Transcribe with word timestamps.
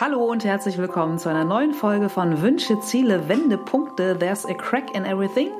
Hallo 0.00 0.24
und 0.24 0.44
herzlich 0.44 0.76
willkommen 0.76 1.18
zu 1.18 1.28
einer 1.28 1.44
neuen 1.44 1.72
Folge 1.72 2.08
von 2.08 2.42
Wünsche, 2.42 2.80
Ziele, 2.80 3.28
Wendepunkte. 3.28 4.16
There's 4.18 4.44
a 4.44 4.52
crack 4.52 4.92
in 4.92 5.04
everything. 5.04 5.50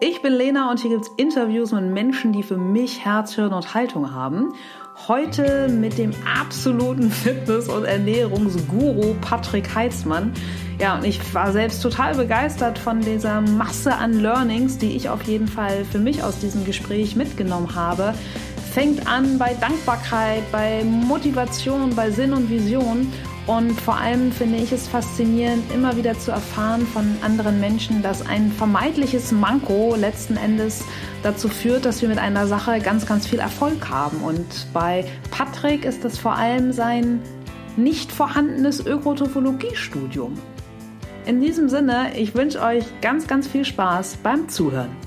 Ich 0.00 0.22
bin 0.22 0.32
Lena 0.32 0.72
und 0.72 0.80
hier 0.80 0.90
gibt's 0.90 1.08
Interviews 1.16 1.70
mit 1.70 1.84
Menschen, 1.84 2.32
die 2.32 2.42
für 2.42 2.56
mich 2.56 3.04
Herz, 3.04 3.34
Hirn 3.36 3.52
und 3.52 3.74
Haltung 3.74 4.12
haben. 4.12 4.54
Heute 5.06 5.68
mit 5.68 5.98
dem 5.98 6.10
absoluten 6.40 7.12
Fitness- 7.12 7.68
und 7.68 7.84
Ernährungsguru 7.84 9.14
Patrick 9.20 9.72
Heitzmann. 9.72 10.32
Ja, 10.80 10.96
und 10.96 11.04
ich 11.04 11.32
war 11.32 11.52
selbst 11.52 11.80
total 11.80 12.16
begeistert 12.16 12.80
von 12.80 13.00
dieser 13.00 13.40
Masse 13.40 13.94
an 13.94 14.14
Learnings, 14.14 14.78
die 14.78 14.96
ich 14.96 15.08
auf 15.10 15.22
jeden 15.22 15.46
Fall 15.46 15.84
für 15.84 16.00
mich 16.00 16.24
aus 16.24 16.40
diesem 16.40 16.64
Gespräch 16.64 17.14
mitgenommen 17.14 17.76
habe. 17.76 18.14
Fängt 18.72 19.06
an 19.06 19.38
bei 19.38 19.54
Dankbarkeit, 19.54 20.42
bei 20.50 20.82
Motivation, 20.82 21.94
bei 21.94 22.10
Sinn 22.10 22.32
und 22.32 22.50
Vision 22.50 23.12
und 23.46 23.80
vor 23.80 23.96
allem 23.96 24.32
finde 24.32 24.58
ich 24.58 24.72
es 24.72 24.88
faszinierend, 24.88 25.72
immer 25.72 25.96
wieder 25.96 26.18
zu 26.18 26.32
erfahren 26.32 26.84
von 26.84 27.16
anderen 27.22 27.60
Menschen, 27.60 28.02
dass 28.02 28.26
ein 28.26 28.50
vermeintliches 28.50 29.30
Manko 29.30 29.94
letzten 29.96 30.36
Endes 30.36 30.84
dazu 31.22 31.48
führt, 31.48 31.84
dass 31.84 32.02
wir 32.02 32.08
mit 32.08 32.18
einer 32.18 32.48
Sache 32.48 32.80
ganz, 32.80 33.06
ganz 33.06 33.24
viel 33.24 33.38
Erfolg 33.38 33.88
haben. 33.88 34.18
Und 34.22 34.66
bei 34.72 35.04
Patrick 35.30 35.84
ist 35.84 36.04
das 36.04 36.18
vor 36.18 36.34
allem 36.34 36.72
sein 36.72 37.20
nicht 37.76 38.10
vorhandenes 38.10 38.84
Ökotopologiestudium. 38.84 40.34
In 41.24 41.40
diesem 41.40 41.68
Sinne, 41.68 42.16
ich 42.16 42.34
wünsche 42.34 42.60
euch 42.60 42.84
ganz, 43.00 43.28
ganz 43.28 43.46
viel 43.46 43.64
Spaß 43.64 44.18
beim 44.24 44.48
Zuhören. 44.48 45.05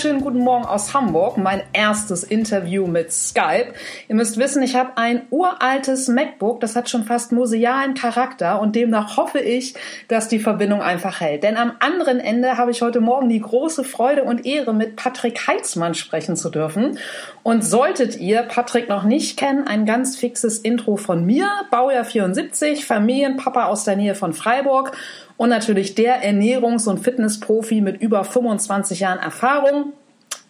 Schönen 0.00 0.20
guten 0.20 0.38
Morgen 0.38 0.64
aus 0.64 0.94
Hamburg. 0.94 1.38
Mein 1.38 1.60
erstes 1.72 2.22
Interview 2.22 2.86
mit 2.86 3.12
Skype. 3.12 3.72
Ihr 4.06 4.14
müsst 4.14 4.38
wissen, 4.38 4.62
ich 4.62 4.76
habe 4.76 4.92
ein 4.94 5.22
uraltes 5.30 6.06
MacBook, 6.06 6.60
das 6.60 6.76
hat 6.76 6.88
schon 6.88 7.02
fast 7.02 7.32
musealen 7.32 7.94
Charakter 7.94 8.60
und 8.60 8.76
demnach 8.76 9.16
hoffe 9.16 9.40
ich, 9.40 9.74
dass 10.06 10.28
die 10.28 10.38
Verbindung 10.38 10.82
einfach 10.82 11.20
hält. 11.20 11.42
Denn 11.42 11.56
am 11.56 11.72
anderen 11.80 12.20
Ende 12.20 12.56
habe 12.58 12.70
ich 12.70 12.80
heute 12.80 13.00
Morgen 13.00 13.28
die 13.28 13.40
große 13.40 13.82
Freude 13.82 14.22
und 14.22 14.46
Ehre, 14.46 14.72
mit 14.72 14.94
Patrick 14.94 15.48
Heitzmann 15.48 15.96
sprechen 15.96 16.36
zu 16.36 16.48
dürfen. 16.48 17.00
Und 17.42 17.64
solltet 17.64 18.18
ihr 18.18 18.42
Patrick 18.42 18.88
noch 18.88 19.02
nicht 19.02 19.36
kennen, 19.36 19.66
ein 19.66 19.84
ganz 19.84 20.16
fixes 20.16 20.60
Intro 20.60 20.96
von 20.96 21.24
mir, 21.24 21.50
Baujahr 21.72 22.04
74, 22.04 22.86
Familienpapa 22.86 23.64
aus 23.64 23.82
der 23.82 23.96
Nähe 23.96 24.14
von 24.14 24.32
Freiburg 24.32 24.96
und 25.38 25.48
natürlich 25.48 25.94
der 25.94 26.22
Ernährungs- 26.22 26.86
und 26.86 26.98
Fitnessprofi 26.98 27.80
mit 27.80 28.02
über 28.02 28.24
25 28.24 29.00
Jahren 29.00 29.20
Erfahrung. 29.20 29.94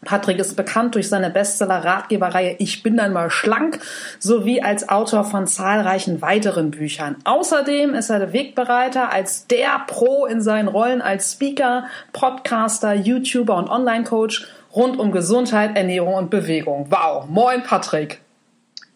Patrick 0.04 0.38
ist 0.38 0.56
bekannt 0.56 0.94
durch 0.94 1.08
seine 1.08 1.28
Bestseller-Ratgeberreihe 1.28 2.56
Ich 2.58 2.82
bin 2.82 2.96
dann 2.96 3.12
mal 3.12 3.30
schlank 3.30 3.80
sowie 4.18 4.62
als 4.62 4.88
Autor 4.88 5.24
von 5.24 5.46
zahlreichen 5.46 6.22
weiteren 6.22 6.70
Büchern. 6.70 7.16
Außerdem 7.24 7.94
ist 7.94 8.08
er 8.08 8.20
der 8.20 8.32
Wegbereiter 8.32 9.12
als 9.12 9.46
der 9.48 9.80
Pro 9.86 10.24
in 10.26 10.40
seinen 10.40 10.68
Rollen 10.68 11.02
als 11.02 11.32
Speaker, 11.32 11.84
Podcaster, 12.12 12.94
YouTuber 12.94 13.56
und 13.56 13.68
Online-Coach 13.68 14.46
rund 14.74 14.98
um 14.98 15.12
Gesundheit, 15.12 15.76
Ernährung 15.76 16.14
und 16.14 16.30
Bewegung. 16.30 16.86
Wow, 16.90 17.26
moin 17.28 17.62
Patrick. 17.62 18.20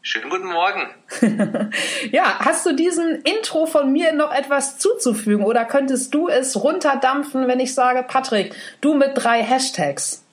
Schönen 0.04 0.30
guten 0.30 0.48
Morgen. 0.48 0.92
ja, 2.10 2.40
hast 2.40 2.66
du 2.66 2.72
diesem 2.74 3.22
Intro 3.22 3.66
von 3.66 3.92
mir 3.92 4.12
noch 4.12 4.34
etwas 4.34 4.80
zuzufügen 4.80 5.44
oder 5.44 5.64
könntest 5.64 6.12
du 6.12 6.28
es 6.28 6.56
runterdampfen, 6.56 7.46
wenn 7.46 7.60
ich 7.60 7.72
sage, 7.72 8.02
Patrick, 8.02 8.52
du 8.80 8.94
mit 8.94 9.12
drei 9.14 9.44
Hashtags? 9.44 10.24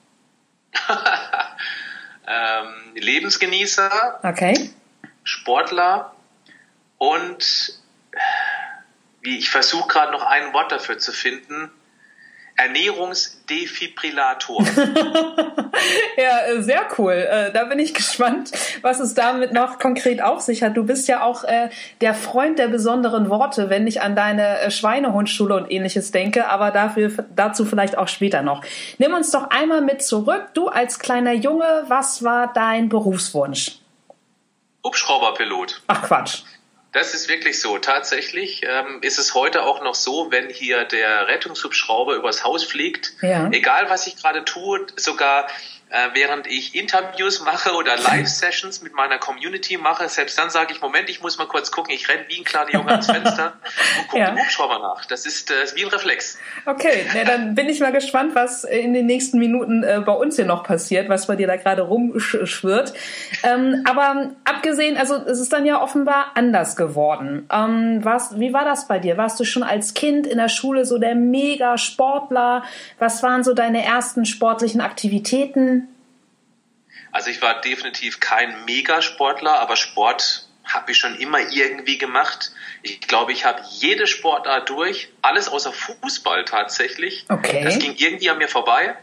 ähm, 2.26 2.66
Lebensgenießer, 2.96 4.20
okay. 4.24 4.70
Sportler 5.22 6.16
und 6.98 7.78
wie 9.20 9.38
ich 9.38 9.50
versuche 9.50 9.86
gerade 9.86 10.10
noch 10.10 10.22
ein 10.22 10.52
Wort 10.52 10.72
dafür 10.72 10.98
zu 10.98 11.12
finden. 11.12 11.70
Ernährungsdefibrillator. 12.60 14.62
ja, 16.16 16.40
äh, 16.46 16.60
sehr 16.60 16.86
cool. 16.98 17.12
Äh, 17.12 17.52
da 17.52 17.64
bin 17.64 17.78
ich 17.78 17.94
gespannt, 17.94 18.50
was 18.82 19.00
es 19.00 19.14
damit 19.14 19.54
noch 19.54 19.78
konkret 19.78 20.22
auf 20.22 20.40
sich 20.40 20.62
hat. 20.62 20.76
Du 20.76 20.84
bist 20.84 21.08
ja 21.08 21.22
auch 21.22 21.44
äh, 21.44 21.70
der 22.02 22.12
Freund 22.14 22.58
der 22.58 22.68
besonderen 22.68 23.30
Worte, 23.30 23.70
wenn 23.70 23.86
ich 23.86 24.02
an 24.02 24.14
deine 24.14 24.70
Schweinehundschule 24.70 25.54
und 25.54 25.70
ähnliches 25.70 26.10
denke, 26.10 26.48
aber 26.48 26.70
dafür, 26.70 27.10
dazu 27.34 27.64
vielleicht 27.64 27.96
auch 27.96 28.08
später 28.08 28.42
noch. 28.42 28.62
Nimm 28.98 29.14
uns 29.14 29.30
doch 29.30 29.48
einmal 29.48 29.80
mit 29.80 30.02
zurück. 30.02 30.48
Du 30.52 30.68
als 30.68 30.98
kleiner 30.98 31.32
Junge, 31.32 31.84
was 31.88 32.22
war 32.22 32.52
dein 32.52 32.90
Berufswunsch? 32.90 33.78
Hubschrauberpilot. 34.84 35.80
Ach 35.86 36.02
Quatsch. 36.02 36.42
Das 36.92 37.14
ist 37.14 37.28
wirklich 37.28 37.60
so. 37.60 37.78
Tatsächlich 37.78 38.62
ähm, 38.64 38.98
ist 39.02 39.18
es 39.18 39.34
heute 39.34 39.62
auch 39.62 39.82
noch 39.82 39.94
so, 39.94 40.30
wenn 40.30 40.50
hier 40.50 40.84
der 40.84 41.28
Rettungshubschrauber 41.28 42.14
übers 42.14 42.42
Haus 42.42 42.64
fliegt, 42.64 43.12
ja. 43.22 43.48
egal 43.52 43.88
was 43.88 44.06
ich 44.06 44.16
gerade 44.16 44.44
tue, 44.44 44.86
sogar 44.96 45.46
äh, 45.90 46.08
während 46.14 46.46
ich 46.46 46.74
Interviews 46.74 47.40
mache 47.40 47.72
oder 47.72 47.96
Live-Sessions 47.96 48.80
mit 48.82 48.94
meiner 48.94 49.18
Community 49.18 49.76
mache, 49.76 50.08
selbst 50.08 50.38
dann 50.38 50.48
sage 50.48 50.72
ich, 50.72 50.80
Moment, 50.80 51.10
ich 51.10 51.20
muss 51.20 51.36
mal 51.36 51.46
kurz 51.46 51.72
gucken, 51.72 51.92
ich 51.92 52.08
renne 52.08 52.24
wie 52.28 52.38
ein 52.38 52.44
kleiner 52.44 52.72
Junge 52.72 52.92
ans 52.92 53.06
Fenster 53.06 53.54
und 53.98 54.08
gucke 54.08 54.18
ja. 54.20 54.30
dem 54.30 54.38
Hubschrauber 54.38 54.78
nach. 54.78 55.04
Das 55.06 55.26
ist, 55.26 55.50
äh, 55.50 55.64
ist 55.64 55.76
wie 55.76 55.84
ein 55.84 55.88
Reflex. 55.88 56.38
Okay, 56.64 57.06
ja, 57.14 57.24
dann 57.24 57.56
bin 57.56 57.68
ich 57.68 57.80
mal 57.80 57.90
gespannt, 57.90 58.34
was 58.34 58.62
in 58.62 58.94
den 58.94 59.06
nächsten 59.06 59.38
Minuten 59.38 59.82
äh, 59.82 60.00
bei 60.04 60.12
uns 60.12 60.36
hier 60.36 60.44
noch 60.44 60.62
passiert, 60.62 61.08
was 61.08 61.26
bei 61.26 61.34
dir 61.34 61.48
da 61.48 61.56
gerade 61.56 61.82
rumschwirrt. 61.82 62.92
Ähm, 63.42 63.84
aber 63.88 64.30
abgesehen, 64.44 64.96
also 64.96 65.16
es 65.16 65.40
ist 65.40 65.52
dann 65.52 65.66
ja 65.66 65.82
offenbar 65.82 66.32
anders 66.36 66.76
geworden. 66.76 67.48
Ähm, 67.52 67.98
was, 68.04 68.38
wie 68.38 68.52
war 68.52 68.64
das 68.64 68.86
bei 68.86 69.00
dir? 69.00 69.16
Warst 69.16 69.40
du 69.40 69.44
schon 69.44 69.64
als 69.64 69.94
Kind 69.94 70.28
in 70.28 70.38
der 70.38 70.48
Schule 70.48 70.84
so 70.84 70.98
der 70.98 71.16
Mega-Sportler? 71.16 72.62
Was 73.00 73.24
waren 73.24 73.42
so 73.42 73.54
deine 73.54 73.84
ersten 73.84 74.24
sportlichen 74.24 74.80
Aktivitäten? 74.80 75.79
Also 77.12 77.30
ich 77.30 77.42
war 77.42 77.60
definitiv 77.60 78.20
kein 78.20 78.64
Megasportler, 78.64 79.58
aber 79.58 79.76
Sport 79.76 80.46
habe 80.64 80.92
ich 80.92 80.98
schon 80.98 81.16
immer 81.16 81.40
irgendwie 81.52 81.98
gemacht. 81.98 82.52
Ich 82.82 83.00
glaube, 83.00 83.32
ich 83.32 83.44
habe 83.44 83.62
jede 83.70 84.06
Sportart 84.06 84.68
durch, 84.68 85.08
alles 85.22 85.48
außer 85.48 85.72
Fußball 85.72 86.44
tatsächlich. 86.44 87.24
Okay. 87.28 87.64
Das 87.64 87.78
ging 87.78 87.94
irgendwie 87.96 88.30
an 88.30 88.38
mir 88.38 88.48
vorbei. 88.48 88.96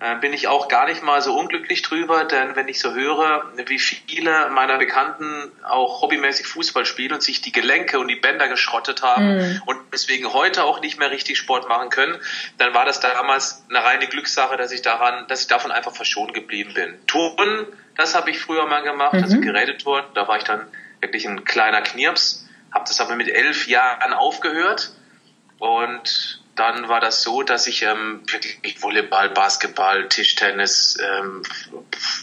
Äh, 0.00 0.16
bin 0.16 0.32
ich 0.32 0.48
auch 0.48 0.68
gar 0.68 0.86
nicht 0.86 1.02
mal 1.02 1.20
so 1.20 1.38
unglücklich 1.38 1.82
drüber, 1.82 2.24
denn 2.24 2.56
wenn 2.56 2.68
ich 2.68 2.80
so 2.80 2.94
höre, 2.94 3.44
wie 3.66 3.78
viele 3.78 4.48
meiner 4.48 4.78
Bekannten 4.78 5.52
auch 5.62 6.00
hobbymäßig 6.00 6.46
Fußball 6.46 6.86
spielen 6.86 7.12
und 7.12 7.22
sich 7.22 7.42
die 7.42 7.52
Gelenke 7.52 7.98
und 7.98 8.08
die 8.08 8.16
Bänder 8.16 8.48
geschrottet 8.48 9.02
haben 9.02 9.36
mm. 9.36 9.62
und 9.66 9.78
deswegen 9.92 10.32
heute 10.32 10.64
auch 10.64 10.80
nicht 10.80 10.98
mehr 10.98 11.10
richtig 11.10 11.36
Sport 11.36 11.68
machen 11.68 11.90
können, 11.90 12.16
dann 12.56 12.72
war 12.72 12.86
das 12.86 13.00
damals 13.00 13.62
eine 13.68 13.84
reine 13.84 14.06
Glückssache, 14.06 14.56
dass 14.56 14.72
ich 14.72 14.80
daran, 14.80 15.26
dass 15.28 15.42
ich 15.42 15.48
davon 15.48 15.70
einfach 15.70 15.94
verschont 15.94 16.32
geblieben 16.32 16.72
bin. 16.72 16.94
Touren, 17.06 17.66
das 17.94 18.14
habe 18.14 18.30
ich 18.30 18.38
früher 18.38 18.66
mal 18.66 18.82
gemacht, 18.82 19.12
also 19.12 19.26
mhm. 19.36 19.42
also 19.42 19.52
Gerätetouren, 19.52 20.06
da 20.14 20.26
war 20.26 20.38
ich 20.38 20.44
dann 20.44 20.66
wirklich 21.02 21.28
ein 21.28 21.44
kleiner 21.44 21.82
Knirps, 21.82 22.48
habe 22.72 22.86
das 22.88 23.02
aber 23.02 23.16
mit 23.16 23.28
elf 23.28 23.68
Jahren 23.68 24.14
aufgehört 24.14 24.92
und 25.58 26.40
dann 26.60 26.88
war 26.88 27.00
das 27.00 27.22
so, 27.22 27.42
dass 27.42 27.66
ich 27.66 27.82
ähm, 27.82 28.20
wirklich 28.26 28.82
Volleyball, 28.82 29.30
Basketball, 29.30 30.08
Tischtennis, 30.08 30.98
ähm, 31.00 31.42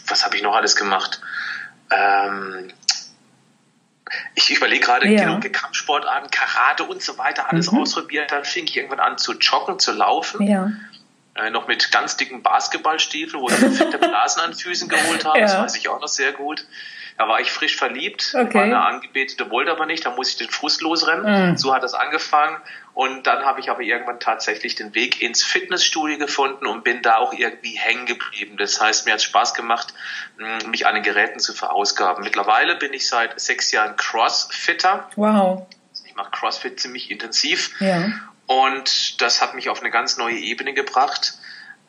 was 0.06 0.24
habe 0.24 0.36
ich 0.36 0.44
noch 0.44 0.56
alles 0.56 0.76
gemacht? 0.76 1.20
Ähm, 1.90 2.72
ich 4.36 4.56
überlege 4.56 4.86
gerade, 4.86 5.08
ja. 5.08 5.26
genau, 5.26 5.40
Kampfsportarten, 5.52 6.30
Karate 6.30 6.84
und 6.84 7.02
so 7.02 7.18
weiter, 7.18 7.52
alles 7.52 7.72
mhm. 7.72 7.80
ausprobiert. 7.80 8.32
Dann 8.32 8.46
fing 8.46 8.66
ich 8.66 8.78
irgendwann 8.78 9.00
an 9.00 9.18
zu 9.18 9.34
joggen, 9.34 9.80
zu 9.80 9.92
laufen. 9.92 10.46
Ja. 10.46 10.72
Äh, 11.36 11.50
noch 11.50 11.68
mit 11.68 11.92
ganz 11.92 12.16
dicken 12.16 12.44
Basketballstiefeln, 12.44 13.42
wo 13.42 13.50
ich 13.50 13.56
fette 13.56 13.98
Blasen 13.98 14.44
an 14.44 14.54
Füßen 14.54 14.88
geholt 14.88 15.26
habe. 15.26 15.40
Ja. 15.40 15.46
Das 15.46 15.58
weiß 15.58 15.76
ich 15.76 15.90
auch 15.90 16.00
noch 16.00 16.08
sehr 16.08 16.32
gut. 16.32 16.66
Da 17.18 17.28
war 17.28 17.40
ich 17.40 17.52
frisch 17.52 17.76
verliebt. 17.76 18.36
Okay. 18.36 18.58
Meine 18.58 18.86
Angebetete 18.86 19.50
wollte 19.50 19.72
aber 19.72 19.88
nicht, 19.88 20.06
da 20.06 20.12
muss 20.12 20.30
ich 20.30 20.38
den 20.38 20.50
Frust 20.50 20.82
losrennen. 20.82 21.52
Mhm. 21.52 21.58
So 21.58 21.74
hat 21.74 21.82
das 21.82 21.96
angefangen. 21.96 22.58
Und 22.94 23.28
dann 23.28 23.44
habe 23.44 23.60
ich 23.60 23.70
aber 23.70 23.82
irgendwann 23.82 24.20
tatsächlich 24.20 24.76
den 24.76 24.94
Weg 24.96 25.22
ins 25.22 25.44
Fitnessstudio 25.44 26.18
gefunden 26.18 26.66
und 26.66 26.84
bin 26.84 27.02
da 27.02 27.18
auch 27.18 27.34
irgendwie 27.34 27.78
hängen 27.78 28.06
geblieben. 28.06 28.58
Das 28.58 28.80
heißt, 28.82 29.06
mir 29.06 29.14
hat 29.14 29.22
Spaß 29.22 29.54
gemacht, 29.54 29.94
mich 30.70 30.86
an 30.86 30.96
den 30.96 31.04
Geräten 31.04 31.40
zu 31.40 31.54
verausgaben. 31.54 32.24
Mittlerweile 32.24 32.76
bin 32.76 32.94
ich 32.94 33.08
seit 33.08 33.40
sechs 33.40 33.72
Jahren 33.72 33.96
Crossfitter. 33.98 35.10
Wow. 35.16 35.68
Ich 36.06 36.16
mache 36.16 36.32
Crossfit 36.32 36.80
ziemlich 36.80 37.12
intensiv. 37.12 37.72
Ja. 37.80 38.12
Und 38.48 39.22
das 39.22 39.42
hat 39.42 39.56
mich 39.56 39.70
auf 39.70 39.82
eine 39.82 39.92
ganz 39.92 40.18
neue 40.18 40.38
Ebene 40.38 40.74
gebracht. 40.74 41.34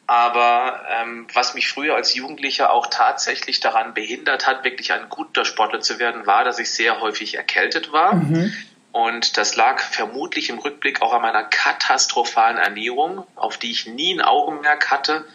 Aber 0.08 0.86
ähm, 0.88 1.26
was 1.34 1.52
mich 1.52 1.68
früher 1.68 1.94
als 1.94 2.14
Jugendlicher 2.14 2.72
auch 2.72 2.86
tatsächlich 2.86 3.60
daran 3.60 3.92
behindert 3.92 4.46
hat, 4.46 4.64
wirklich 4.64 4.90
ein 4.90 5.10
guter 5.10 5.44
Sportler 5.44 5.80
zu 5.80 5.98
werden, 5.98 6.26
war, 6.26 6.44
dass 6.44 6.58
ich 6.58 6.70
sehr 6.70 7.02
häufig 7.02 7.34
erkältet 7.34 7.92
war. 7.92 8.14
Mhm. 8.14 8.50
Und 8.90 9.36
das 9.36 9.54
lag 9.54 9.80
vermutlich 9.80 10.48
im 10.48 10.58
Rückblick 10.58 11.02
auch 11.02 11.12
an 11.12 11.20
meiner 11.20 11.44
katastrophalen 11.44 12.56
Ernährung, 12.56 13.26
auf 13.36 13.58
die 13.58 13.70
ich 13.70 13.86
nie 13.86 14.14
ein 14.14 14.22
Augenmerk 14.22 14.90
hatte. 14.90 15.26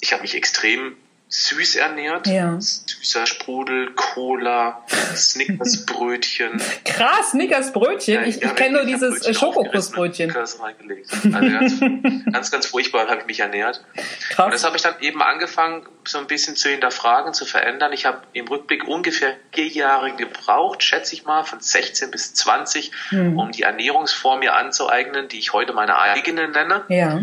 Ich 0.00 0.12
habe 0.12 0.22
mich 0.22 0.36
extrem 0.36 0.96
süß 1.28 1.76
ernährt. 1.76 2.26
Ja. 2.26 2.60
Süßer 2.60 3.26
Sprudel, 3.26 3.92
Cola, 3.94 4.84
Snickersbrötchen. 5.16 6.60
Krass, 6.84 7.30
Snickersbrötchen. 7.30 8.14
Ja, 8.14 8.22
ich 8.22 8.36
ja, 8.36 8.48
ich 8.48 8.54
kenne 8.54 8.76
nur 8.76 8.86
dieses 8.86 9.26
äh, 9.26 9.34
Schokokussbrötchen. 9.34 10.34
Also 10.36 10.58
ganz, 10.62 11.80
ganz, 12.32 12.50
ganz 12.50 12.66
furchtbar 12.66 13.08
habe 13.08 13.20
ich 13.22 13.26
mich 13.26 13.40
ernährt. 13.40 13.84
Und 13.96 13.96
das 13.96 14.36
Krass. 14.36 14.64
habe 14.64 14.76
ich 14.76 14.82
dann 14.82 14.94
eben 15.00 15.22
angefangen, 15.22 15.86
so 16.06 16.18
ein 16.18 16.26
bisschen 16.26 16.54
zu 16.56 16.68
hinterfragen, 16.68 17.34
zu 17.34 17.46
verändern. 17.46 17.92
Ich 17.92 18.06
habe 18.06 18.22
im 18.32 18.46
Rückblick 18.46 18.86
ungefähr 18.86 19.34
vier 19.52 19.66
Jahre 19.68 20.14
gebraucht, 20.14 20.82
schätze 20.82 21.14
ich 21.14 21.24
mal, 21.24 21.44
von 21.44 21.60
16 21.60 22.10
bis 22.10 22.34
20, 22.34 22.92
Hm. 23.08 23.38
um 23.38 23.50
die 23.50 23.62
Ernährungsform 23.62 24.40
mir 24.40 24.54
anzueignen, 24.54 25.28
die 25.28 25.38
ich 25.38 25.52
heute 25.52 25.72
meine 25.72 25.98
eigene 25.98 26.48
nenne. 26.48 26.84
Ja. 26.88 27.20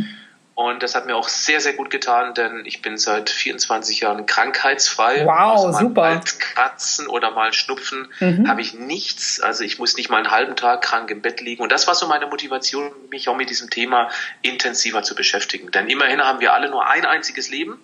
Und 0.53 0.83
das 0.83 0.95
hat 0.95 1.05
mir 1.05 1.15
auch 1.15 1.29
sehr, 1.29 1.61
sehr 1.61 1.73
gut 1.73 1.89
getan, 1.89 2.33
denn 2.33 2.63
ich 2.65 2.81
bin 2.81 2.97
seit 2.97 3.29
24 3.29 4.01
Jahren 4.01 4.25
krankheitsfrei. 4.25 5.25
Wow, 5.25 5.31
also 5.65 5.67
mal 5.69 5.79
super. 5.79 6.03
Ein 6.03 6.21
Kratzen 6.23 7.07
oder 7.07 7.31
mal 7.31 7.53
Schnupfen 7.53 8.09
Mhm. 8.19 8.47
habe 8.47 8.61
ich 8.61 8.73
nichts. 8.73 9.39
Also 9.39 9.63
ich 9.63 9.79
muss 9.79 9.95
nicht 9.95 10.09
mal 10.09 10.17
einen 10.17 10.29
halben 10.31 10.55
Tag 10.55 10.81
krank 10.81 11.09
im 11.09 11.21
Bett 11.21 11.39
liegen. 11.41 11.63
Und 11.63 11.71
das 11.71 11.87
war 11.87 11.95
so 11.95 12.05
meine 12.07 12.27
Motivation, 12.27 12.91
mich 13.09 13.29
auch 13.29 13.35
mit 13.35 13.49
diesem 13.49 13.69
Thema 13.69 14.09
intensiver 14.41 15.03
zu 15.03 15.15
beschäftigen. 15.15 15.71
Denn 15.71 15.87
immerhin 15.87 16.21
haben 16.21 16.41
wir 16.41 16.53
alle 16.53 16.69
nur 16.69 16.85
ein 16.85 17.05
einziges 17.05 17.49
Leben. 17.49 17.79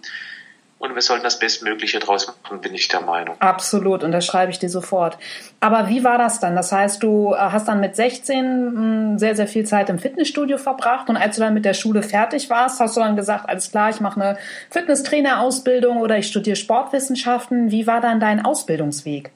Und 0.80 0.94
wir 0.94 1.02
sollten 1.02 1.24
das 1.24 1.40
Bestmögliche 1.40 1.98
draus 2.00 2.28
machen, 2.28 2.62
bin 2.62 2.76
ich 2.76 2.88
der 2.88 3.02
Meinung. 3.02 3.36
Absolut, 3.40 4.04
und 4.04 4.12
das 4.12 4.26
schreibe 4.26 4.52
ich 4.52 4.60
dir 4.60 4.70
sofort. 4.70 5.18
Aber 5.60 5.90
wie 5.90 6.04
war 6.04 6.20
das 6.20 6.40
dann? 6.40 6.56
Das 6.56 6.72
heißt, 6.72 7.02
du 7.02 7.34
äh, 7.34 7.38
hast 7.38 7.68
dann 7.68 7.80
mit 7.80 7.96
16 7.96 9.14
mh, 9.14 9.18
sehr, 9.20 9.36
sehr 9.36 9.48
viel 9.48 9.66
Zeit 9.66 9.90
im 9.90 9.98
Fitnessstudio 9.98 10.60
verbracht 10.60 11.10
und 11.10 11.18
als 11.18 11.36
du 11.36 11.42
dann 11.42 11.56
mit 11.56 11.66
der 11.66 11.74
Schule 11.74 12.04
fertig 12.04 12.52
warst, 12.52 12.80
hast 12.80 12.96
du 12.96 13.02
dann 13.02 13.16
gesagt, 13.16 13.50
alles 13.50 13.72
klar, 13.72 13.90
ich 13.90 14.02
mache 14.02 14.22
eine 14.22 14.38
Fitnesstrainerausbildung 14.70 15.98
oder 15.98 16.18
ich 16.20 16.28
studiere 16.28 16.56
Sportwissenschaften. 16.56 17.72
Wie 17.72 17.88
war 17.88 18.00
dann 18.00 18.20
dein 18.20 18.46
Ausbildungsweg? 18.46 19.32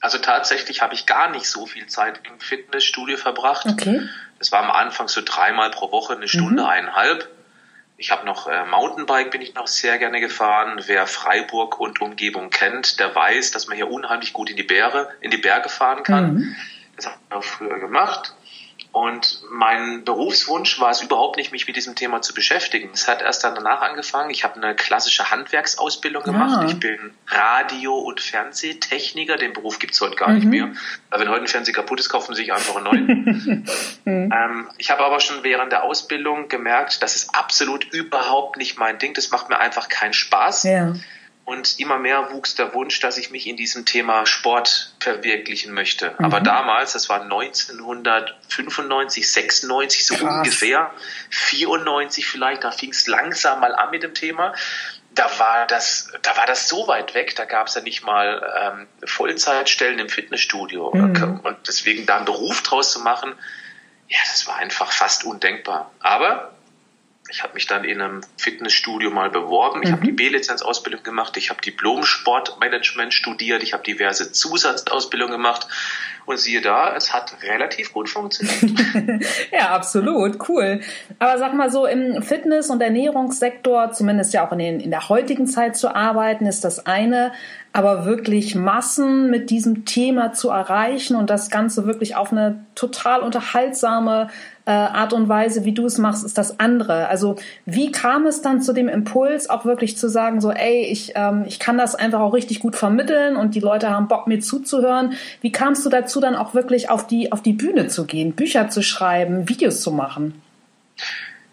Also 0.00 0.18
tatsächlich 0.18 0.82
habe 0.82 0.94
ich 0.94 1.06
gar 1.06 1.30
nicht 1.30 1.46
so 1.46 1.66
viel 1.66 1.86
Zeit 1.86 2.20
im 2.28 2.38
Fitnessstudio 2.38 3.16
verbracht. 3.16 3.66
Okay. 3.68 4.02
Das 4.38 4.50
war 4.50 4.60
am 4.60 4.70
Anfang 4.70 5.06
so 5.06 5.22
dreimal 5.24 5.70
pro 5.70 5.92
Woche, 5.92 6.14
eine 6.14 6.26
Stunde, 6.26 6.66
eineinhalb. 6.66 7.28
Ich 7.96 8.10
habe 8.10 8.26
noch 8.26 8.46
äh, 8.46 8.64
Mountainbike, 8.64 9.30
bin 9.30 9.42
ich 9.42 9.54
noch 9.54 9.66
sehr 9.66 9.98
gerne 9.98 10.20
gefahren. 10.20 10.82
Wer 10.86 11.06
Freiburg 11.06 11.78
und 11.78 12.00
Umgebung 12.00 12.50
kennt, 12.50 12.98
der 12.98 13.14
weiß, 13.14 13.52
dass 13.52 13.68
man 13.68 13.76
hier 13.76 13.90
unheimlich 13.90 14.32
gut 14.32 14.50
in 14.50 14.56
die 14.56 14.62
Berge, 14.62 15.08
in 15.20 15.30
die 15.30 15.36
Berge 15.36 15.68
fahren 15.68 16.02
kann. 16.02 16.34
Mhm. 16.34 16.56
Das 16.96 17.06
habe 17.06 17.16
ich 17.28 17.34
auch 17.34 17.44
früher 17.44 17.78
gemacht. 17.78 18.34
Und 18.92 19.40
mein 19.50 20.04
Berufswunsch 20.04 20.78
war 20.78 20.90
es 20.90 21.00
überhaupt 21.00 21.38
nicht, 21.38 21.50
mich 21.50 21.66
mit 21.66 21.76
diesem 21.76 21.94
Thema 21.94 22.20
zu 22.20 22.34
beschäftigen. 22.34 22.90
Es 22.92 23.08
hat 23.08 23.22
erst 23.22 23.42
dann 23.42 23.54
danach 23.54 23.80
angefangen. 23.80 24.28
Ich 24.28 24.44
habe 24.44 24.56
eine 24.56 24.76
klassische 24.76 25.30
Handwerksausbildung 25.30 26.22
gemacht. 26.22 26.58
Ah. 26.58 26.66
Ich 26.66 26.78
bin 26.78 26.98
Radio- 27.26 27.98
und 27.98 28.20
Fernsehtechniker. 28.20 29.36
Den 29.36 29.54
Beruf 29.54 29.78
gibt's 29.78 29.98
heute 30.02 30.16
gar 30.16 30.30
nicht 30.32 30.44
mehr. 30.44 30.72
Weil 31.08 31.20
wenn 31.20 31.30
heute 31.30 31.44
ein 31.44 31.48
Fernseher 31.48 31.72
kaputt 31.72 32.00
ist, 32.00 32.10
kaufen 32.10 32.34
sie 32.34 32.42
sich 32.42 32.52
einfach 32.52 32.76
einen 32.76 32.84
neuen. 32.84 33.66
ähm, 34.06 34.68
ich 34.76 34.90
habe 34.90 35.02
aber 35.02 35.20
schon 35.20 35.42
während 35.42 35.72
der 35.72 35.84
Ausbildung 35.84 36.48
gemerkt, 36.48 37.02
das 37.02 37.16
ist 37.16 37.34
absolut 37.34 37.84
überhaupt 37.94 38.58
nicht 38.58 38.78
mein 38.78 38.98
Ding. 38.98 39.14
Das 39.14 39.30
macht 39.30 39.48
mir 39.48 39.58
einfach 39.58 39.88
keinen 39.88 40.12
Spaß. 40.12 40.64
Ja. 40.64 40.92
Und 41.44 41.80
immer 41.80 41.98
mehr 41.98 42.30
wuchs 42.30 42.54
der 42.54 42.72
Wunsch, 42.72 43.00
dass 43.00 43.18
ich 43.18 43.32
mich 43.32 43.48
in 43.48 43.56
diesem 43.56 43.84
Thema 43.84 44.26
Sport 44.26 44.94
verwirklichen 45.00 45.74
möchte. 45.74 46.14
Aber 46.20 46.40
damals, 46.40 46.92
das 46.92 47.08
war 47.08 47.22
1995, 47.22 49.32
96 49.32 50.06
so 50.06 50.14
Krass. 50.14 50.36
ungefähr, 50.36 50.92
94 51.30 52.28
vielleicht, 52.28 52.62
da 52.62 52.70
fing 52.70 52.90
es 52.90 53.08
langsam 53.08 53.58
mal 53.58 53.74
an 53.74 53.90
mit 53.90 54.04
dem 54.04 54.14
Thema. 54.14 54.54
Da 55.10 55.28
war 55.38 55.66
das, 55.66 56.12
da 56.22 56.36
war 56.36 56.46
das 56.46 56.68
so 56.68 56.86
weit 56.86 57.14
weg, 57.14 57.34
da 57.34 57.44
gab 57.44 57.66
es 57.66 57.74
ja 57.74 57.80
nicht 57.80 58.04
mal 58.04 58.40
ähm, 58.62 58.86
Vollzeitstellen 59.04 59.98
im 59.98 60.08
Fitnessstudio. 60.08 60.92
Mhm. 60.94 61.40
Und 61.42 61.56
deswegen 61.66 62.06
da 62.06 62.18
einen 62.18 62.24
Beruf 62.24 62.62
draus 62.62 62.92
zu 62.92 63.00
machen, 63.00 63.34
ja, 64.06 64.18
das 64.30 64.46
war 64.46 64.54
einfach 64.56 64.92
fast 64.92 65.24
undenkbar. 65.24 65.90
Aber 66.00 66.51
ich 67.30 67.42
habe 67.42 67.54
mich 67.54 67.66
dann 67.66 67.84
in 67.84 68.00
einem 68.00 68.20
Fitnessstudio 68.36 69.10
mal 69.10 69.30
beworben. 69.30 69.82
Ich 69.82 69.92
habe 69.92 70.04
die 70.04 70.12
B-Lizenz-Ausbildung 70.12 71.02
gemacht. 71.02 71.36
Ich 71.36 71.50
habe 71.50 71.60
Diplom-Sportmanagement 71.62 73.14
studiert. 73.14 73.62
Ich 73.62 73.72
habe 73.72 73.82
diverse 73.84 74.32
Zusatzausbildungen 74.32 75.32
gemacht. 75.32 75.66
Und 76.26 76.38
siehe 76.38 76.60
da, 76.60 76.94
es 76.94 77.12
hat 77.12 77.34
relativ 77.42 77.92
gut 77.92 78.08
funktioniert. 78.08 79.24
Ja, 79.50 79.70
absolut, 79.70 80.48
cool. 80.48 80.80
Aber 81.18 81.38
sag 81.38 81.54
mal 81.54 81.70
so, 81.70 81.86
im 81.86 82.22
Fitness- 82.22 82.70
und 82.70 82.80
Ernährungssektor, 82.80 83.92
zumindest 83.92 84.32
ja 84.34 84.46
auch 84.46 84.52
in, 84.52 84.58
den, 84.58 84.80
in 84.80 84.90
der 84.90 85.08
heutigen 85.08 85.46
Zeit 85.46 85.76
zu 85.76 85.94
arbeiten, 85.94 86.46
ist 86.46 86.64
das 86.64 86.86
eine. 86.86 87.32
Aber 87.72 88.04
wirklich 88.04 88.54
Massen 88.54 89.30
mit 89.30 89.48
diesem 89.48 89.84
Thema 89.86 90.32
zu 90.32 90.50
erreichen 90.50 91.16
und 91.16 91.30
das 91.30 91.48
Ganze 91.48 91.86
wirklich 91.86 92.16
auf 92.16 92.30
eine 92.30 92.64
total 92.74 93.20
unterhaltsame 93.20 94.28
äh, 94.64 94.70
Art 94.70 95.12
und 95.12 95.28
Weise, 95.28 95.64
wie 95.64 95.72
du 95.72 95.86
es 95.86 95.98
machst, 95.98 96.24
ist 96.24 96.38
das 96.38 96.60
andere. 96.60 97.08
Also 97.08 97.36
wie 97.64 97.90
kam 97.90 98.26
es 98.26 98.42
dann 98.42 98.60
zu 98.60 98.72
dem 98.72 98.88
Impuls, 98.88 99.50
auch 99.50 99.64
wirklich 99.64 99.96
zu 99.96 100.08
sagen, 100.08 100.40
so, 100.40 100.50
ey, 100.50 100.84
ich, 100.84 101.12
ähm, 101.16 101.44
ich 101.46 101.58
kann 101.58 101.78
das 101.78 101.94
einfach 101.94 102.20
auch 102.20 102.34
richtig 102.34 102.60
gut 102.60 102.76
vermitteln 102.76 103.36
und 103.36 103.54
die 103.54 103.60
Leute 103.60 103.90
haben 103.90 104.06
Bock, 104.06 104.26
mir 104.26 104.40
zuzuhören. 104.40 105.14
Wie 105.40 105.50
kamst 105.50 105.84
du 105.84 105.90
dazu, 105.90 106.20
dann 106.20 106.36
auch 106.36 106.54
wirklich 106.54 106.90
auf 106.90 107.06
die, 107.06 107.32
auf 107.32 107.42
die 107.42 107.54
Bühne 107.54 107.88
zu 107.88 108.04
gehen, 108.04 108.32
Bücher 108.32 108.68
zu 108.68 108.82
schreiben, 108.82 109.48
Videos 109.48 109.80
zu 109.80 109.90
machen? 109.92 110.40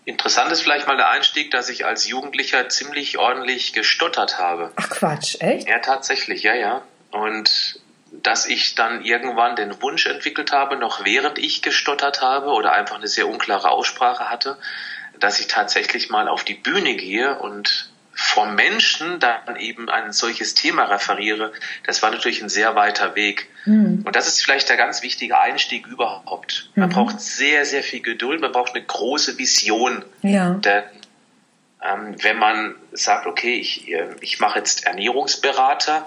Interessant 0.10 0.52
ist 0.52 0.62
vielleicht 0.62 0.88
mal 0.88 0.98
der 0.98 1.12
Einstieg, 1.12 1.52
dass 1.52 1.70
ich 1.70 1.86
als 1.86 2.08
Jugendlicher 2.08 2.68
ziemlich 2.68 3.20
ordentlich 3.20 3.74
gestottert 3.74 4.40
habe. 4.40 4.72
Ach 4.76 4.90
Quatsch, 4.90 5.36
echt? 5.40 5.70
Ja, 5.70 5.78
tatsächlich, 5.78 6.42
ja, 6.42 6.56
ja. 6.56 6.82
Und 7.12 7.80
dass 8.12 8.48
ich 8.48 8.74
dann 8.74 9.06
irgendwann 9.06 9.56
den 9.56 9.80
Wunsch 9.84 10.08
entwickelt 10.08 10.52
habe, 10.52 10.78
noch 10.78 11.06
während 11.06 11.38
ich 11.38 11.62
gestottert 11.62 12.24
habe 12.24 12.50
oder 12.50 12.74
einfach 12.74 12.96
eine 12.96 13.08
sehr 13.08 13.28
unklare 13.28 13.70
Aussprache 13.70 14.32
hatte, 14.32 14.58
dass 15.20 15.40
ich 15.40 15.46
tatsächlich 15.46 16.10
mal 16.10 16.28
auf 16.28 16.44
die 16.44 16.56
Bühne 16.56 16.96
gehe 16.96 17.38
und 17.38 17.89
vor 18.22 18.48
Menschen 18.48 19.20
dann 19.22 19.56
eben 19.56 19.90
ein 19.90 20.12
solches 20.12 20.54
Thema 20.54 20.84
referiere, 20.84 21.54
das 21.86 22.04
war 22.04 22.12
natürlich 22.12 22.42
ein 22.42 22.50
sehr 22.50 22.76
weiter 22.76 23.16
Weg. 23.16 23.48
Hm. 23.64 24.04
Und 24.06 24.14
das 24.14 24.28
ist 24.28 24.44
vielleicht 24.44 24.68
der 24.68 24.76
ganz 24.76 25.02
wichtige 25.02 25.40
Einstieg 25.40 25.88
überhaupt. 25.88 26.70
Man 26.76 26.90
braucht 26.90 27.22
sehr, 27.22 27.64
sehr 27.64 27.82
viel 27.82 28.02
Geduld, 28.02 28.42
man 28.42 28.52
braucht 28.52 28.76
eine 28.76 28.84
große 28.84 29.38
Vision. 29.38 30.04
Ja. 30.22 30.56
Denn 30.56 30.84
ähm, 31.82 32.16
wenn 32.22 32.38
man 32.38 32.76
sagt, 32.92 33.26
okay, 33.26 33.54
ich, 33.56 33.90
äh, 33.90 34.10
ich 34.20 34.42
mache 34.42 34.60
jetzt 34.60 34.86
Ernährungsberater 34.86 36.06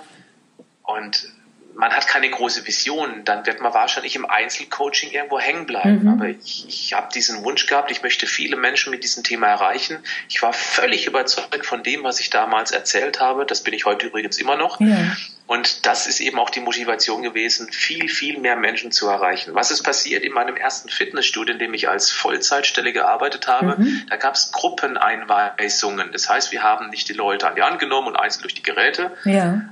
und 0.82 1.26
man 1.74 1.92
hat 1.92 2.06
keine 2.06 2.30
große 2.30 2.66
Vision, 2.66 3.24
dann 3.24 3.46
wird 3.46 3.60
man 3.60 3.74
wahrscheinlich 3.74 4.16
im 4.16 4.26
Einzelcoaching 4.26 5.10
irgendwo 5.10 5.38
hängen 5.38 5.66
bleiben. 5.66 6.08
Aber 6.08 6.28
ich, 6.28 6.66
ich 6.68 6.92
habe 6.94 7.08
diesen 7.12 7.44
Wunsch 7.44 7.66
gehabt, 7.66 7.90
ich 7.90 8.02
möchte 8.02 8.26
viele 8.26 8.56
Menschen 8.56 8.90
mit 8.90 9.04
diesem 9.04 9.22
Thema 9.22 9.48
erreichen. 9.48 9.98
Ich 10.28 10.42
war 10.42 10.52
völlig 10.52 11.06
überzeugt 11.06 11.66
von 11.66 11.82
dem, 11.82 12.04
was 12.04 12.20
ich 12.20 12.30
damals 12.30 12.70
erzählt 12.70 13.20
habe. 13.20 13.46
Das 13.46 13.62
bin 13.62 13.74
ich 13.74 13.84
heute 13.84 14.06
übrigens 14.06 14.38
immer 14.38 14.56
noch. 14.56 14.80
Ja. 14.80 15.16
Und 15.46 15.86
das 15.86 16.06
ist 16.06 16.20
eben 16.20 16.38
auch 16.38 16.50
die 16.50 16.60
Motivation 16.60 17.22
gewesen, 17.22 17.70
viel, 17.72 18.08
viel 18.08 18.38
mehr 18.38 18.56
Menschen 18.56 18.92
zu 18.92 19.08
erreichen. 19.08 19.54
Was 19.54 19.70
ist 19.70 19.82
passiert 19.82 20.24
in 20.24 20.32
meinem 20.32 20.56
ersten 20.56 20.88
Fitnessstudio, 20.88 21.52
in 21.52 21.58
dem 21.58 21.74
ich 21.74 21.88
als 21.88 22.10
Vollzeitstelle 22.10 22.92
gearbeitet 22.92 23.48
habe? 23.48 23.76
Da 24.08 24.16
gab 24.16 24.34
es 24.34 24.52
Gruppeneinweisungen. 24.52 26.10
Das 26.12 26.28
heißt, 26.28 26.52
wir 26.52 26.62
haben 26.62 26.90
nicht 26.90 27.08
die 27.08 27.12
Leute 27.12 27.48
an 27.48 27.54
die 27.54 27.62
Hand 27.62 27.80
genommen 27.80 28.08
und 28.08 28.16
einzeln 28.16 28.42
durch 28.42 28.54
die 28.54 28.62
Geräte 28.62 29.12
Ja. 29.24 29.62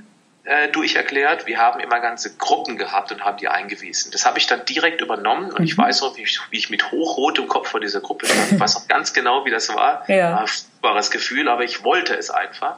Äh, 0.43 0.69
durcherklärt. 0.69 1.45
Wir 1.45 1.59
haben 1.59 1.79
immer 1.79 1.99
ganze 1.99 2.35
Gruppen 2.35 2.77
gehabt 2.77 3.11
und 3.11 3.23
haben 3.23 3.37
die 3.37 3.47
eingewiesen. 3.47 4.11
Das 4.11 4.25
habe 4.25 4.39
ich 4.39 4.47
dann 4.47 4.65
direkt 4.65 5.01
übernommen 5.01 5.51
und 5.51 5.63
ich 5.63 5.77
weiß 5.77 6.01
noch, 6.01 6.17
wie 6.17 6.23
ich, 6.23 6.39
wie 6.49 6.57
ich 6.57 6.69
mit 6.69 6.91
hochrotem 6.91 7.47
Kopf 7.47 7.69
vor 7.69 7.79
dieser 7.79 8.01
Gruppe 8.01 8.25
stand. 8.25 8.51
Ich 8.53 8.59
weiß 8.59 8.75
auch 8.77 8.87
ganz 8.87 9.13
genau, 9.13 9.45
wie 9.45 9.51
das 9.51 9.69
war. 9.69 10.03
Ja. 10.09 10.33
War 10.33 10.41
ein 10.41 10.47
furchtbares 10.47 11.11
Gefühl, 11.11 11.47
aber 11.47 11.63
ich 11.63 11.83
wollte 11.83 12.15
es 12.15 12.29
einfach. 12.29 12.77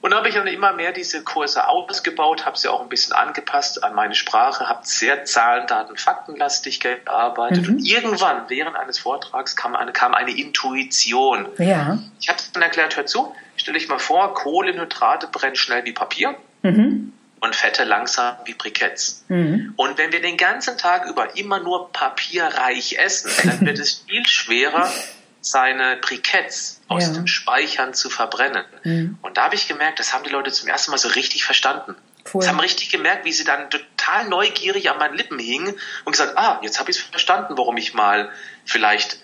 Und 0.00 0.10
dann 0.10 0.18
habe 0.20 0.28
ich 0.28 0.34
dann 0.36 0.46
immer 0.46 0.72
mehr 0.74 0.92
diese 0.92 1.24
Kurse 1.24 1.66
ausgebaut, 1.66 2.46
habe 2.46 2.56
sie 2.56 2.68
auch 2.68 2.80
ein 2.80 2.88
bisschen 2.88 3.14
angepasst 3.14 3.82
an 3.82 3.94
meine 3.94 4.14
Sprache, 4.14 4.68
habe 4.68 4.80
sehr 4.84 5.24
Zahlen, 5.24 5.66
Daten, 5.66 5.96
Faktenlastig 5.96 6.78
gearbeitet. 6.78 7.68
Und 7.68 7.78
irgendwann 7.84 8.48
während 8.48 8.76
eines 8.76 8.98
Vortrags 9.00 9.56
kam 9.56 9.74
eine, 9.74 9.92
kam 9.92 10.14
eine 10.14 10.30
Intuition. 10.30 11.48
Ja. 11.58 11.98
Ich 12.20 12.28
habe 12.28 12.38
dann 12.52 12.62
erklärt, 12.62 12.96
hör 12.96 13.06
zu, 13.06 13.34
stell 13.56 13.74
dich 13.74 13.88
mal 13.88 13.98
vor, 13.98 14.34
Kohlenhydrate 14.34 15.26
brennen 15.26 15.56
schnell 15.56 15.84
wie 15.84 15.92
Papier 15.92 16.36
Mhm. 16.62 17.12
und 17.40 17.54
Fette 17.56 17.84
langsam 17.84 18.36
wie 18.44 18.54
Briketts. 18.54 19.24
Mhm. 19.28 19.74
Und 19.76 19.96
wenn 19.98 20.12
wir 20.12 20.20
den 20.20 20.36
ganzen 20.36 20.76
Tag 20.78 21.06
über 21.08 21.36
immer 21.36 21.58
nur 21.60 21.92
papierreich 21.92 22.98
essen, 22.98 23.30
dann 23.44 23.60
wird 23.66 23.78
es 23.78 24.04
viel 24.08 24.26
schwerer, 24.26 24.88
seine 25.40 25.96
Briketts 25.96 26.80
aus 26.88 27.06
Ja. 27.06 27.12
den 27.12 27.26
Speichern 27.28 27.94
zu 27.94 28.10
verbrennen. 28.10 28.64
Mhm. 28.84 29.18
Und 29.22 29.36
da 29.36 29.44
habe 29.44 29.54
ich 29.54 29.68
gemerkt, 29.68 29.98
das 30.00 30.12
haben 30.12 30.24
die 30.24 30.30
Leute 30.30 30.50
zum 30.52 30.68
ersten 30.68 30.90
Mal 30.90 30.98
so 30.98 31.08
richtig 31.08 31.44
verstanden. 31.44 31.94
Cool. 32.32 32.42
Sie 32.42 32.48
haben 32.48 32.60
richtig 32.60 32.90
gemerkt, 32.90 33.24
wie 33.24 33.32
sie 33.32 33.44
dann 33.44 33.70
total 33.70 34.28
neugierig 34.28 34.90
an 34.90 34.98
meinen 34.98 35.16
Lippen 35.16 35.38
hingen 35.38 35.74
und 36.04 36.12
gesagt, 36.12 36.36
ah, 36.36 36.58
jetzt 36.62 36.78
habe 36.80 36.90
ich 36.90 36.98
es 36.98 37.02
verstanden, 37.02 37.56
warum 37.56 37.76
ich 37.76 37.94
mal 37.94 38.30
vielleicht 38.66 39.18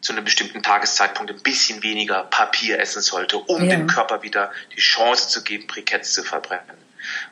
zu 0.00 0.12
einem 0.12 0.24
bestimmten 0.24 0.62
Tageszeitpunkt 0.62 1.30
ein 1.30 1.40
bisschen 1.42 1.82
weniger 1.84 2.24
Papier 2.24 2.80
essen 2.80 3.00
sollte, 3.00 3.38
um 3.38 3.62
Ja. 3.64 3.70
dem 3.76 3.86
Körper 3.86 4.22
wieder 4.22 4.50
die 4.76 4.80
Chance 4.80 5.28
zu 5.28 5.44
geben, 5.44 5.66
Briketts 5.68 6.12
zu 6.12 6.24
verbrennen. 6.24 6.76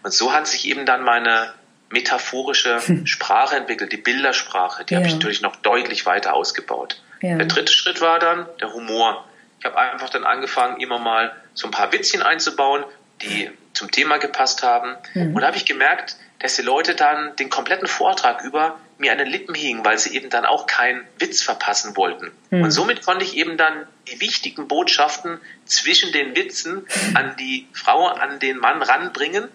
Und 0.05 0.13
so 0.15 0.33
hat 0.33 0.47
sich 0.47 0.67
eben 0.67 0.87
dann 0.87 1.03
meine 1.03 1.53
metaphorische 1.91 2.81
Sprache 3.05 3.57
entwickelt, 3.57 3.93
die 3.93 3.97
Bildersprache. 3.97 4.85
Die 4.85 4.95
habe 4.97 5.05
ich 5.07 5.13
Ja. 5.13 5.17
natürlich 5.19 5.43
noch 5.43 5.57
deutlich 5.57 6.07
weiter 6.07 6.35
ausgebaut. 6.35 7.03
Ja. 7.21 7.37
Der 7.37 7.47
dritte 7.47 7.73
Schritt 7.73 8.01
war 8.01 8.19
dann 8.19 8.47
der 8.61 8.73
Humor. 8.73 9.25
Ich 9.59 9.67
habe 9.67 9.79
einfach 9.79 10.09
dann 10.09 10.25
angefangen, 10.25 10.81
immer 10.81 10.99
mal 10.99 11.33
so 11.55 11.69
ein 11.69 11.71
paar 11.71 11.93
Witzchen 11.93 12.23
einzubauen, 12.23 12.85
die 13.23 13.51
zum 13.75 13.91
Thema 13.91 14.19
gepasst 14.19 14.63
haben. 14.63 14.97
Mhm. 15.15 15.35
Und 15.35 15.41
da 15.41 15.49
habe 15.49 15.57
ich 15.57 15.67
gemerkt, 15.67 16.17
dass 16.39 16.57
die 16.57 16.63
Leute 16.63 16.95
dann 16.95 17.37
den 17.37 17.51
kompletten 17.51 17.87
Vortrag 17.87 18.43
über 18.43 18.79
mir 18.99 19.13
an 19.13 19.19
den 19.19 19.29
Lippen 19.29 19.55
hingen, 19.55 19.85
weil 19.85 19.99
sie 19.99 20.15
eben 20.15 20.31
dann 20.31 20.45
auch 20.45 20.67
keinen 20.67 21.07
Witz 21.19 21.43
verpassen 21.43 21.97
wollten. 21.97 22.33
Mhm. 22.51 22.63
Und 22.63 22.71
somit 22.71 23.05
konnte 23.05 23.25
ich 23.25 23.37
eben 23.37 23.57
dann 23.57 23.87
die 24.09 24.21
wichtigen 24.21 24.69
Botschaften 24.69 25.41
zwischen 25.65 26.13
den 26.13 26.35
Witzen 26.35 26.87
an 27.15 27.37
die 27.39 27.69
Frau, 27.73 28.07
an 28.07 28.41
den 28.41 28.59
Mann 28.59 28.83
ranbringen. 28.83 29.49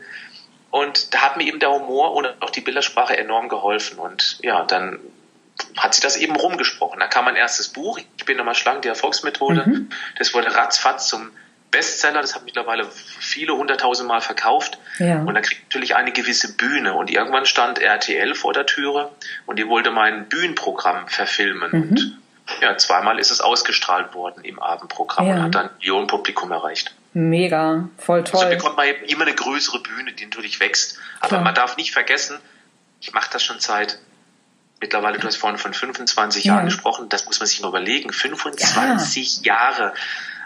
Und 0.70 1.14
da 1.14 1.22
hat 1.22 1.38
mir 1.38 1.46
eben 1.46 1.60
der 1.60 1.72
Humor 1.72 2.14
und 2.14 2.28
auch 2.42 2.50
die 2.50 2.62
Bildersprache 2.62 3.18
enorm 3.18 3.50
geholfen. 3.50 3.98
Und 3.98 4.40
ja, 4.42 4.64
dann 4.64 5.00
hat 5.78 5.94
sich 5.94 6.02
das 6.02 6.18
eben 6.18 6.36
rumgesprochen. 6.36 7.00
Da 7.00 7.08
kam 7.08 7.26
mein 7.26 7.36
erstes 7.36 7.70
Buch, 7.70 8.00
Ich 8.18 8.26
bin 8.26 8.38
nochmal 8.38 8.56
schlank, 8.56 8.82
die 8.82 8.88
Erfolgsmethode. 8.88 9.64
Mhm. 9.66 9.90
Das 10.18 10.34
wurde 10.34 10.54
ratzfatz 10.56 11.08
zum 11.08 11.32
Bestseller. 11.72 12.22
Das 12.22 12.36
hat 12.36 12.44
mittlerweile 12.46 12.86
viele 13.20 13.56
hunderttausend 13.56 14.08
Mal 14.08 14.22
verkauft. 14.22 14.78
Ja. 15.00 15.22
Und 15.22 15.34
da 15.34 15.42
kriegt 15.42 15.64
natürlich 15.64 15.96
eine 15.96 16.12
gewisse 16.12 16.56
Bühne. 16.56 16.94
Und 16.94 17.10
irgendwann 17.10 17.46
stand 17.46 17.80
RTL 17.80 18.36
vor 18.36 18.54
der 18.54 18.66
Türe 18.66 19.12
und 19.46 19.58
die 19.60 19.68
wollte 19.68 19.92
mein 19.92 20.28
Bühnenprogramm 20.30 21.08
verfilmen. 21.08 21.72
Mhm. 21.72 21.90
Und 21.90 22.18
ja, 22.62 22.78
zweimal 22.78 23.18
ist 23.20 23.32
es 23.32 23.42
ausgestrahlt 23.42 24.14
worden 24.14 24.44
im 24.44 24.60
Abendprogramm 24.62 25.28
Ja. 25.28 25.36
und 25.36 25.44
hat 25.44 25.56
dann 25.56 25.70
Millionenpublikum 25.80 26.52
erreicht. 26.52 26.94
Mega, 27.14 27.88
voll 27.98 28.26
So 28.28 28.34
toll. 28.40 28.50
bekommt 28.50 28.76
man 28.78 28.88
eben 28.88 29.06
immer 29.06 29.24
eine 29.26 29.34
größere 29.36 29.80
Bühne, 29.80 30.12
die 30.14 30.26
natürlich 30.26 30.60
wächst. 30.60 31.00
Aber 31.22 31.30
Klar. 31.30 31.42
man 31.44 31.56
darf 31.56 31.78
nicht 31.78 31.92
vergessen, 31.92 32.38
ich 33.02 33.14
mache 33.14 33.30
das 33.32 33.42
schon 33.44 33.60
seit 33.60 34.00
mittlerweile, 34.82 35.18
du 35.20 35.28
hast 35.28 35.38
vorhin 35.38 35.58
von 35.58 35.74
25 35.74 36.44
Ja. 36.46 36.54
Jahren 36.56 36.66
gesprochen, 36.66 37.10
das 37.10 37.26
muss 37.26 37.40
man 37.40 37.48
sich 37.48 37.62
nur 37.62 37.70
überlegen. 37.70 38.12
25 38.12 39.42
Jahre. 39.46 39.94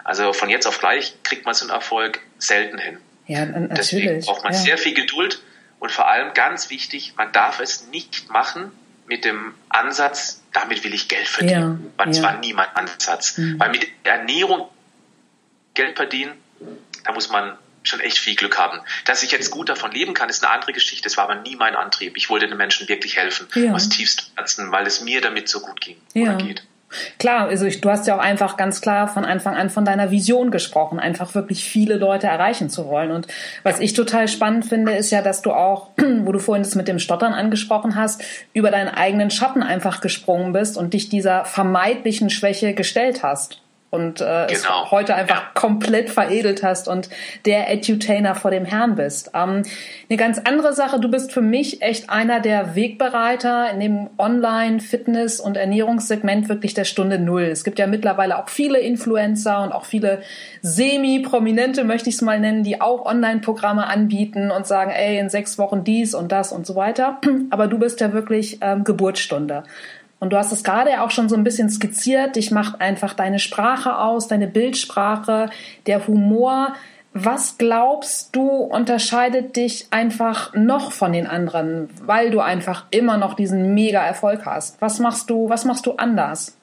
Also 0.03 0.33
von 0.33 0.49
jetzt 0.49 0.65
auf 0.67 0.79
gleich 0.79 1.15
kriegt 1.23 1.45
man 1.45 1.53
so 1.53 1.65
einen 1.65 1.71
Erfolg 1.73 2.19
selten 2.37 2.77
hin. 2.77 2.97
Ja, 3.27 3.39
n- 3.43 3.69
Deswegen 3.75 4.05
natürlich. 4.05 4.25
braucht 4.25 4.43
man 4.43 4.53
ja. 4.53 4.59
sehr 4.59 4.77
viel 4.77 4.93
Geduld 4.93 5.41
und 5.79 5.91
vor 5.91 6.07
allem 6.09 6.33
ganz 6.33 6.69
wichtig, 6.69 7.13
man 7.17 7.31
darf 7.31 7.59
es 7.59 7.87
nicht 7.87 8.29
machen 8.29 8.71
mit 9.07 9.25
dem 9.25 9.53
Ansatz, 9.69 10.41
damit 10.53 10.83
will 10.83 10.93
ich 10.93 11.07
Geld 11.07 11.27
verdienen. 11.27 11.91
Ja, 11.97 12.05
Das 12.05 12.17
ja. 12.17 12.23
war 12.23 12.37
nie 12.39 12.53
mein 12.53 12.67
Ansatz. 12.75 13.37
Mhm. 13.37 13.59
Weil 13.59 13.69
mit 13.71 13.87
Ernährung 14.03 14.69
Geld 15.73 15.95
verdienen, 15.95 16.31
da 17.03 17.11
muss 17.13 17.29
man 17.29 17.57
schon 17.89 17.99
echt 17.99 18.17
viel 18.19 18.35
Glück 18.35 18.57
haben. 18.57 18.79
Dass 19.05 19.23
ich 19.23 19.31
jetzt 19.31 19.51
gut 19.51 19.69
davon 19.69 19.91
leben 19.91 20.13
kann, 20.13 20.29
ist 20.29 20.43
eine 20.43 20.53
andere 20.53 20.73
Geschichte. 20.73 21.03
Das 21.03 21.17
war 21.17 21.25
aber 21.25 21.35
nie 21.35 21.55
mein 21.55 21.75
Antrieb. 21.75 22.15
Ich 22.17 22.29
wollte 22.29 22.47
den 22.47 22.57
Menschen 22.57 22.87
wirklich 22.87 23.17
helfen, 23.17 23.47
Ja. 23.55 23.73
aus 23.73 23.89
tiefstem 23.89 24.25
Herzen, 24.35 24.71
weil 24.71 24.85
es 24.87 25.01
mir 25.01 25.21
damit 25.21 25.49
so 25.49 25.59
gut 25.59 25.81
ging 25.81 25.97
Ja. 26.13 26.35
oder 26.35 26.43
geht. 26.45 26.63
Klar, 27.19 27.49
also 27.49 27.65
ich, 27.65 27.81
du 27.81 27.89
hast 27.91 28.07
ja 28.07 28.15
auch 28.15 28.19
einfach 28.19 28.57
ganz 28.57 28.81
klar 28.81 29.07
von 29.07 29.23
Anfang 29.23 29.55
an 29.55 29.69
von 29.69 29.85
deiner 29.85 30.09
Vision 30.09 30.49
gesprochen, 30.49 30.99
einfach 30.99 31.35
wirklich 31.35 31.63
viele 31.63 31.97
Leute 31.97 32.25
erreichen 32.25 32.67
zu 32.71 32.87
wollen. 32.87 33.11
Und 33.11 33.27
was 33.61 33.79
ich 33.79 33.93
total 33.93 34.27
spannend 34.27 34.65
finde, 34.65 34.93
ist 34.93 35.11
ja, 35.11 35.21
dass 35.21 35.43
du 35.43 35.51
auch, 35.51 35.89
wo 35.97 36.31
du 36.31 36.39
vorhin 36.39 36.63
das 36.63 36.73
mit 36.73 36.87
dem 36.87 36.97
Stottern 36.97 37.33
angesprochen 37.33 37.95
hast, 37.95 38.23
über 38.53 38.71
deinen 38.71 38.89
eigenen 38.89 39.29
Schatten 39.29 39.61
einfach 39.61 40.01
gesprungen 40.01 40.51
bist 40.51 40.77
und 40.77 40.95
dich 40.95 41.09
dieser 41.09 41.45
vermeidlichen 41.45 42.31
Schwäche 42.31 42.73
gestellt 42.73 43.21
hast. 43.21 43.61
Und 43.91 44.21
äh, 44.21 44.45
es 44.45 44.63
Genau. 44.63 44.91
heute 44.91 45.15
einfach 45.15 45.35
Ja. 45.35 45.49
komplett 45.55 46.11
veredelt 46.11 46.61
hast 46.61 46.87
und 46.87 47.09
der 47.45 47.71
Edutainer 47.71 48.35
vor 48.35 48.51
dem 48.51 48.63
Herrn 48.65 48.95
bist. 48.95 49.31
Ähm, 49.33 49.63
eine 50.09 50.17
ganz 50.17 50.39
andere 50.43 50.73
Sache, 50.73 50.99
du 50.99 51.09
bist 51.09 51.31
für 51.31 51.41
mich 51.41 51.81
echt 51.81 52.09
einer 52.09 52.39
der 52.39 52.75
Wegbereiter 52.75 53.71
in 53.71 53.79
dem 53.79 54.09
Online-Fitness- 54.17 55.39
und 55.39 55.57
Ernährungssegment 55.57 56.49
wirklich 56.49 56.75
der 56.75 56.83
Stunde 56.85 57.17
Null. 57.17 57.43
Es 57.45 57.63
gibt 57.63 57.79
ja 57.79 57.87
mittlerweile 57.87 58.37
auch 58.37 58.49
viele 58.49 58.77
Influencer 58.79 59.63
und 59.63 59.71
auch 59.71 59.85
viele 59.85 60.21
Semi-Prominente, 60.61 61.83
möchte 61.83 62.09
ich 62.09 62.15
es 62.15 62.21
mal 62.21 62.39
nennen, 62.39 62.63
die 62.63 62.81
auch 62.81 63.05
Online-Programme 63.05 63.87
anbieten 63.87 64.51
und 64.51 64.67
sagen, 64.67 64.91
ey, 64.91 65.17
in 65.17 65.29
sechs 65.29 65.57
Wochen 65.57 65.83
dies 65.83 66.13
und 66.13 66.31
das 66.31 66.51
und 66.51 66.65
so 66.65 66.75
weiter. 66.75 67.19
Aber 67.49 67.67
du 67.67 67.79
bist 67.79 68.01
ja 68.01 68.13
wirklich 68.13 68.59
ähm, 68.61 68.83
Geburtsstunde. 68.83 69.63
Und 70.19 70.31
du 70.31 70.37
hast 70.37 70.51
es 70.51 70.63
gerade 70.63 71.01
auch 71.01 71.11
schon 71.11 71.29
so 71.29 71.35
ein 71.35 71.43
bisschen 71.43 71.69
skizziert. 71.69 72.35
Dich 72.35 72.51
macht 72.51 72.81
einfach 72.81 73.13
deine 73.13 73.39
Sprache 73.39 73.97
aus, 73.97 74.27
deine 74.27 74.47
Bildsprache, 74.47 75.49
der 75.87 76.07
Humor. 76.07 76.75
Was 77.13 77.57
glaubst 77.57 78.35
du 78.35 78.47
unterscheidet 78.47 79.55
dich 79.55 79.87
einfach 79.91 80.53
noch 80.53 80.91
von 80.91 81.13
den 81.13 81.25
anderen, 81.25 81.89
weil 82.01 82.29
du 82.29 82.39
einfach 82.39 82.85
immer 82.91 83.17
noch 83.17 83.33
diesen 83.33 83.73
mega 83.73 84.05
Erfolg 84.05 84.45
hast? 84.45 84.79
Was 84.81 84.99
machst 84.99 85.29
du, 85.29 85.49
was 85.49 85.65
machst 85.65 85.85
du 85.85 85.93
anders? 85.93 86.55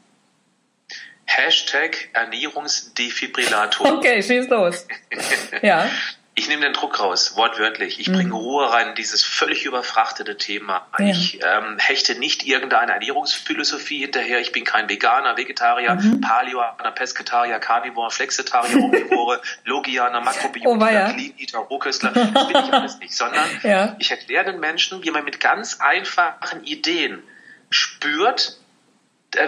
Hashtag 1.25 2.09
Ernährungsdefibrillator. 2.13 3.99
Okay, 3.99 4.23
schieß 4.23 4.49
los. 4.49 4.87
Ja. 5.63 5.91
Ich 6.39 6.49
nehme 6.49 6.61
den 6.63 6.75
Druck 6.75 7.01
raus, 7.01 7.35
wortwörtlich. 7.37 7.99
Ich 7.99 8.13
bringe 8.13 8.35
Ruhe 8.35 8.71
rein 8.71 8.89
in 8.91 8.95
dieses 8.95 9.25
völlig 9.25 9.65
überfrachtete 9.65 10.37
Thema. 10.37 10.87
Mhm. 10.99 11.07
Ja. 11.07 11.13
Ich 11.13 11.41
ähm, 11.43 11.79
hechte 11.79 12.15
nicht 12.19 12.47
irgendeine 12.47 12.93
Ernährungsphilosophie 12.93 14.01
hinterher. 14.01 14.39
Ich 14.41 14.53
bin 14.53 14.65
kein 14.65 14.87
Veganer, 14.91 15.39
Vegetarier, 15.39 15.95
Mhm. 15.95 16.21
Paleoaner, 16.21 16.91
Pesketarier, 16.93 17.59
Carnivore, 17.59 18.11
Flexitarier, 18.11 18.77
Omnivore, 18.85 19.41
Logianer, 19.65 20.19
Oh, 20.21 20.25
weia. 20.25 20.25
Makrobiotiker, 20.25 21.15
Clean 21.15 21.35
Eater, 21.39 21.59
Rohköstler. 21.61 22.11
Das 22.13 22.49
bin 22.49 22.57
ich 22.65 22.73
alles 22.73 22.99
nicht, 22.99 23.15
sondern 23.15 23.45
Ja. 23.63 23.97
ich 23.99 24.11
erkläre 24.11 24.45
den 24.53 24.61
Menschen, 24.61 25.03
wie 25.03 25.11
man 25.11 25.25
mit 25.25 25.41
ganz 25.41 25.81
einfachen 25.81 26.63
Ideen 26.65 27.23
spürt, 27.71 28.59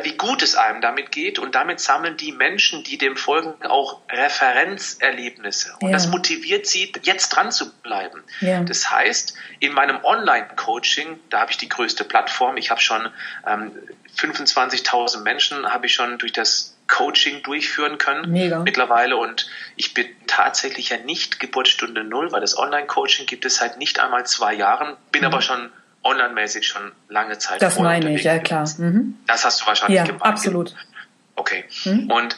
wie 0.02 0.16
gut 0.16 0.42
es 0.42 0.54
einem 0.54 0.80
damit 0.80 1.11
geht 1.12 1.38
und 1.38 1.54
damit 1.54 1.80
sammeln 1.80 2.16
die 2.16 2.33
Menschen, 2.33 2.85
die 2.85 2.99
dem 2.99 3.16
folgen, 3.16 3.54
auch 3.66 4.00
Referenzerlebnisse. 4.11 5.73
Und 5.80 5.88
Ja. 5.88 5.92
das 5.92 6.09
motiviert 6.09 6.66
sie, 6.66 6.92
jetzt 7.02 7.30
dran 7.30 7.50
zu 7.50 7.73
bleiben. 7.83 8.23
Ja. 8.40 8.61
Das 8.62 8.90
heißt, 8.90 9.35
in 9.61 9.73
meinem 9.73 10.04
Online-Coaching, 10.04 11.18
da 11.30 11.40
habe 11.40 11.50
ich 11.50 11.57
die 11.59 11.68
größte 11.68 12.04
Plattform, 12.04 12.57
ich 12.57 12.71
habe 12.71 12.80
schon 12.80 13.09
ähm, 13.47 13.73
25.000 14.16 15.23
Menschen, 15.23 15.73
habe 15.73 15.87
ich 15.87 15.95
schon 15.95 16.18
durch 16.18 16.33
das 16.33 16.75
Coaching 16.88 17.42
durchführen 17.42 17.99
können 17.99 18.33
Mega. 18.33 18.61
mittlerweile 18.61 19.16
und 19.16 19.49
ich 19.76 19.92
bin 19.92 20.07
tatsächlich 20.26 20.88
ja 20.88 20.97
nicht 20.97 21.38
Geburtsstunde 21.38 22.02
Null, 22.02 22.33
weil 22.33 22.40
das 22.40 22.57
Online-Coaching 22.57 23.26
gibt 23.26 23.45
es 23.45 23.57
seit 23.57 23.78
nicht 23.78 24.00
einmal 24.00 24.25
zwei 24.26 24.54
Jahren, 24.54 24.97
bin 25.12 25.25
aber 25.26 25.42
schon 25.42 25.71
online-mäßig 26.05 26.67
schon 26.67 26.93
lange 27.09 27.38
Zeit. 27.38 27.61
Das 27.62 27.78
meine 27.78 28.14
ich, 28.14 28.23
ja 28.25 28.38
klar. 28.38 28.69
Mhm. 28.78 29.19
Das 29.26 29.45
hast 29.45 29.61
du 29.62 29.67
wahrscheinlich 29.67 29.97
Ja, 29.97 30.05
gemeint. 30.05 30.25
absolut. 30.25 30.75
Okay. 31.37 31.64
Mhm. 31.85 32.11
Und 32.11 32.37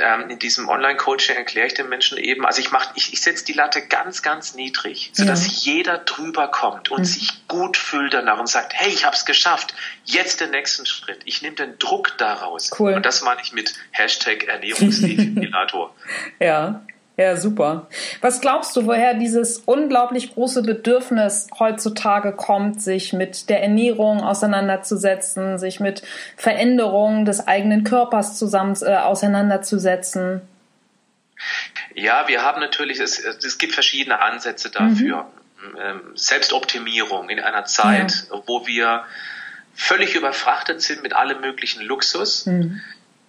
ähm, 0.00 0.30
in 0.30 0.38
diesem 0.38 0.68
Online-Coaching 0.68 1.34
erkläre 1.36 1.66
ich 1.66 1.74
den 1.74 1.88
Menschen 1.88 2.18
eben, 2.18 2.46
also 2.46 2.60
ich 2.60 2.70
mache, 2.70 2.90
ich, 2.94 3.12
ich 3.12 3.20
setze 3.20 3.44
die 3.44 3.52
Latte 3.52 3.82
ganz, 3.84 4.22
ganz 4.22 4.54
niedrig, 4.54 5.10
sodass 5.12 5.64
Ja. 5.64 5.72
jeder 5.74 5.98
drüber 5.98 6.46
kommt 6.48 6.90
und 6.90 7.00
Mhm. 7.00 7.04
sich 7.04 7.48
gut 7.48 7.76
fühlt 7.76 8.14
danach 8.14 8.38
und 8.38 8.46
sagt, 8.48 8.74
hey, 8.74 8.90
ich 8.92 9.04
habe 9.04 9.16
es 9.16 9.24
geschafft, 9.24 9.74
jetzt 10.04 10.40
den 10.40 10.50
nächsten 10.52 10.86
Schritt. 10.86 11.20
Ich 11.24 11.42
nehme 11.42 11.56
den 11.56 11.78
Druck 11.80 12.16
daraus. 12.18 12.70
Cool. 12.78 12.94
Und 12.94 13.04
das 13.06 13.22
meine 13.22 13.40
ich 13.42 13.52
mit 13.52 13.74
Hashtag 13.90 14.44
Ernährungsdefibrillator. 14.44 15.94
Ja, 16.38 16.82
ja, 17.18 17.36
super. 17.36 17.88
Was 18.20 18.40
glaubst 18.40 18.76
du, 18.76 18.86
woher 18.86 19.12
dieses 19.12 19.58
unglaublich 19.58 20.34
große 20.34 20.62
Bedürfnis 20.62 21.48
heutzutage 21.58 22.30
kommt, 22.32 22.80
sich 22.80 23.12
mit 23.12 23.48
der 23.50 23.60
Ernährung 23.60 24.22
auseinanderzusetzen, 24.22 25.58
sich 25.58 25.80
mit 25.80 26.02
Veränderungen 26.36 27.24
des 27.24 27.48
eigenen 27.48 27.82
Körpers 27.82 28.38
zusammen 28.38 28.76
äh, 28.82 28.94
auseinanderzusetzen? 28.94 30.42
Ja, 31.92 32.28
wir 32.28 32.42
haben 32.42 32.60
natürlich, 32.60 33.00
es, 33.00 33.18
es 33.18 33.58
gibt 33.58 33.72
verschiedene 33.72 34.22
Ansätze 34.22 34.70
dafür. 34.70 35.26
Ähm, 35.76 36.00
Selbstoptimierung 36.14 37.30
in 37.30 37.40
einer 37.40 37.64
Zeit, 37.64 38.28
wo 38.46 38.68
wir 38.68 39.02
völlig 39.74 40.14
überfrachtet 40.14 40.82
sind 40.82 41.02
mit 41.02 41.14
allem 41.14 41.40
möglichen 41.40 41.82
Luxus, 41.82 42.46
Mhm. 42.46 42.80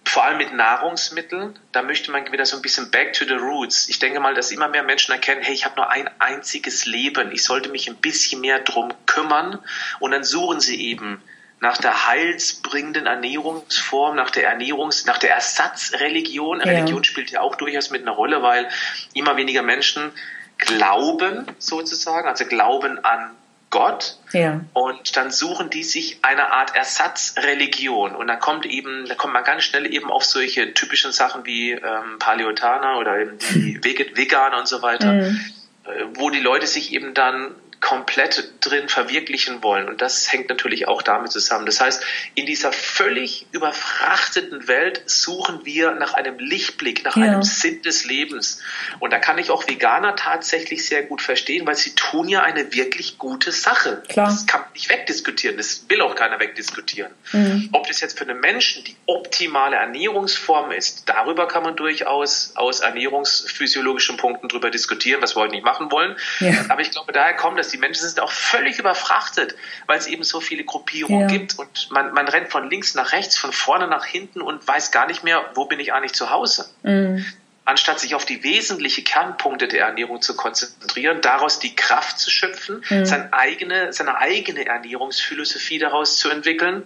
Vor 0.04 0.24
allem 0.24 0.38
mit 0.38 0.52
Nahrungsmitteln. 0.52 1.58
Da 1.72 1.82
möchte 1.82 2.10
man 2.10 2.30
wieder 2.32 2.46
so 2.46 2.56
ein 2.56 2.62
bisschen 2.62 2.90
back 2.90 3.12
to 3.12 3.24
the 3.24 3.34
roots. 3.34 3.88
Ich 3.88 3.98
denke 3.98 4.20
mal, 4.20 4.34
dass 4.34 4.50
immer 4.50 4.68
mehr 4.68 4.82
Menschen 4.82 5.12
erkennen, 5.12 5.42
hey, 5.42 5.54
ich 5.54 5.64
habe 5.64 5.76
nur 5.76 5.90
ein 5.90 6.10
einziges 6.18 6.86
Leben. 6.86 7.30
Ich 7.32 7.44
sollte 7.44 7.68
mich 7.68 7.88
ein 7.88 7.96
bisschen 7.96 8.40
mehr 8.40 8.60
drum 8.60 8.92
kümmern. 9.06 9.58
Und 10.00 10.10
dann 10.10 10.24
suchen 10.24 10.60
sie 10.60 10.80
eben 10.88 11.22
nach 11.60 11.76
der 11.76 12.06
heilsbringenden 12.08 13.06
Ernährungsform, 13.06 14.16
nach 14.16 14.30
der 14.30 14.50
Ernährungs-, 14.50 15.06
nach 15.06 15.18
der 15.18 15.34
Ersatzreligion. 15.34 16.60
Ja. 16.60 16.66
Religion 16.66 17.04
spielt 17.04 17.30
ja 17.30 17.40
auch 17.42 17.54
durchaus 17.54 17.90
mit 17.90 18.02
einer 18.02 18.12
Rolle, 18.12 18.42
weil 18.42 18.68
immer 19.14 19.36
weniger 19.36 19.62
Menschen 19.62 20.10
glauben 20.56 21.46
sozusagen, 21.58 22.28
also 22.28 22.46
glauben 22.46 23.04
an 23.04 23.36
Gott. 23.70 24.18
Ja. 24.32 24.60
Und 24.72 25.16
dann 25.16 25.30
suchen 25.30 25.70
die 25.70 25.84
sich 25.84 26.18
eine 26.22 26.52
Art 26.52 26.74
Ersatzreligion. 26.74 28.14
Und 28.14 28.26
dann 28.26 28.40
kommt 28.40 28.66
eben, 28.66 29.06
da 29.06 29.14
kommt 29.14 29.32
man 29.32 29.44
ganz 29.44 29.62
schnell 29.62 29.92
eben 29.92 30.10
auf 30.10 30.24
solche 30.24 30.74
typischen 30.74 31.12
Sachen 31.12 31.46
wie 31.46 31.70
ähm, 31.72 32.18
Paleotaner 32.18 32.98
oder 32.98 33.18
eben 33.18 33.38
die 33.54 33.80
Veganer 34.16 34.58
und 34.58 34.66
so 34.66 34.82
weiter, 34.82 35.12
mhm. 35.12 35.40
wo 36.14 36.30
die 36.30 36.40
Leute 36.40 36.66
sich 36.66 36.92
eben 36.92 37.14
dann 37.14 37.54
komplett 37.80 38.52
drin 38.60 38.88
verwirklichen 38.88 39.62
wollen. 39.62 39.88
Und 39.88 40.02
das 40.02 40.30
hängt 40.30 40.50
natürlich 40.50 40.86
auch 40.86 41.00
damit 41.00 41.32
zusammen. 41.32 41.64
Das 41.64 41.80
heißt, 41.80 42.04
in 42.34 42.44
dieser 42.44 42.72
völlig 42.72 43.46
überfrachteten 43.52 44.68
Welt 44.68 45.02
suchen 45.06 45.64
wir 45.64 45.92
nach 45.92 46.12
einem 46.12 46.38
Lichtblick, 46.38 47.04
nach 47.04 47.16
ja. 47.16 47.24
einem 47.24 47.42
Sinn 47.42 47.80
des 47.82 48.04
Lebens. 48.04 48.60
Und 48.98 49.12
da 49.12 49.18
kann 49.18 49.38
ich 49.38 49.50
auch 49.50 49.66
Veganer 49.66 50.14
tatsächlich 50.14 50.86
sehr 50.86 51.04
gut 51.04 51.22
verstehen, 51.22 51.66
weil 51.66 51.74
sie 51.74 51.94
tun 51.94 52.28
ja 52.28 52.42
eine 52.42 52.74
wirklich 52.74 53.16
gute 53.16 53.50
Sache. 53.50 54.02
Klar. 54.08 54.26
Das 54.26 54.46
kann 54.46 54.60
man 54.60 54.72
nicht 54.74 54.90
wegdiskutieren. 54.90 55.56
Das 55.56 55.86
will 55.88 56.02
auch 56.02 56.14
keiner 56.14 56.38
wegdiskutieren. 56.38 57.12
Mhm. 57.32 57.70
Ob 57.72 57.88
das 57.88 58.00
jetzt 58.00 58.18
für 58.18 58.28
einen 58.28 58.40
Menschen 58.40 58.84
die 58.84 58.96
optimale 59.06 59.76
Ernährungsform 59.76 60.70
ist, 60.72 61.08
darüber 61.08 61.48
kann 61.48 61.62
man 61.62 61.76
durchaus 61.76 62.52
aus 62.56 62.80
ernährungsphysiologischen 62.80 64.18
Punkten 64.18 64.48
drüber 64.48 64.70
diskutieren, 64.70 65.22
was 65.22 65.34
wir 65.34 65.40
heute 65.40 65.54
nicht 65.54 65.64
machen 65.64 65.90
wollen. 65.90 66.16
Ja. 66.40 66.66
Aber 66.68 66.82
ich 66.82 66.90
glaube, 66.90 67.12
daher 67.12 67.34
kommt 67.34 67.58
das 67.58 67.69
die 67.70 67.78
Menschen 67.78 68.06
sind 68.06 68.20
auch 68.20 68.30
völlig 68.30 68.78
überfrachtet, 68.78 69.54
weil 69.86 69.98
es 69.98 70.06
eben 70.06 70.22
so 70.22 70.40
viele 70.40 70.64
Gruppierungen 70.64 71.22
ja. 71.22 71.26
gibt 71.26 71.58
und 71.58 71.90
man, 71.90 72.12
man 72.12 72.28
rennt 72.28 72.50
von 72.50 72.68
links 72.68 72.94
nach 72.94 73.12
rechts, 73.12 73.38
von 73.38 73.52
vorne 73.52 73.86
nach 73.86 74.04
hinten 74.04 74.40
und 74.40 74.66
weiß 74.66 74.90
gar 74.90 75.06
nicht 75.06 75.24
mehr, 75.24 75.44
wo 75.54 75.64
bin 75.64 75.80
ich 75.80 75.92
eigentlich 75.92 76.12
zu 76.12 76.30
Hause. 76.30 76.68
Mhm. 76.82 77.24
Anstatt 77.64 78.00
sich 78.00 78.14
auf 78.14 78.24
die 78.24 78.42
wesentlichen 78.42 79.04
Kernpunkte 79.04 79.68
der 79.68 79.86
Ernährung 79.86 80.20
zu 80.22 80.34
konzentrieren, 80.34 81.20
daraus 81.20 81.58
die 81.58 81.76
Kraft 81.76 82.18
zu 82.18 82.30
schöpfen, 82.30 82.82
mhm. 82.88 83.04
seine, 83.04 83.32
eigene, 83.32 83.92
seine 83.92 84.16
eigene 84.16 84.66
Ernährungsphilosophie 84.66 85.78
daraus 85.78 86.16
zu 86.16 86.30
entwickeln 86.30 86.82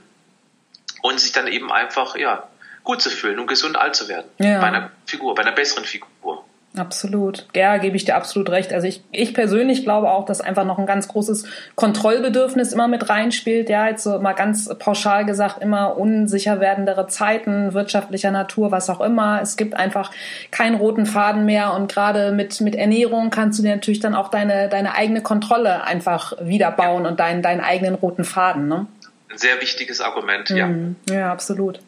und 1.03 1.21
sich 1.21 1.33
dann 1.33 1.47
eben 1.47 1.73
einfach 1.73 2.17
ja, 2.17 2.49
gut 2.83 3.01
zu 3.01 3.11
fühlen 3.11 3.39
und 3.39 3.47
gesund 3.47 3.77
alt 3.77 3.97
zu 3.97 4.09
werden. 4.09 4.31
Ja. 4.39 4.61
Bei 4.61 4.67
einer 4.67 4.91
Figur, 5.07 5.35
bei 5.35 5.43
einer 5.43 5.53
besseren 5.53 5.85
Figur. 5.85 6.44
Absolut. 6.77 7.47
Ja, 7.55 7.77
gebe 7.77 7.97
ich 7.97 8.05
dir 8.05 8.17
absolut 8.17 8.51
recht. 8.51 8.73
Also 8.73 8.89
ich, 8.89 9.05
ich 9.13 9.33
persönlich 9.33 9.85
glaube 9.85 10.11
auch, 10.11 10.25
dass 10.25 10.41
einfach 10.41 10.65
noch 10.65 10.79
ein 10.79 10.87
ganz 10.87 11.07
großes 11.07 11.45
Kontrollbedürfnis 11.77 12.73
immer 12.73 12.89
mit 12.89 13.09
reinspielt. 13.09 13.69
Ja, 13.69 13.87
jetzt 13.87 14.03
so 14.03 14.19
mal 14.19 14.33
ganz 14.33 14.69
pauschal 14.81 15.25
gesagt, 15.25 15.63
immer 15.63 15.97
unsicher 15.97 16.59
werdendere 16.59 17.07
Zeiten, 17.07 17.75
wirtschaftlicher 17.75 18.33
Natur, 18.33 18.73
was 18.73 18.91
auch 18.91 19.01
immer. 19.01 19.41
Es 19.41 19.57
gibt 19.57 19.75
einfach 19.75 20.11
keinen 20.51 20.75
roten 20.75 21.07
Faden 21.07 21.45
mehr 21.45 21.75
und 21.75 21.93
gerade 21.93 22.33
mit, 22.33 22.61
mit 22.61 22.75
Ernährung 22.75 23.31
kannst 23.31 23.61
du 23.61 23.63
dir 23.63 23.77
natürlich 23.77 24.01
dann 24.01 24.17
auch 24.17 24.29
deine, 24.29 24.69
deine 24.69 24.97
eigene 24.97 25.21
Kontrolle 25.21 25.85
einfach 25.85 26.33
wieder 26.43 26.73
bauen 26.73 27.07
und 27.07 27.21
deinen, 27.21 27.41
deinen 27.41 27.61
eigenen 27.61 27.95
roten 27.95 28.25
Faden, 28.25 28.67
ne? 28.67 28.87
Ein 29.31 29.39
sehr 29.39 29.61
wichtiges 29.61 30.01
Argument, 30.01 30.51
ja. 30.51 30.67
Mhm. 30.67 30.97
Ja, 31.09 31.33
absolut. 31.33 31.81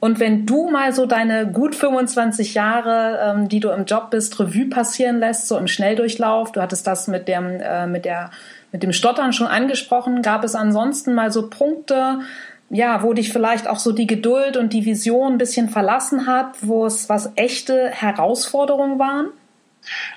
Und 0.00 0.20
wenn 0.20 0.46
du 0.46 0.70
mal 0.70 0.92
so 0.92 1.06
deine 1.06 1.50
gut 1.50 1.74
25 1.74 2.54
Jahre, 2.54 3.18
ähm, 3.22 3.48
die 3.48 3.60
du 3.60 3.70
im 3.70 3.84
Job 3.84 4.10
bist, 4.10 4.38
Revue 4.38 4.66
passieren 4.66 5.18
lässt, 5.18 5.48
so 5.48 5.58
im 5.58 5.66
Schnelldurchlauf, 5.66 6.52
du 6.52 6.62
hattest 6.62 6.86
das 6.86 7.08
mit 7.08 7.26
dem, 7.26 7.60
äh, 7.60 7.86
mit 7.86 8.04
der, 8.04 8.30
mit 8.70 8.82
dem 8.82 8.92
Stottern 8.92 9.32
schon 9.32 9.48
angesprochen, 9.48 10.22
gab 10.22 10.44
es 10.44 10.54
ansonsten 10.54 11.14
mal 11.14 11.32
so 11.32 11.48
Punkte, 11.48 12.20
ja, 12.70 13.02
wo 13.02 13.12
dich 13.12 13.32
vielleicht 13.32 13.66
auch 13.66 13.78
so 13.78 13.92
die 13.92 14.06
Geduld 14.06 14.56
und 14.56 14.72
die 14.72 14.84
Vision 14.84 15.32
ein 15.32 15.38
bisschen 15.38 15.68
verlassen 15.68 16.26
hat, 16.26 16.56
wo 16.60 16.86
es 16.86 17.08
was 17.08 17.32
echte 17.34 17.88
Herausforderungen 17.88 18.98
waren? 18.98 19.30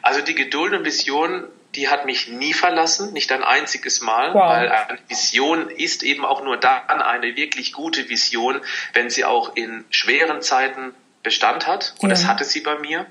Also 0.02 0.22
die 0.22 0.36
Geduld 0.36 0.74
und 0.74 0.86
Vision 0.86 1.46
die 1.76 1.90
hat 1.90 2.06
mich 2.06 2.28
nie 2.28 2.54
verlassen, 2.54 3.14
nicht 3.14 3.32
ein 3.32 3.44
einziges 3.44 4.02
Mal, 4.02 4.34
wow. 4.34 4.50
weil 4.50 4.70
eine 4.70 5.00
Vision 5.08 5.70
ist 5.70 6.04
eben 6.04 6.26
auch 6.26 6.44
nur 6.44 6.58
dann 6.58 7.02
eine 7.02 7.36
wirklich 7.36 7.74
gute 7.74 8.10
Vision, 8.10 8.62
wenn 8.94 9.10
sie 9.10 9.26
auch 9.26 9.56
in 9.56 9.86
schweren 9.90 10.42
Zeiten 10.42 10.94
Bestand 11.24 11.68
hat. 11.68 11.94
Und 12.00 12.10
ja. 12.10 12.16
das 12.16 12.28
hatte 12.28 12.44
sie 12.44 12.62
bei 12.62 12.78
mir. 12.80 13.06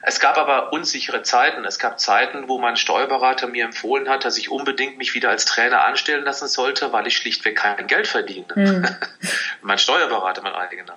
Es 0.00 0.20
gab 0.20 0.38
aber 0.38 0.72
unsichere 0.72 1.22
Zeiten. 1.22 1.64
Es 1.64 1.78
gab 1.78 1.98
Zeiten, 1.98 2.48
wo 2.48 2.58
mein 2.58 2.76
Steuerberater 2.76 3.48
mir 3.48 3.64
empfohlen 3.64 4.08
hat, 4.08 4.24
dass 4.24 4.38
ich 4.38 4.50
unbedingt 4.50 4.96
mich 4.96 5.14
wieder 5.14 5.28
als 5.28 5.44
Trainer 5.44 5.84
anstellen 5.84 6.24
lassen 6.24 6.46
sollte, 6.46 6.92
weil 6.92 7.06
ich 7.08 7.16
schlichtweg 7.16 7.56
kein 7.56 7.86
Geld 7.88 8.06
verdiene. 8.06 8.46
Mhm. 8.54 8.88
mein 9.62 9.78
Steuerberater, 9.78 10.42
mein 10.42 10.54
eigener. 10.54 10.96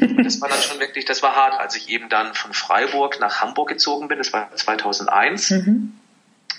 Und 0.00 0.24
das 0.24 0.40
war 0.40 0.50
dann 0.50 0.60
schon 0.60 0.80
wirklich, 0.80 1.06
das 1.06 1.22
war 1.22 1.34
hart, 1.34 1.58
als 1.58 1.76
ich 1.76 1.88
eben 1.88 2.08
dann 2.10 2.34
von 2.34 2.52
Freiburg 2.52 3.20
nach 3.20 3.40
Hamburg 3.40 3.70
gezogen 3.70 4.08
bin. 4.08 4.18
Das 4.18 4.32
war 4.32 4.54
2001. 4.54 5.50
Mhm. 5.50 5.98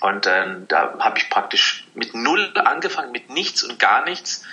Und 0.01 0.27
ähm, 0.27 0.65
da 0.67 0.95
habe 0.99 1.17
ich 1.17 1.29
praktisch 1.29 1.87
mit 1.93 2.13
null 2.13 2.53
angefangen, 2.55 3.11
mit 3.11 3.29
nichts 3.29 3.63
und 3.63 3.79
gar 3.79 4.03
nichts 4.05 4.43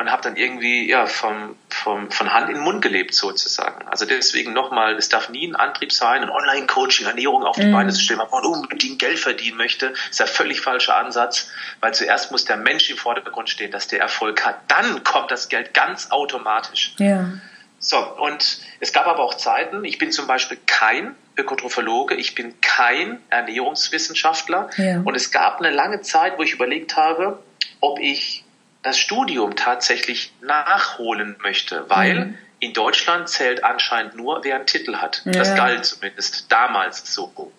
und 0.00 0.10
habe 0.10 0.22
dann 0.22 0.36
irgendwie 0.36 0.88
ja 0.88 1.06
vom, 1.06 1.56
vom, 1.68 2.10
von 2.10 2.32
Hand 2.32 2.48
in 2.48 2.54
den 2.56 2.64
Mund 2.64 2.80
gelebt 2.80 3.14
sozusagen. 3.14 3.86
Also 3.88 4.06
deswegen 4.06 4.52
nochmal, 4.52 4.94
es 4.94 5.08
darf 5.08 5.28
nie 5.28 5.46
ein 5.46 5.56
Antrieb 5.56 5.92
sein, 5.92 6.22
ein 6.22 6.30
Online-Coaching, 6.30 7.06
Ernährung 7.06 7.44
auf 7.44 7.56
die 7.56 7.66
mm. 7.66 7.72
Beine 7.72 7.92
zu 7.92 8.00
stellen, 8.00 8.20
wenn 8.20 8.30
man 8.30 8.44
unbedingt 8.44 8.98
Geld 8.98 9.18
verdienen 9.18 9.58
möchte, 9.58 9.92
ist 10.08 10.18
der 10.18 10.26
völlig 10.26 10.60
falsche 10.60 10.94
Ansatz, 10.94 11.50
weil 11.80 11.92
zuerst 11.92 12.30
muss 12.30 12.44
der 12.44 12.56
Mensch 12.56 12.88
im 12.88 12.96
Vordergrund 12.96 13.50
stehen, 13.50 13.72
dass 13.72 13.88
der 13.88 14.00
Erfolg 14.00 14.44
hat. 14.44 14.56
Dann 14.68 15.04
kommt 15.04 15.30
das 15.30 15.48
Geld 15.48 15.74
ganz 15.74 16.10
automatisch. 16.10 16.94
Ja. 16.98 17.32
So, 17.78 17.98
und 17.98 18.58
es 18.80 18.92
gab 18.92 19.06
aber 19.06 19.20
auch 19.20 19.34
Zeiten, 19.34 19.84
ich 19.84 19.98
bin 19.98 20.12
zum 20.12 20.26
Beispiel 20.26 20.58
kein 20.66 21.14
Ökotrophologe, 21.36 22.14
ich 22.14 22.34
bin 22.34 22.60
kein 22.60 23.20
Ernährungswissenschaftler. 23.30 24.70
Ja. 24.76 25.00
Und 25.00 25.14
es 25.14 25.30
gab 25.30 25.60
eine 25.60 25.70
lange 25.70 26.00
Zeit, 26.00 26.38
wo 26.38 26.42
ich 26.42 26.52
überlegt 26.52 26.96
habe, 26.96 27.42
ob 27.80 27.98
ich 27.98 28.44
das 28.82 28.98
Studium 28.98 29.56
tatsächlich 29.56 30.32
nachholen 30.40 31.36
möchte, 31.42 31.88
weil 31.88 32.14
mhm. 32.14 32.38
in 32.60 32.72
Deutschland 32.72 33.28
zählt 33.28 33.62
anscheinend 33.62 34.16
nur, 34.16 34.42
wer 34.42 34.56
einen 34.56 34.66
Titel 34.66 34.96
hat. 34.96 35.22
Ja. 35.24 35.32
Das 35.32 35.54
galt 35.54 35.84
zumindest 35.84 36.50
damals 36.50 37.12
so. 37.12 37.52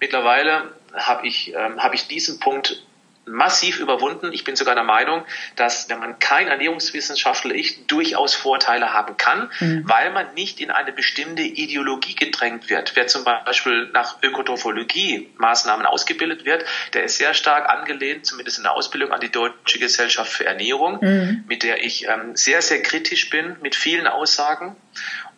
Mittlerweile 0.00 0.74
habe 0.94 1.26
ich, 1.26 1.54
ähm, 1.54 1.82
hab 1.82 1.94
ich 1.94 2.08
diesen 2.08 2.40
Punkt 2.40 2.82
massiv 3.26 3.78
überwunden. 3.78 4.32
Ich 4.32 4.44
bin 4.44 4.56
sogar 4.56 4.74
der 4.74 4.84
Meinung, 4.84 5.24
dass 5.56 5.88
wenn 5.88 5.98
man 5.98 6.18
kein 6.18 6.48
Ernährungswissenschaftler 6.48 7.54
ist, 7.54 7.78
durchaus 7.86 8.34
Vorteile 8.34 8.92
haben 8.92 9.16
kann, 9.16 9.50
mhm. 9.60 9.82
weil 9.86 10.10
man 10.10 10.34
nicht 10.34 10.60
in 10.60 10.70
eine 10.70 10.92
bestimmte 10.92 11.42
Ideologie 11.42 12.14
gedrängt 12.14 12.68
wird. 12.70 12.96
Wer 12.96 13.06
zum 13.06 13.24
Beispiel 13.24 13.90
nach 13.92 14.22
Ökotrophologie 14.22 15.30
Maßnahmen 15.36 15.86
ausgebildet 15.86 16.44
wird, 16.44 16.64
der 16.94 17.04
ist 17.04 17.18
sehr 17.18 17.34
stark 17.34 17.68
angelehnt, 17.68 18.26
zumindest 18.26 18.58
in 18.58 18.64
der 18.64 18.72
Ausbildung, 18.72 19.12
an 19.12 19.20
die 19.20 19.30
Deutsche 19.30 19.78
Gesellschaft 19.78 20.32
für 20.32 20.46
Ernährung, 20.46 20.98
mhm. 21.00 21.44
mit 21.46 21.62
der 21.62 21.84
ich 21.84 22.08
ähm, 22.08 22.34
sehr, 22.34 22.62
sehr 22.62 22.82
kritisch 22.82 23.30
bin, 23.30 23.56
mit 23.60 23.76
vielen 23.76 24.06
Aussagen. 24.06 24.76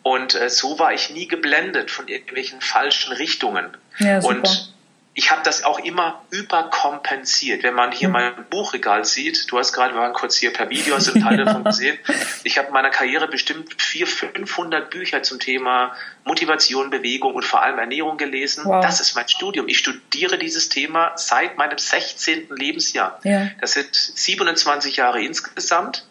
Und 0.01 0.35
äh, 0.35 0.49
so 0.49 0.79
war 0.79 0.93
ich 0.93 1.11
nie 1.11 1.27
geblendet 1.27 1.91
von 1.91 2.07
irgendwelchen 2.07 2.59
falschen 2.59 3.13
Richtungen. 3.13 3.77
Ja, 3.99 4.19
und 4.19 4.72
ich 5.15 5.29
habe 5.29 5.41
das 5.43 5.63
auch 5.63 5.79
immer 5.79 6.23
überkompensiert. 6.31 7.63
Wenn 7.63 7.75
man 7.75 7.91
hier 7.91 8.07
mhm. 8.07 8.13
mein 8.13 8.45
Buchregal 8.49 9.05
sieht, 9.05 9.51
du 9.51 9.59
hast 9.59 9.71
gerade, 9.71 9.93
wir 9.93 10.01
waren 10.01 10.13
kurz 10.13 10.37
hier 10.37 10.51
per 10.51 10.69
Video, 10.69 10.95
hast 10.95 11.07
du 11.07 11.13
einen 11.13 11.23
Teil 11.23 11.37
davon 11.37 11.63
gesehen. 11.63 11.97
Ich 12.43 12.57
habe 12.57 12.69
in 12.69 12.73
meiner 12.73 12.89
Karriere 12.89 13.27
bestimmt 13.27 13.79
400, 13.79 14.35
500 14.35 14.89
Bücher 14.89 15.21
zum 15.21 15.39
Thema 15.39 15.95
Motivation, 16.23 16.89
Bewegung 16.89 17.35
und 17.35 17.45
vor 17.45 17.61
allem 17.61 17.77
Ernährung 17.77 18.17
gelesen. 18.17 18.65
Wow. 18.65 18.83
Das 18.83 19.01
ist 19.01 19.15
mein 19.15 19.27
Studium. 19.27 19.67
Ich 19.67 19.77
studiere 19.77 20.39
dieses 20.39 20.69
Thema 20.69 21.13
seit 21.15 21.57
meinem 21.57 21.77
16. 21.77 22.47
Lebensjahr. 22.49 23.19
Ja. 23.23 23.49
Das 23.61 23.73
sind 23.73 23.93
27 23.93 24.95
Jahre 24.95 25.21
insgesamt. 25.21 26.05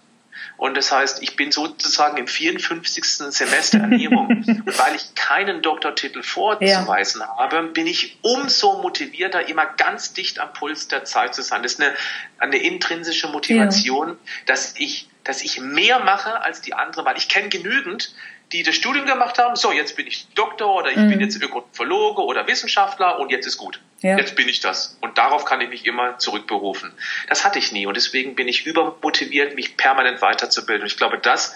Und 0.63 0.77
das 0.77 0.93
heißt, 0.93 1.25
ich 1.25 1.35
bin 1.35 1.51
sozusagen 1.51 2.19
im 2.19 2.29
54. 2.29 3.05
Semester 3.05 3.79
Ernährung. 3.79 4.29
und 4.47 4.79
weil 4.79 4.95
ich 4.95 5.13
keinen 5.17 5.61
Doktortitel 5.61 6.23
vorzuweisen 6.23 7.21
ja. 7.21 7.37
habe, 7.37 7.65
bin 7.65 7.89
ich 7.89 8.17
umso 8.23 8.81
motivierter, 8.81 9.49
immer 9.49 9.67
ganz 9.67 10.13
dicht 10.13 10.39
am 10.39 10.53
Puls 10.53 10.87
der 10.87 11.03
Zeit 11.05 11.35
zu 11.35 11.43
sein. 11.43 11.65
Das 11.65 11.73
ist 11.73 11.81
eine, 11.81 11.93
eine 12.39 12.59
intrinsische 12.59 13.27
Motivation, 13.27 14.11
ja. 14.11 14.17
dass 14.47 14.77
ich 14.79 15.09
dass 15.25 15.43
ich 15.43 15.61
mehr 15.61 15.99
mache 15.99 16.41
als 16.43 16.61
die 16.61 16.75
anderen, 16.75 17.07
weil 17.07 17.17
ich 17.17 17.29
kenne 17.29 17.49
genügend, 17.49 18.15
die 18.53 18.63
das 18.63 18.77
Studium 18.77 19.07
gemacht 19.07 19.39
haben, 19.39 19.57
so 19.57 19.73
jetzt 19.73 19.97
bin 19.97 20.07
ich 20.07 20.29
Doktor 20.35 20.77
oder 20.77 20.91
ich 20.91 20.97
mhm. 20.97 21.11
bin 21.11 21.21
jetzt 21.21 21.43
Ökotrophologe 21.43 22.23
oder 22.23 22.47
Wissenschaftler 22.47 23.19
und 23.19 23.31
jetzt 23.31 23.47
ist 23.47 23.57
gut. 23.57 23.81
Ja. 24.03 24.17
Jetzt 24.19 24.35
bin 24.35 24.49
ich 24.49 24.61
das. 24.61 24.97
Und 25.01 25.17
darauf 25.17 25.45
kann 25.45 25.61
ich 25.61 25.69
mich 25.69 25.87
immer 25.87 26.19
zurückberufen. 26.19 26.93
Das 27.29 27.45
hatte 27.45 27.59
ich 27.59 27.73
nie 27.73 27.87
und 27.87 27.97
deswegen 27.97 28.35
bin 28.35 28.49
ich 28.49 28.67
übermotiviert, 28.67 29.55
mich 29.55 29.77
permanent 29.77 30.21
weiterzubilden. 30.21 30.83
Und 30.83 30.89
ich 30.89 30.97
glaube, 30.97 31.19
das 31.19 31.55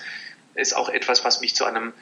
ist 0.55 0.75
auch 0.75 0.89
etwas, 0.89 1.25
was 1.25 1.41
mich 1.41 1.55
zu 1.55 1.65
einem, 1.65 1.93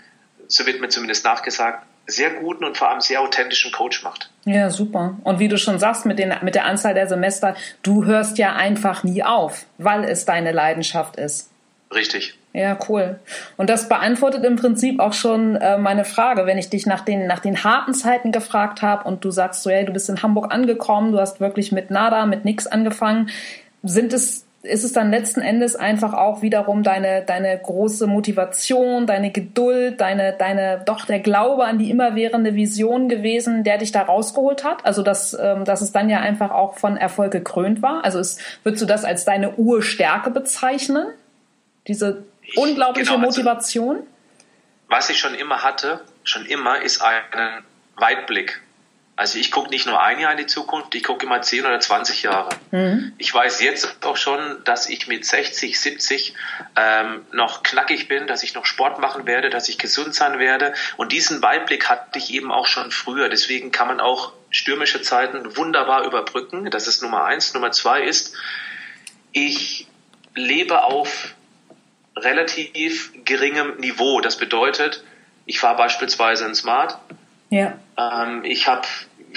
so 0.47 0.67
wird 0.67 0.81
mir 0.81 0.89
zumindest 0.89 1.25
nachgesagt, 1.25 1.85
sehr 2.07 2.31
guten 2.31 2.65
und 2.65 2.77
vor 2.77 2.91
allem 2.91 3.01
sehr 3.01 3.23
authentischen 3.23 3.73
Coach 3.73 4.03
macht. 4.03 4.31
Ja, 4.45 4.69
super. 4.69 5.17
Und 5.25 5.39
wie 5.39 5.49
du 5.49 5.57
schon 5.57 5.79
sagst, 5.79 6.05
mit, 6.05 6.19
den, 6.19 6.35
mit 6.43 6.55
der 6.55 6.67
Anzahl 6.67 6.93
der 6.93 7.09
Semester, 7.09 7.57
du 7.83 8.05
hörst 8.05 8.37
ja 8.37 8.55
einfach 8.55 9.05
nie 9.05 9.23
auf, 9.23 9.65
weil 9.79 10.05
es 10.05 10.27
deine 10.27 10.53
Leidenschaft 10.53 11.17
ist. 11.17 11.51
Richtig. 11.93 12.39
Ja, 12.57 12.79
cool. 12.89 13.19
Und 13.57 13.69
das 13.69 13.89
beantwortet 13.89 14.45
im 14.45 14.55
Prinzip 14.55 15.01
auch 15.01 15.13
schon 15.13 15.57
äh, 15.57 15.77
meine 15.77 16.05
Frage, 16.05 16.47
wenn 16.47 16.57
ich 16.57 16.71
dich 16.71 16.87
nach 16.87 17.01
den, 17.01 17.27
nach 17.27 17.41
den 17.41 17.65
harten 17.65 17.95
Zeiten 17.95 18.31
gefragt 18.31 18.81
habe 18.81 19.09
und 19.09 19.25
du 19.25 19.33
sagst 19.33 19.65
so, 19.65 19.71
hey, 19.71 19.85
du 19.85 19.93
bist 19.93 20.09
in 20.09 20.23
Hamburg 20.23 20.55
angekommen, 20.55 21.11
du 21.11 21.19
hast 21.19 21.41
wirklich 21.41 21.73
mit 21.73 21.91
nada, 21.91 22.27
mit 22.27 22.45
nix 22.45 22.69
angefangen. 22.69 23.29
Sind 23.83 24.13
es, 24.13 24.47
ist 24.63 24.85
es 24.85 24.93
dann 24.93 25.11
letzten 25.11 25.41
Endes 25.41 25.75
einfach 25.75 26.13
auch 26.15 26.43
wiederum 26.43 26.85
deine, 26.85 27.23
deine 27.23 27.59
große 27.59 28.07
Motivation, 28.07 29.09
deine 29.09 29.33
Geduld, 29.33 30.01
deine, 30.01 30.33
deine, 30.39 30.81
doch 30.87 31.07
der 31.07 31.19
Glaube 31.19 31.65
an 31.65 31.79
die 31.79 31.91
immerwährende 31.91 32.55
Vision 32.55 33.09
gewesen, 33.09 33.65
der 33.65 33.79
dich 33.79 33.91
da 33.91 34.03
rausgeholt 34.03 34.63
hat? 34.63 34.87
Also, 34.87 35.03
dass, 35.03 35.37
ähm, 35.43 35.65
dass 35.65 35.81
es 35.81 35.91
dann 35.91 36.09
ja 36.09 36.21
einfach 36.21 36.53
auch 36.53 36.75
von 36.75 36.97
Erfolg 36.97 37.33
gekrönt 37.33 37.83
war? 37.83 38.05
Also, 38.05 38.21
ist, 38.21 38.41
würdest 38.63 38.81
du 38.81 38.87
das 38.87 39.05
als 39.05 39.25
deine 39.25 39.57
Urstärke 39.57 40.31
bezeichnen? 40.31 41.09
Diese 41.89 42.23
unglaubliche 42.57 43.13
genau, 43.13 43.27
also, 43.27 43.41
Motivation? 43.41 44.07
Was 44.89 45.11
ich 45.11 45.19
schon 45.19 45.35
immer 45.35 45.63
hatte, 45.63 46.01
schon 46.25 46.47
immer, 46.47 46.81
ist 46.81 47.03
einen 47.03 47.65
Weitblick. 47.97 48.61
Also 49.17 49.39
ich 49.39 49.53
gucke 49.53 49.71
nicht 49.71 49.87
nur 49.87 50.03
ein 50.03 50.19
Jahr 50.19 50.33
in 50.33 50.39
die 50.39 50.47
Zukunft, 50.47 50.93
ich 50.97 51.05
gucke 51.05 51.25
immer 51.25 51.41
10 51.41 51.65
oder 51.67 51.79
20 51.79 52.25
Jahre. 52.25 52.49
Mhm. 52.73 53.13
Ich 53.19 53.33
weiß 53.33 53.61
jetzt 53.63 54.05
auch 54.05 54.17
schon, 54.17 54.65
dass 54.65 54.89
ich 54.89 55.07
mit 55.07 55.25
60, 55.25 55.79
70 55.79 56.35
ähm, 56.75 57.25
noch 57.31 57.63
knackig 57.63 58.09
bin, 58.09 58.27
dass 58.27 58.43
ich 58.43 58.55
noch 58.55 58.67
Sport 58.67 58.99
machen 58.99 59.25
werde, 59.25 59.51
dass 59.51 59.69
ich 59.69 59.79
gesund 59.79 60.17
sein 60.17 60.41
werde. 60.41 60.75
Und 60.97 61.13
diesen 61.13 61.43
Weitblick 61.43 61.89
hatte 61.89 62.19
ich 62.19 62.33
eben 62.33 62.51
auch 62.51 62.67
schon 62.67 62.91
früher. 62.91 63.29
Deswegen 63.29 63.71
kann 63.71 63.87
man 63.87 64.01
auch 64.01 64.33
stürmische 64.51 65.01
Zeiten 65.01 65.57
wunderbar 65.57 66.05
überbrücken. 66.05 66.69
Das 66.73 66.89
ist 66.89 67.01
Nummer 67.01 67.25
eins. 67.25 67.55
Nummer 67.55 67.71
zwei 67.71 68.03
ist, 68.03 68.35
ich 69.31 69.87
lebe 70.35 70.83
auf 70.83 71.34
relativ 72.17 73.13
geringem 73.25 73.77
Niveau. 73.79 74.21
Das 74.21 74.37
bedeutet, 74.37 75.05
ich 75.47 75.61
fahre 75.61 75.77
beispielsweise 75.77 76.45
ein 76.47 76.55
Smart. 76.55 76.99
Ja. 77.51 77.79
Ähm, 77.99 78.45
ich 78.45 78.67
habe 78.67 78.87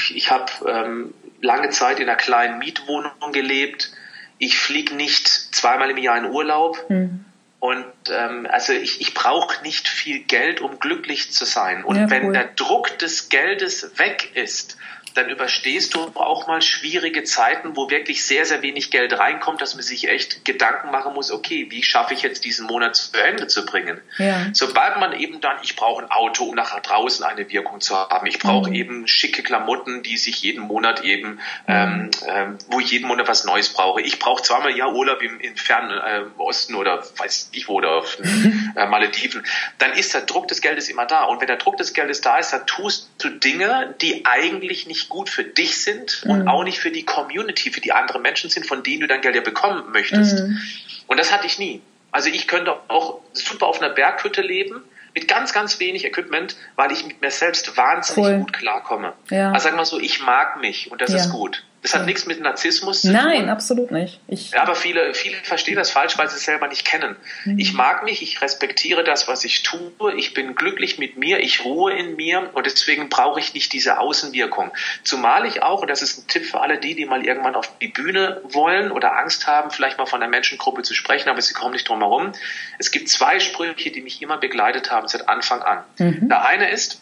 ich 0.10 0.32
hab, 0.32 0.64
ähm, 0.68 1.14
lange 1.42 1.70
Zeit 1.70 2.00
in 2.00 2.10
einer 2.10 2.18
kleinen 2.18 2.60
Mietwohnung 2.60 3.32
gelebt. 3.32 3.92
Ich 4.38 4.58
fliege 4.58 4.96
nicht 4.96 5.28
zweimal 5.28 5.90
im 5.90 5.98
Jahr 5.98 6.18
in 6.18 6.26
Urlaub. 6.26 6.90
Mhm. 6.90 7.26
Und 7.60 7.86
ähm, 8.12 8.48
also 8.52 8.74
ich, 8.74 9.02
ich 9.02 9.14
brauche 9.16 9.64
nicht 9.64 9.88
viel 9.88 10.20
Geld, 10.20 10.62
um 10.62 10.80
glücklich 10.80 11.32
zu 11.32 11.44
sein. 11.46 11.84
Und 11.84 11.96
ja, 11.96 12.10
wenn 12.10 12.32
der 12.32 12.50
Druck 12.56 13.00
des 13.00 13.30
Geldes 13.30 13.98
weg 13.98 14.32
ist, 14.36 14.78
dann 15.18 15.30
überstehst 15.30 15.96
du 15.96 16.00
auch 16.16 16.48
mal 16.48 16.62
schwierige 16.62 17.24
Zeiten, 17.24 17.76
wo 17.76 17.90
wirklich 17.90 18.24
sehr, 18.24 18.46
sehr 18.46 18.62
wenig 18.62 18.92
Geld 18.92 19.18
reinkommt, 19.18 19.62
dass 19.62 19.74
man 19.74 19.84
sich 19.84 20.08
echt 20.08 20.46
Gedanken 20.46 20.92
machen 20.92 21.14
muss, 21.14 21.32
okay, 21.32 21.68
wie 21.70 21.84
schaffe 21.84 22.14
ich 22.14 22.22
jetzt 22.22 22.46
diesen 22.46 22.68
Monat 22.68 22.96
zu 22.96 23.18
Ende 23.18 23.48
zu 23.48 23.66
bringen? 23.66 24.00
Ja. 24.18 24.48
Sobald 24.54 25.00
man 25.00 25.14
eben 25.14 25.42
dann, 25.42 25.58
ich 25.64 25.76
brauche 25.76 26.04
ein 26.04 26.12
Auto, 26.12 26.46
um 26.46 26.56
nach 26.56 26.80
draußen 26.80 27.26
eine 27.26 27.50
Wirkung 27.50 27.82
zu 27.82 27.96
haben, 27.98 28.28
ich 28.28 28.40
brauche 28.40 28.70
mhm. 28.70 28.76
eben 28.76 29.08
schicke 29.08 29.44
Klamotten, 29.44 30.04
die 30.04 30.18
sich 30.18 30.42
jeden 30.42 30.62
Monat 30.62 31.04
eben, 31.04 31.40
ähm, 31.68 32.12
ähm, 32.28 32.58
wo 32.68 32.80
ich 32.80 32.92
jeden 32.92 33.08
Monat 33.08 33.28
was 33.28 33.46
Neues 33.46 33.70
brauche. 33.74 34.02
Ich 34.02 34.20
brauche 34.20 34.44
zweimal 34.44 34.76
ja 34.78 34.88
Urlaub 34.88 35.22
im, 35.22 35.40
im 35.40 35.56
fernen 35.56 35.92
äh, 35.92 36.42
Osten 36.42 36.76
oder 36.76 37.04
weiß 37.18 37.50
ich 37.54 37.68
wo, 37.68 37.74
oder 37.74 37.98
auf 37.98 38.18
äh, 38.76 38.86
Malediven. 38.86 39.46
Dann 39.80 39.94
ist 39.94 40.14
der 40.14 40.22
Druck 40.22 40.48
des 40.48 40.62
Geldes 40.62 40.90
immer 40.90 41.06
da. 41.06 41.24
Und 41.24 41.42
wenn 41.42 41.48
der 41.48 41.58
Druck 41.58 41.78
des 41.78 41.94
Geldes 41.94 42.22
da 42.22 42.38
ist, 42.38 42.52
dann 42.54 42.66
tust 42.68 43.10
du 43.20 43.30
Dinge, 43.30 43.96
die 44.02 44.26
eigentlich 44.26 44.88
nicht 44.88 45.07
gut 45.10 45.30
für 45.30 45.44
dich 45.44 45.84
sind 45.84 46.24
mhm. 46.26 46.32
und 46.32 46.48
auch 46.48 46.64
nicht 46.64 46.80
für 46.80 46.92
die 46.92 47.04
Community, 47.04 47.72
für 47.72 47.82
die 47.82 47.92
anderen 47.92 48.22
Menschen 48.22 48.50
sind, 48.50 48.66
von 48.66 48.84
denen 48.84 49.02
du 49.02 49.08
dein 49.08 49.22
Geld 49.22 49.36
ja 49.36 49.42
bekommen 49.42 49.92
möchtest. 49.92 50.40
Mhm. 50.40 50.60
Und 51.08 51.20
das 51.20 51.32
hatte 51.32 51.48
ich 51.48 51.60
nie. 51.60 51.82
Also 52.12 52.30
ich 52.30 52.48
könnte 52.48 52.76
auch 52.88 53.20
super 53.34 53.68
auf 53.68 53.82
einer 53.82 53.94
Berghütte 53.94 54.42
leben, 54.42 54.84
mit 55.14 55.28
ganz, 55.28 55.52
ganz 55.52 55.80
wenig 55.80 56.06
Equipment, 56.06 56.56
weil 56.76 56.92
ich 56.92 57.04
mit 57.06 57.22
mir 57.22 57.32
selbst 57.32 57.76
wahnsinnig 57.76 58.26
cool. 58.26 58.38
gut 58.38 58.54
klarkomme. 58.54 59.14
Ja. 59.32 59.52
Also 59.52 59.68
sag 59.68 59.76
mal 59.76 59.86
so, 59.86 60.00
ich 60.00 60.22
mag 60.22 60.62
mich 60.62 60.92
und 60.92 61.02
das 61.02 61.12
ja. 61.12 61.18
ist 61.18 61.32
gut. 61.32 61.64
Das 61.84 61.94
hat 61.94 62.06
nichts 62.06 62.26
mit 62.26 62.42
Narzissmus 62.42 63.02
zu 63.02 63.12
Nein, 63.12 63.22
tun. 63.22 63.32
Nein, 63.32 63.50
absolut 63.50 63.92
nicht. 63.92 64.20
Ich 64.28 64.58
aber 64.58 64.76
viele, 64.76 65.14
viele 65.14 65.38
verstehen 65.38 65.76
das 65.76 65.92
falsch, 65.92 66.18
weil 66.18 66.28
sie 66.30 66.36
es 66.36 66.44
selber 66.44 66.68
nicht 66.68 66.86
kennen. 66.86 67.16
Mhm. 67.46 67.60
Ich 67.60 67.74
mag 67.74 68.04
mich, 68.04 68.22
ich 68.22 68.42
respektiere 68.42 69.04
das, 69.04 69.28
was 69.28 69.44
ich 69.46 69.64
tue, 69.64 70.14
ich 70.16 70.34
bin 70.34 70.56
glücklich 70.56 70.98
mit 70.98 71.18
mir, 71.18 71.40
ich 71.40 71.64
ruhe 71.64 71.94
in 71.94 72.16
mir 72.16 72.50
und 72.54 72.66
deswegen 72.66 73.10
brauche 73.10 73.40
ich 73.40 73.54
nicht 73.54 73.74
diese 73.74 74.00
Außenwirkung. 74.00 74.72
Zumal 75.04 75.46
ich 75.46 75.62
auch, 75.62 75.82
und 75.82 75.90
das 75.90 76.02
ist 76.02 76.18
ein 76.18 76.28
Tipp 76.28 76.46
für 76.46 76.62
alle 76.62 76.80
die, 76.80 76.96
die 76.96 77.06
mal 77.06 77.26
irgendwann 77.26 77.56
auf 77.56 77.72
die 77.80 77.90
Bühne 77.90 78.42
wollen 78.44 78.92
oder 78.92 79.16
Angst 79.16 79.46
haben, 79.48 79.70
vielleicht 79.70 79.98
mal 79.98 80.08
von 80.08 80.22
einer 80.22 80.30
Menschengruppe 80.30 80.82
zu 80.82 80.96
sprechen, 80.96 81.30
aber 81.30 81.42
sie 81.42 81.54
kommen 81.54 81.74
nicht 81.74 81.88
drum 81.88 82.00
herum. 82.00 82.32
Es 82.80 82.92
gibt 82.92 83.08
zwei 83.08 83.40
Sprüche, 83.40 83.92
die 83.92 84.02
mich 84.02 84.22
immer 84.22 84.38
begleitet 84.38 84.90
haben 84.92 85.08
seit 85.08 85.30
Anfang 85.30 85.62
an. 85.62 85.84
Mhm. 86.00 86.28
Der 86.28 86.44
eine 86.44 86.72
ist, 86.72 87.02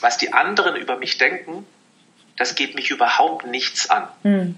was 0.00 0.16
die 0.16 0.32
anderen 0.32 0.76
über 0.76 0.96
mich 0.96 1.18
denken, 1.18 1.66
das 2.40 2.54
geht 2.54 2.74
mich 2.74 2.90
überhaupt 2.90 3.46
nichts 3.46 3.90
an. 3.90 4.08
Hm. 4.22 4.56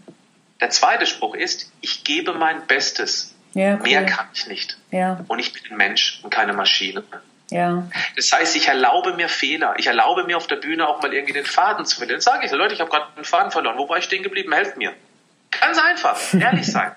Der 0.61 0.71
zweite 0.71 1.05
Spruch 1.05 1.35
ist, 1.35 1.73
ich 1.81 2.05
gebe 2.05 2.33
mein 2.33 2.65
Bestes. 2.69 3.35
Ja, 3.55 3.75
cool. 3.75 3.83
Mehr 3.83 4.07
kann 4.07 4.27
ich 4.33 4.47
nicht. 4.47 4.79
Ja. 4.93 5.25
Und 5.27 5.41
ich 5.41 5.53
bin 5.53 5.63
ein 5.69 5.77
Mensch 5.77 6.21
und 6.23 6.31
keine 6.31 6.53
Maschine. 6.53 7.03
Ja. 7.51 7.89
Das 8.15 8.31
heißt, 8.33 8.55
ich 8.55 8.69
erlaube 8.69 9.15
mir 9.15 9.29
Fehler. 9.29 9.75
Ich 9.79 9.89
erlaube 9.89 10.23
mir 10.23 10.37
auf 10.37 10.47
der 10.47 10.57
Bühne 10.57 10.89
auch 10.89 11.03
mal 11.03 11.13
irgendwie 11.13 11.33
den 11.33 11.45
Faden 11.45 11.85
zu 11.85 11.97
verlieren. 11.97 12.21
Dann 12.21 12.35
sage 12.35 12.47
ich, 12.47 12.53
Leute, 12.53 12.73
ich 12.73 12.81
habe 12.81 12.89
gerade 12.89 13.07
den 13.17 13.25
Faden 13.25 13.51
verloren. 13.51 13.77
Wo 13.77 13.89
war 13.89 13.99
ich 13.99 14.05
stehen 14.05 14.23
geblieben? 14.23 14.53
Helft 14.53 14.77
mir. 14.77 14.95
Ganz 15.51 15.79
einfach, 15.79 16.17
ehrlich 16.35 16.71
sein. 16.71 16.93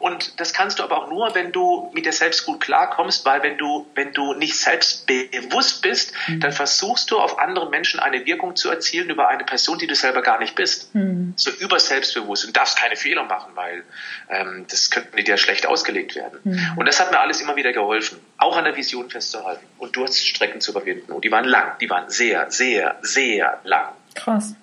Und 0.00 0.40
das 0.40 0.52
kannst 0.52 0.78
du 0.78 0.82
aber 0.82 0.98
auch 0.98 1.08
nur, 1.08 1.34
wenn 1.34 1.52
du 1.52 1.90
mit 1.92 2.06
dir 2.06 2.12
selbst 2.12 2.46
gut 2.46 2.60
klarkommst, 2.60 3.24
weil 3.24 3.42
wenn 3.42 3.58
du, 3.58 3.86
wenn 3.94 4.12
du 4.12 4.34
nicht 4.34 4.56
selbstbewusst 4.56 5.82
bist, 5.82 6.12
mhm. 6.28 6.40
dann 6.40 6.52
versuchst 6.52 7.10
du 7.10 7.18
auf 7.18 7.38
andere 7.38 7.70
Menschen 7.70 8.00
eine 8.00 8.24
Wirkung 8.26 8.56
zu 8.56 8.70
erzielen 8.70 9.10
über 9.10 9.28
eine 9.28 9.44
Person, 9.44 9.78
die 9.78 9.86
du 9.86 9.94
selber 9.94 10.22
gar 10.22 10.38
nicht 10.38 10.54
bist. 10.54 10.94
Mhm. 10.94 11.34
So 11.36 11.50
überselbstbewusst 11.50 12.44
und 12.44 12.56
darfst 12.56 12.78
keine 12.78 12.96
Fehler 12.96 13.24
machen, 13.24 13.52
weil 13.54 13.84
ähm, 14.28 14.66
das 14.70 14.90
könnte 14.90 15.22
dir 15.22 15.36
schlecht 15.36 15.66
ausgelegt 15.66 16.14
werden. 16.14 16.38
Mhm. 16.44 16.72
Und 16.76 16.86
das 16.86 17.00
hat 17.00 17.10
mir 17.10 17.20
alles 17.20 17.40
immer 17.40 17.56
wieder 17.56 17.72
geholfen, 17.72 18.18
auch 18.38 18.56
an 18.56 18.64
der 18.64 18.76
Vision 18.76 19.10
festzuhalten 19.10 19.64
und 19.78 19.96
Durststrecken 19.96 20.60
zu 20.60 20.72
überwinden. 20.72 21.12
Und 21.12 21.24
die 21.24 21.30
waren 21.30 21.44
lang, 21.44 21.78
die 21.80 21.90
waren 21.90 22.10
sehr, 22.10 22.50
sehr, 22.50 22.98
sehr 23.02 23.60
lang. 23.64 23.92
Krass. 24.14 24.54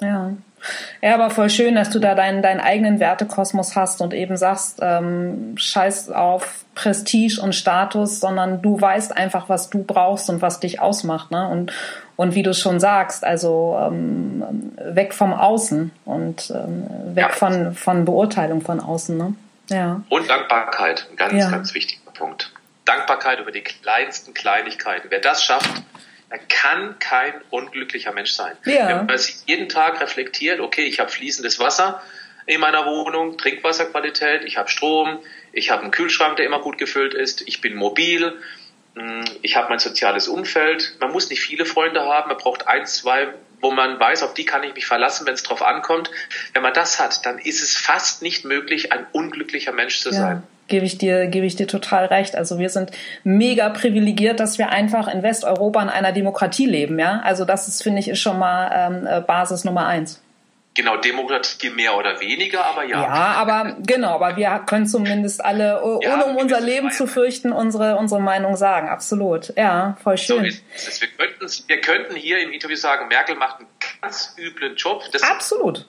Ja. 0.00 0.32
Ja, 1.00 1.14
aber 1.14 1.30
voll 1.30 1.50
schön, 1.50 1.74
dass 1.74 1.90
du 1.90 1.98
da 1.98 2.14
deinen, 2.14 2.42
deinen 2.42 2.60
eigenen 2.60 3.00
Wertekosmos 3.00 3.76
hast 3.76 4.00
und 4.00 4.12
eben 4.12 4.36
sagst, 4.36 4.78
ähm, 4.82 5.56
scheiß 5.56 6.10
auf 6.10 6.64
Prestige 6.74 7.40
und 7.40 7.54
Status, 7.54 8.20
sondern 8.20 8.62
du 8.62 8.80
weißt 8.80 9.16
einfach, 9.16 9.48
was 9.48 9.70
du 9.70 9.82
brauchst 9.82 10.28
und 10.30 10.42
was 10.42 10.60
dich 10.60 10.80
ausmacht. 10.80 11.30
Ne? 11.30 11.48
Und, 11.48 11.72
und 12.16 12.34
wie 12.34 12.42
du 12.42 12.54
schon 12.54 12.80
sagst, 12.80 13.24
also 13.24 13.78
ähm, 13.80 14.72
weg 14.76 15.14
vom 15.14 15.32
Außen 15.32 15.90
und 16.04 16.50
ähm, 16.50 16.86
weg 17.14 17.26
ja. 17.28 17.32
von, 17.34 17.74
von 17.74 18.04
Beurteilung 18.04 18.60
von 18.60 18.80
außen. 18.80 19.16
Ne? 19.16 19.34
Ja. 19.68 20.02
Und 20.08 20.28
Dankbarkeit, 20.28 21.06
ein 21.10 21.16
ganz, 21.16 21.32
ja. 21.32 21.50
ganz 21.50 21.74
wichtiger 21.74 22.10
Punkt. 22.12 22.52
Dankbarkeit 22.84 23.40
über 23.40 23.52
die 23.52 23.62
kleinsten 23.62 24.34
Kleinigkeiten. 24.34 25.08
Wer 25.10 25.20
das 25.20 25.44
schafft, 25.44 25.70
er 26.30 26.38
kann 26.38 26.98
kein 27.00 27.34
unglücklicher 27.50 28.12
Mensch 28.12 28.30
sein. 28.30 28.56
Ja. 28.64 28.88
Wenn 28.88 29.06
man 29.06 29.18
sich 29.18 29.36
jeden 29.46 29.68
Tag 29.68 30.00
reflektiert, 30.00 30.60
okay, 30.60 30.84
ich 30.84 31.00
habe 31.00 31.10
fließendes 31.10 31.58
Wasser 31.58 32.00
in 32.46 32.60
meiner 32.60 32.86
Wohnung, 32.86 33.36
Trinkwasserqualität, 33.36 34.44
ich 34.44 34.56
habe 34.56 34.68
Strom, 34.68 35.18
ich 35.52 35.70
habe 35.70 35.82
einen 35.82 35.90
Kühlschrank, 35.90 36.36
der 36.36 36.46
immer 36.46 36.60
gut 36.60 36.78
gefüllt 36.78 37.14
ist, 37.14 37.46
ich 37.46 37.60
bin 37.60 37.74
mobil, 37.74 38.32
hm, 38.94 39.24
ich 39.42 39.56
habe 39.56 39.68
mein 39.68 39.80
soziales 39.80 40.28
Umfeld. 40.28 40.96
Man 41.00 41.10
muss 41.10 41.30
nicht 41.30 41.40
viele 41.40 41.66
Freunde 41.66 42.02
haben, 42.02 42.28
man 42.28 42.38
braucht 42.38 42.68
ein, 42.68 42.86
zwei, 42.86 43.34
wo 43.60 43.72
man 43.72 43.98
weiß, 43.98 44.22
auf 44.22 44.32
die 44.34 44.44
kann 44.44 44.62
ich 44.62 44.74
mich 44.74 44.86
verlassen, 44.86 45.26
wenn 45.26 45.34
es 45.34 45.42
drauf 45.42 45.62
ankommt. 45.62 46.10
Wenn 46.54 46.62
man 46.62 46.74
das 46.74 47.00
hat, 47.00 47.26
dann 47.26 47.38
ist 47.38 47.60
es 47.60 47.76
fast 47.76 48.22
nicht 48.22 48.44
möglich, 48.44 48.92
ein 48.92 49.04
unglücklicher 49.12 49.72
Mensch 49.72 50.00
zu 50.00 50.10
ja. 50.10 50.16
sein 50.16 50.42
gebe 50.70 50.86
ich 50.86 50.96
dir, 50.96 51.26
gebe 51.26 51.44
ich 51.44 51.56
dir 51.56 51.66
total 51.66 52.06
recht. 52.06 52.34
Also 52.34 52.58
wir 52.58 52.70
sind 52.70 52.92
mega 53.24 53.68
privilegiert, 53.68 54.40
dass 54.40 54.56
wir 54.56 54.70
einfach 54.70 55.08
in 55.08 55.22
Westeuropa 55.22 55.82
in 55.82 55.90
einer 55.90 56.12
Demokratie 56.12 56.66
leben, 56.66 56.98
ja. 56.98 57.20
Also 57.22 57.44
das 57.44 57.68
ist, 57.68 57.82
finde 57.82 58.00
ich, 58.00 58.08
ist 58.08 58.20
schon 58.20 58.38
mal 58.38 58.70
ähm, 58.74 59.06
äh, 59.06 59.20
Basis 59.20 59.64
Nummer 59.64 59.86
eins. 59.86 60.22
Genau, 60.74 60.96
Demokratie 60.96 61.70
mehr 61.70 61.96
oder 61.96 62.20
weniger, 62.20 62.64
aber 62.64 62.84
ja. 62.84 63.02
Ja, 63.02 63.34
aber 63.36 63.76
genau, 63.80 64.14
aber 64.14 64.36
wir 64.36 64.62
können 64.66 64.86
zumindest 64.86 65.44
alle, 65.44 65.80
ja, 66.00 66.14
ohne 66.14 66.26
um 66.26 66.36
unser 66.36 66.60
Leben 66.60 66.92
zu 66.92 67.08
fürchten, 67.08 67.52
unsere, 67.52 67.96
unsere 67.96 68.20
Meinung 68.20 68.54
sagen. 68.54 68.88
Absolut. 68.88 69.52
Ja, 69.56 69.96
voll 70.02 70.16
schön. 70.16 70.48
So 70.76 71.00
wir, 71.00 71.08
könnten, 71.08 71.46
wir 71.66 71.80
könnten 71.80 72.14
hier 72.14 72.40
im 72.40 72.52
Interview 72.52 72.76
sagen, 72.76 73.08
Merkel 73.08 73.34
macht 73.34 73.58
einen 73.58 73.68
ganz 74.00 74.34
üblen 74.38 74.76
Job. 74.76 75.02
Das 75.12 75.22
Absolut. 75.24 75.86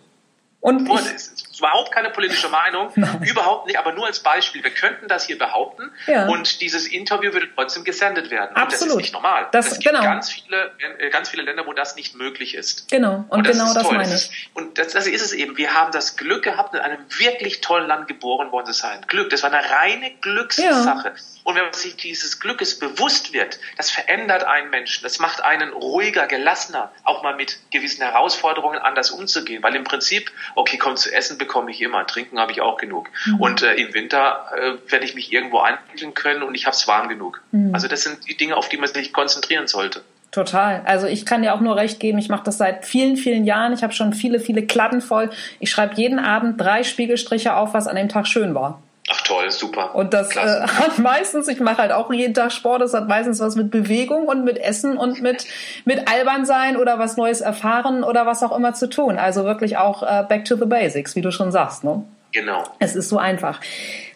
Und 0.62 0.90
ich, 0.90 1.16
es 1.16 1.28
ist 1.28 1.51
überhaupt 1.62 1.92
keine 1.92 2.10
politische 2.10 2.50
Meinung, 2.50 2.92
Nein. 2.96 3.24
überhaupt 3.24 3.68
nicht, 3.68 3.78
aber 3.78 3.94
nur 3.94 4.08
als 4.08 4.20
Beispiel. 4.20 4.64
Wir 4.64 4.72
könnten 4.72 5.08
das 5.08 5.26
hier 5.26 5.38
behaupten 5.38 5.92
ja. 6.08 6.26
und 6.28 6.62
dieses 6.62 6.88
Interview 6.88 7.32
würde 7.34 7.48
trotzdem 7.56 7.84
gesendet 7.84 8.32
werden. 8.32 8.56
Absolut. 8.56 8.62
Und 8.62 8.72
das 8.72 8.82
ist 8.82 8.96
nicht 8.96 9.14
normal. 9.14 9.48
Das, 9.52 9.68
es 9.68 9.80
gibt 9.80 9.94
genau. 9.94 10.04
ganz 10.04 10.30
viele, 10.30 10.72
äh, 10.98 11.10
ganz 11.10 11.30
viele 11.30 11.44
Länder, 11.44 11.66
wo 11.68 11.74
das 11.74 11.96
nicht 11.96 12.16
möglich 12.16 12.56
ist. 12.56 12.90
Genau. 12.90 13.26
Und, 13.30 13.40
und 13.40 13.48
das 13.48 13.58
genau 13.58 13.74
das 13.74 13.84
toll. 13.84 13.98
meine 13.98 14.16
ich. 14.16 14.50
Und 14.54 14.78
das, 14.78 14.94
das, 14.94 15.06
ist 15.08 15.22
es 15.22 15.34
eben. 15.34 15.58
Wir 15.58 15.74
haben 15.74 15.92
das 15.92 16.18
Glück 16.18 16.44
gehabt, 16.44 16.74
in 16.74 16.80
einem 16.80 17.00
wirklich 17.20 17.62
tollen 17.62 17.88
Land 17.88 18.08
geboren 18.08 18.52
worden 18.52 18.66
zu 18.66 18.74
sein. 18.74 19.00
Glück. 19.08 19.30
Das 19.30 19.44
war 19.44 19.54
eine 19.54 19.70
reine 19.70 20.12
Glückssache. 20.22 21.10
Ja 21.10 21.14
Und 21.44 21.56
wenn 21.56 21.64
man 21.64 21.74
sich 21.74 21.96
dieses 21.96 22.40
Glückes 22.40 22.80
bewusst 22.80 23.34
wird, 23.34 23.60
das 23.78 23.92
verändert 23.92 24.44
einen 24.44 24.70
Menschen, 24.70 25.04
das 25.04 25.20
macht 25.20 25.44
einen 25.44 25.74
ruhiger, 25.74 26.28
gelassener, 26.28 26.92
auch 27.04 27.22
mal 27.24 27.36
mit 27.36 27.60
gewissen 27.72 28.02
Herausforderungen 28.02 28.80
anders 28.80 29.12
umzugehen. 29.12 29.62
Weil 29.62 29.76
im 29.76 29.84
Prinzip, 29.84 30.32
okay, 30.56 30.78
komm, 30.78 30.98
zu 30.98 31.14
essen 31.14 31.38
bekomme 31.52 31.72
ich 31.72 31.82
immer, 31.82 32.08
trinken 32.08 32.40
habe 32.40 32.54
ich 32.54 32.62
auch 32.62 32.78
genug. 32.78 33.10
Mhm. 33.26 33.42
Und 33.42 33.62
äh, 33.62 33.74
im 33.74 33.94
Winter 33.94 34.46
äh, 34.56 34.90
werde 34.90 35.04
ich 35.04 35.16
mich 35.16 35.34
irgendwo 35.34 35.60
einwickeln 35.60 36.14
können 36.14 36.44
und 36.44 36.56
ich 36.56 36.66
habe 36.66 36.74
es 36.74 36.88
warm 36.88 37.10
genug. 37.10 37.42
Mhm. 37.52 37.76
Also 37.76 37.90
das 37.90 38.04
sind 38.04 38.26
die 38.30 38.38
Dinge, 38.38 38.56
auf 38.56 38.70
die 38.70 38.78
man 38.78 38.88
sich 38.88 39.12
konzentrieren 39.12 39.68
sollte. 39.68 40.02
Total. 40.32 40.82
Also 40.86 41.08
ich 41.08 41.26
kann 41.26 41.42
dir 41.42 41.54
auch 41.54 41.60
nur 41.60 41.76
recht 41.76 42.00
geben, 42.00 42.18
ich 42.20 42.30
mache 42.30 42.46
das 42.46 42.58
seit 42.58 42.86
vielen, 42.86 43.18
vielen 43.18 43.44
Jahren. 43.44 43.74
Ich 43.74 43.84
habe 43.84 43.92
schon 43.92 44.14
viele, 44.14 44.40
viele 44.40 44.66
Kladden 44.66 45.02
voll. 45.02 45.30
Ich 45.60 45.70
schreibe 45.70 45.96
jeden 45.96 46.20
Abend 46.20 46.60
drei 46.60 46.84
Spiegelstriche 46.84 47.54
auf, 47.54 47.74
was 47.74 47.88
an 47.88 47.98
dem 47.98 48.08
Tag 48.08 48.28
schön 48.28 48.56
war. 48.56 48.82
Ach 49.14 49.22
toll, 49.22 49.52
super. 49.52 49.94
Und 49.94 50.14
das 50.14 50.38
äh, 50.38 50.40
hat 50.40 50.98
meistens, 51.00 51.50
ich 51.50 51.60
mache 51.60 51.80
halt 51.80 51.92
auch 51.92 52.14
jeden 52.14 52.34
Tag 52.34 52.54
Sport, 52.54 52.82
das 52.82 52.94
hat 52.94 53.10
meistens 53.10 53.42
was 53.42 53.56
mit 53.56 53.70
Bewegung 53.70 54.28
und 54.28 54.46
mit 54.46 54.58
Essen 54.58 54.98
und 54.98 55.22
mit, 55.22 55.46
mit 55.86 56.08
albern 56.08 56.46
sein 56.46 56.78
oder 56.78 56.98
was 56.98 57.18
Neues 57.18 57.42
erfahren 57.42 58.04
oder 58.06 58.26
was 58.26 58.42
auch 58.42 58.56
immer 58.56 58.74
zu 58.74 58.90
tun. 58.90 59.18
Also 59.18 59.44
wirklich 59.44 59.76
auch 59.76 60.04
äh, 60.04 60.24
back 60.28 60.46
to 60.46 60.56
the 60.56 60.66
basics, 60.66 61.16
wie 61.18 61.22
du 61.22 61.32
schon 61.32 61.52
sagst. 61.52 61.84
Ne? 61.84 62.06
Genau. 62.32 62.64
Es 62.80 62.96
ist 62.96 63.10
so 63.10 63.18
einfach. 63.18 63.60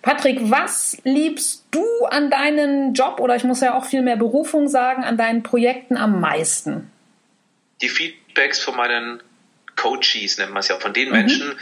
Patrick, 0.02 0.40
was 0.44 0.98
liebst 1.04 1.66
du 1.72 1.84
an 2.06 2.30
deinem 2.30 2.94
Job 2.94 3.20
oder 3.20 3.36
ich 3.36 3.44
muss 3.44 3.60
ja 3.60 3.78
auch 3.78 3.86
viel 3.86 4.02
mehr 4.02 4.16
Berufung 4.16 4.70
sagen, 4.70 5.04
an 5.04 5.18
deinen 5.18 5.44
Projekten 5.44 5.98
am 5.98 6.22
meisten? 6.22 6.90
Die 7.82 7.90
Feedbacks 7.90 8.62
von 8.62 8.78
meinen 8.78 9.22
Coaches, 9.76 10.38
nennt 10.38 10.52
man 10.52 10.62
es 10.62 10.70
ja, 10.70 10.80
von 10.80 10.94
den 10.94 11.10
mhm. 11.10 11.16
Menschen, 11.16 11.56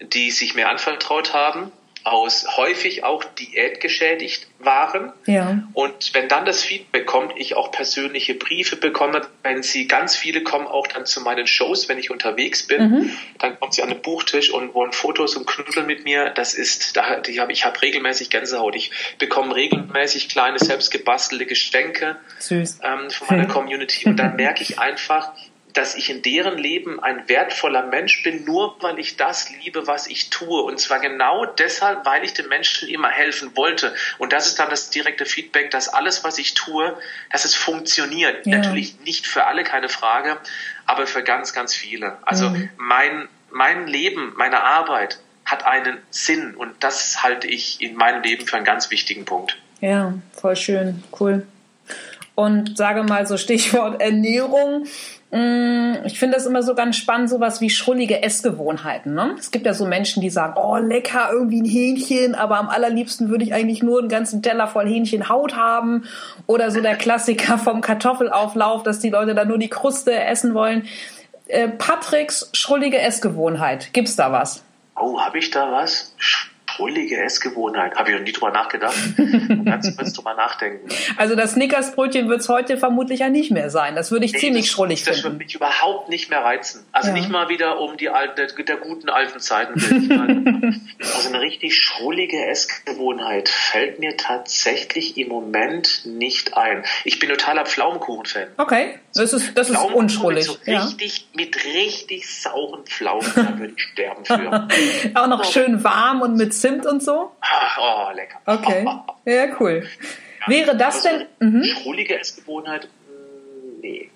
die 0.00 0.30
sich 0.30 0.54
mir 0.54 0.70
anvertraut 0.70 1.34
haben, 1.34 1.70
aus 2.12 2.56
häufig 2.56 3.04
auch 3.04 3.24
diätgeschädigt 3.24 4.46
waren. 4.58 5.12
Ja. 5.26 5.62
Und 5.72 6.14
wenn 6.14 6.28
dann 6.28 6.44
das 6.44 6.62
Feedback 6.64 7.06
kommt, 7.06 7.34
ich 7.36 7.54
auch 7.54 7.70
persönliche 7.70 8.34
Briefe 8.34 8.76
bekomme, 8.76 9.22
wenn 9.42 9.62
sie, 9.62 9.86
ganz 9.86 10.16
viele 10.16 10.42
kommen 10.42 10.66
auch 10.66 10.86
dann 10.86 11.06
zu 11.06 11.20
meinen 11.20 11.46
Shows, 11.46 11.88
wenn 11.88 11.98
ich 11.98 12.10
unterwegs 12.10 12.66
bin, 12.66 12.90
mhm. 12.90 13.10
dann 13.38 13.58
kommen 13.58 13.72
sie 13.72 13.82
an 13.82 13.90
den 13.90 14.02
Buchtisch 14.02 14.50
und 14.50 14.74
wollen 14.74 14.92
Fotos 14.92 15.36
und 15.36 15.46
knuddeln 15.46 15.86
mit 15.86 16.04
mir. 16.04 16.30
Das 16.30 16.54
ist, 16.54 16.96
da, 16.96 17.20
die 17.20 17.40
hab, 17.40 17.50
ich 17.50 17.64
habe 17.64 17.80
regelmäßig 17.80 18.30
Gänsehaut. 18.30 18.74
Ich 18.74 18.90
bekomme 19.18 19.54
regelmäßig 19.54 20.28
kleine 20.28 20.58
selbstgebastelte 20.58 21.46
Geschenke 21.46 22.16
ähm, 22.50 23.10
von 23.10 23.26
meiner 23.28 23.46
Community 23.52 24.08
und 24.08 24.16
dann 24.16 24.36
merke 24.36 24.62
ich 24.62 24.78
einfach, 24.78 25.32
dass 25.78 25.94
ich 25.94 26.10
in 26.10 26.22
deren 26.22 26.58
Leben 26.58 27.00
ein 27.00 27.28
wertvoller 27.28 27.84
Mensch 27.84 28.24
bin, 28.24 28.44
nur 28.44 28.76
weil 28.80 28.98
ich 28.98 29.16
das 29.16 29.48
liebe, 29.62 29.86
was 29.86 30.08
ich 30.08 30.28
tue. 30.28 30.60
Und 30.62 30.80
zwar 30.80 30.98
genau 30.98 31.44
deshalb, 31.46 32.04
weil 32.04 32.24
ich 32.24 32.34
den 32.34 32.48
Menschen 32.48 32.88
immer 32.88 33.08
helfen 33.08 33.56
wollte. 33.56 33.94
Und 34.18 34.32
das 34.32 34.48
ist 34.48 34.58
dann 34.58 34.70
das 34.70 34.90
direkte 34.90 35.24
Feedback, 35.24 35.70
dass 35.70 35.88
alles, 35.88 36.24
was 36.24 36.38
ich 36.38 36.54
tue, 36.54 36.98
dass 37.30 37.44
es 37.44 37.54
funktioniert. 37.54 38.44
Ja. 38.44 38.58
Natürlich 38.58 38.98
nicht 39.04 39.28
für 39.28 39.46
alle, 39.46 39.62
keine 39.62 39.88
Frage, 39.88 40.38
aber 40.84 41.06
für 41.06 41.22
ganz, 41.22 41.52
ganz 41.52 41.76
viele. 41.76 42.18
Also 42.22 42.50
mhm. 42.50 42.70
mein, 42.76 43.28
mein 43.52 43.86
Leben, 43.86 44.34
meine 44.36 44.64
Arbeit 44.64 45.20
hat 45.44 45.64
einen 45.64 45.98
Sinn 46.10 46.56
und 46.56 46.74
das 46.80 47.22
halte 47.22 47.46
ich 47.46 47.80
in 47.80 47.94
meinem 47.94 48.24
Leben 48.24 48.44
für 48.48 48.56
einen 48.56 48.66
ganz 48.66 48.90
wichtigen 48.90 49.24
Punkt. 49.24 49.56
Ja, 49.80 50.14
voll 50.32 50.56
schön, 50.56 51.04
cool. 51.20 51.46
Und 52.34 52.76
sage 52.76 53.04
mal 53.04 53.28
so 53.28 53.36
Stichwort 53.36 54.00
Ernährung. 54.00 54.86
Mm, 55.30 56.06
ich 56.06 56.18
finde 56.18 56.36
das 56.36 56.46
immer 56.46 56.62
so 56.62 56.74
ganz 56.74 56.96
spannend, 56.96 57.28
sowas 57.28 57.60
wie 57.60 57.68
schrullige 57.68 58.22
Essgewohnheiten. 58.22 59.14
Ne? 59.14 59.34
Es 59.38 59.50
gibt 59.50 59.66
ja 59.66 59.74
so 59.74 59.86
Menschen, 59.86 60.22
die 60.22 60.30
sagen, 60.30 60.54
oh 60.56 60.76
lecker, 60.76 61.28
irgendwie 61.32 61.60
ein 61.60 61.66
Hähnchen, 61.66 62.34
aber 62.34 62.58
am 62.58 62.70
allerliebsten 62.70 63.28
würde 63.28 63.44
ich 63.44 63.52
eigentlich 63.52 63.82
nur 63.82 63.98
einen 63.98 64.08
ganzen 64.08 64.42
Teller 64.42 64.68
voll 64.68 64.86
Hähnchenhaut 64.86 65.54
haben. 65.54 66.04
Oder 66.46 66.70
so 66.70 66.80
der 66.80 66.96
Klassiker 66.96 67.58
vom 67.58 67.82
Kartoffelauflauf, 67.82 68.82
dass 68.82 69.00
die 69.00 69.10
Leute 69.10 69.34
da 69.34 69.44
nur 69.44 69.58
die 69.58 69.68
Kruste 69.68 70.14
essen 70.14 70.54
wollen. 70.54 70.86
Äh, 71.48 71.68
Patricks 71.68 72.50
schrullige 72.52 72.98
Essgewohnheit, 72.98 73.92
gibt's 73.92 74.16
da 74.16 74.32
was? 74.32 74.62
Oh, 74.96 75.20
habe 75.20 75.38
ich 75.38 75.50
da 75.50 75.70
was? 75.70 76.14
Schrullige 76.78 77.20
Essgewohnheit. 77.20 77.96
Habe 77.96 78.10
ich 78.10 78.16
noch 78.16 78.24
nie 78.24 78.32
drüber 78.32 78.50
nachgedacht. 78.52 78.96
Ganz 79.64 79.96
kurz 79.96 80.12
drüber 80.12 80.34
nachdenken. 80.34 80.88
Also 81.16 81.34
das 81.34 81.52
Snickersbrötchen 81.52 82.28
wird 82.28 82.40
es 82.40 82.48
heute 82.48 82.76
vermutlich 82.76 83.20
ja 83.20 83.28
nicht 83.28 83.50
mehr 83.50 83.68
sein. 83.68 83.96
Das 83.96 84.12
würde 84.12 84.26
ich 84.26 84.32
nee, 84.32 84.38
ziemlich 84.38 84.66
das, 84.66 84.72
schrullig 84.72 85.00
das 85.00 85.06
finden. 85.06 85.16
Das 85.16 85.24
würde 85.24 85.44
mich 85.44 85.54
überhaupt 85.56 86.08
nicht 86.08 86.30
mehr 86.30 86.44
reizen. 86.44 86.86
Also 86.92 87.08
ja. 87.08 87.14
nicht 87.14 87.30
mal 87.30 87.48
wieder 87.48 87.80
um 87.80 87.96
die 87.96 88.10
alten, 88.10 88.36
der, 88.36 88.46
der 88.46 88.76
guten 88.76 89.08
alten 89.08 89.40
Zeiten. 89.40 89.74
also 91.00 91.28
eine 91.28 91.40
richtig 91.40 91.74
schrullige 91.74 92.46
Essgewohnheit 92.46 93.48
fällt 93.48 93.98
mir 93.98 94.16
tatsächlich 94.16 95.16
im 95.18 95.28
Moment 95.28 96.06
nicht 96.06 96.56
ein. 96.56 96.84
Ich 97.04 97.18
bin 97.18 97.28
totaler 97.28 97.66
Pflaumenkuchen-Fan. 97.66 98.48
Okay, 98.56 98.98
das 99.14 99.32
ist, 99.32 99.58
das 99.58 99.70
ist 99.70 99.78
unschrullig. 99.78 100.46
Mit, 100.46 100.58
so 100.64 100.72
richtig, 100.72 101.18
ja. 101.18 101.24
mit 101.34 101.64
richtig 101.64 102.32
sauren 102.32 102.84
Pflaumen, 102.84 103.26
da 103.34 103.58
würde 103.58 103.72
ich 103.76 103.82
sterben 103.82 104.24
für. 104.24 104.68
Auch 105.14 105.26
noch 105.26 105.42
so. 105.42 105.52
schön 105.52 105.82
warm 105.82 106.22
und 106.22 106.36
mit 106.36 106.54
Zimt 106.54 106.67
Zimt 106.68 106.86
und 106.86 107.02
so? 107.02 107.32
Ach, 107.40 107.78
oh, 107.80 108.14
lecker. 108.14 108.38
Okay. 108.46 108.86
Ja, 109.24 109.46
cool. 109.60 109.86
Ja, 110.40 110.48
Wäre 110.48 110.76
das 110.76 111.06
also 111.06 111.24
denn. 111.40 111.52
Mhm. 111.52 111.64
Schrullige 111.64 112.18
Essgewohnheit? 112.18 112.84
Hm, 112.84 113.80
nee. 113.80 114.10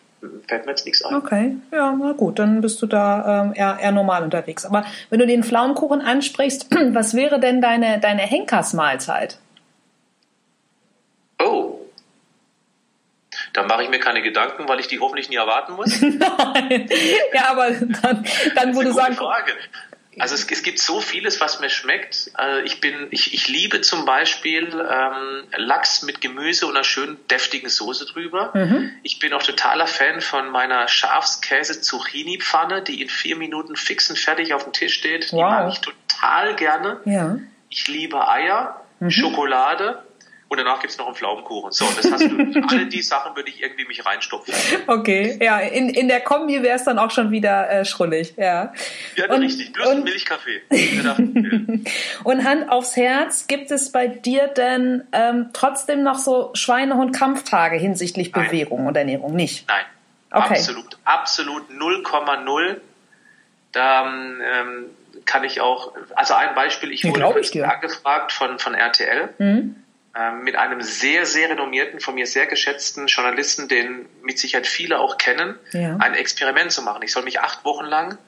Fällt 0.46 0.66
mir 0.66 0.72
jetzt 0.72 0.86
nichts 0.86 1.04
ein. 1.04 1.16
Okay, 1.16 1.56
ja, 1.72 1.96
na 2.00 2.12
gut, 2.12 2.38
dann 2.38 2.60
bist 2.60 2.80
du 2.80 2.86
da 2.86 3.42
ähm, 3.42 3.54
eher, 3.56 3.78
eher 3.80 3.90
normal 3.90 4.22
unterwegs. 4.22 4.64
Aber 4.64 4.84
wenn 5.10 5.18
du 5.18 5.26
den 5.26 5.42
Pflaumenkuchen 5.42 6.00
ansprichst, 6.00 6.68
was 6.94 7.14
wäre 7.14 7.40
denn 7.40 7.60
deine, 7.60 7.98
deine 7.98 8.22
Henkersmahlzeit? 8.22 9.38
Oh, 11.42 11.82
da 13.52 13.64
mache 13.64 13.82
ich 13.82 13.90
mir 13.90 13.98
keine 13.98 14.22
Gedanken, 14.22 14.68
weil 14.68 14.80
ich 14.80 14.88
die 14.88 15.00
hoffentlich 15.00 15.28
nie 15.28 15.36
erwarten 15.36 15.74
muss. 15.74 16.00
Nein. 16.00 16.88
Ja, 17.34 17.50
aber 17.50 17.70
dann, 17.70 18.24
dann 18.54 18.76
wo 18.76 18.82
du 18.82 18.92
sagst. 18.92 19.18
Frage. 19.18 19.52
Also 20.18 20.34
es, 20.34 20.50
es, 20.50 20.62
gibt 20.62 20.78
so 20.78 21.00
vieles, 21.00 21.40
was 21.40 21.60
mir 21.60 21.70
schmeckt. 21.70 22.30
Also 22.34 22.60
ich 22.64 22.80
bin, 22.80 23.08
ich, 23.10 23.32
ich 23.32 23.48
liebe 23.48 23.80
zum 23.80 24.04
Beispiel 24.04 24.68
ähm, 24.68 25.44
Lachs 25.56 26.02
mit 26.02 26.20
Gemüse 26.20 26.66
und 26.66 26.74
einer 26.76 26.84
schönen 26.84 27.16
deftigen 27.28 27.70
Soße 27.70 28.04
drüber. 28.06 28.50
Mhm. 28.54 28.90
Ich 29.02 29.18
bin 29.20 29.32
auch 29.32 29.42
totaler 29.42 29.86
Fan 29.86 30.20
von 30.20 30.50
meiner 30.50 30.86
Schafskäse-Zucchini-Pfanne, 30.86 32.82
die 32.82 33.00
in 33.00 33.08
vier 33.08 33.36
Minuten 33.36 33.74
fix 33.74 34.10
und 34.10 34.18
fertig 34.18 34.52
auf 34.52 34.64
dem 34.64 34.74
Tisch 34.74 34.94
steht. 34.94 35.32
Die 35.32 35.36
wow. 35.36 35.50
mag 35.50 35.72
ich 35.72 35.80
total 35.80 36.56
gerne. 36.56 37.00
Ja. 37.06 37.38
Ich 37.70 37.88
liebe 37.88 38.28
Eier, 38.28 38.82
mhm. 39.00 39.10
Schokolade 39.10 40.02
und 40.52 40.58
danach 40.58 40.80
gibt 40.80 40.92
es 40.92 40.98
noch 40.98 41.06
einen 41.06 41.14
Pflaumenkuchen. 41.14 41.72
So, 41.72 41.86
das 41.96 42.12
hast 42.12 42.24
du. 42.24 42.62
alle 42.68 42.84
die 42.84 43.00
Sachen 43.00 43.34
würde 43.34 43.48
ich 43.48 43.62
irgendwie 43.62 43.86
mich 43.86 44.04
reinstopfen. 44.04 44.52
Okay, 44.86 45.38
ja, 45.40 45.58
in, 45.60 45.88
in 45.88 46.08
der 46.08 46.20
Kombi 46.20 46.62
wäre 46.62 46.76
es 46.76 46.84
dann 46.84 46.98
auch 46.98 47.10
schon 47.10 47.30
wieder 47.30 47.70
äh, 47.70 47.84
schrullig, 47.86 48.34
ja. 48.36 48.74
Ja, 49.16 49.30
und, 49.30 49.40
richtig, 49.40 49.72
plus 49.72 49.88
und, 49.88 50.04
Milchkaffee. 50.04 50.60
und 52.24 52.44
Hand 52.44 52.70
aufs 52.70 52.96
Herz, 52.96 53.46
gibt 53.46 53.70
es 53.70 53.92
bei 53.92 54.08
dir 54.08 54.48
denn 54.48 55.04
ähm, 55.12 55.48
trotzdem 55.54 56.02
noch 56.02 56.18
so 56.18 56.50
Schweinehund-Kampftage 56.52 57.76
hinsichtlich 57.76 58.30
Nein. 58.32 58.44
Bewegung 58.44 58.86
und 58.86 58.94
Ernährung? 58.94 59.34
Nicht? 59.34 59.66
Nein, 59.68 59.84
okay. 60.32 60.54
absolut, 60.54 60.98
absolut 61.04 61.70
0,0. 61.70 62.76
Da 63.72 64.04
ähm, 64.06 64.90
kann 65.24 65.44
ich 65.44 65.62
auch, 65.62 65.92
also 66.14 66.34
ein 66.34 66.54
Beispiel, 66.54 66.92
ich 66.92 67.04
wurde 67.04 67.40
ich 67.40 67.64
angefragt 67.64 68.32
von, 68.32 68.58
von 68.58 68.74
RTL. 68.74 69.30
Mhm 69.38 69.76
mit 70.42 70.56
einem 70.56 70.82
sehr, 70.82 71.24
sehr 71.24 71.48
renommierten, 71.48 72.00
von 72.00 72.14
mir 72.14 72.26
sehr 72.26 72.46
geschätzten 72.46 73.06
Journalisten, 73.06 73.68
den 73.68 74.06
mit 74.22 74.38
Sicherheit 74.38 74.66
viele 74.66 75.00
auch 75.00 75.16
kennen, 75.16 75.58
ja. 75.72 75.96
ein 75.96 76.14
Experiment 76.14 76.70
zu 76.70 76.82
machen. 76.82 77.02
Ich 77.02 77.12
soll 77.12 77.22
mich 77.22 77.40
acht 77.40 77.64
Wochen 77.64 77.86
lang 77.86 78.18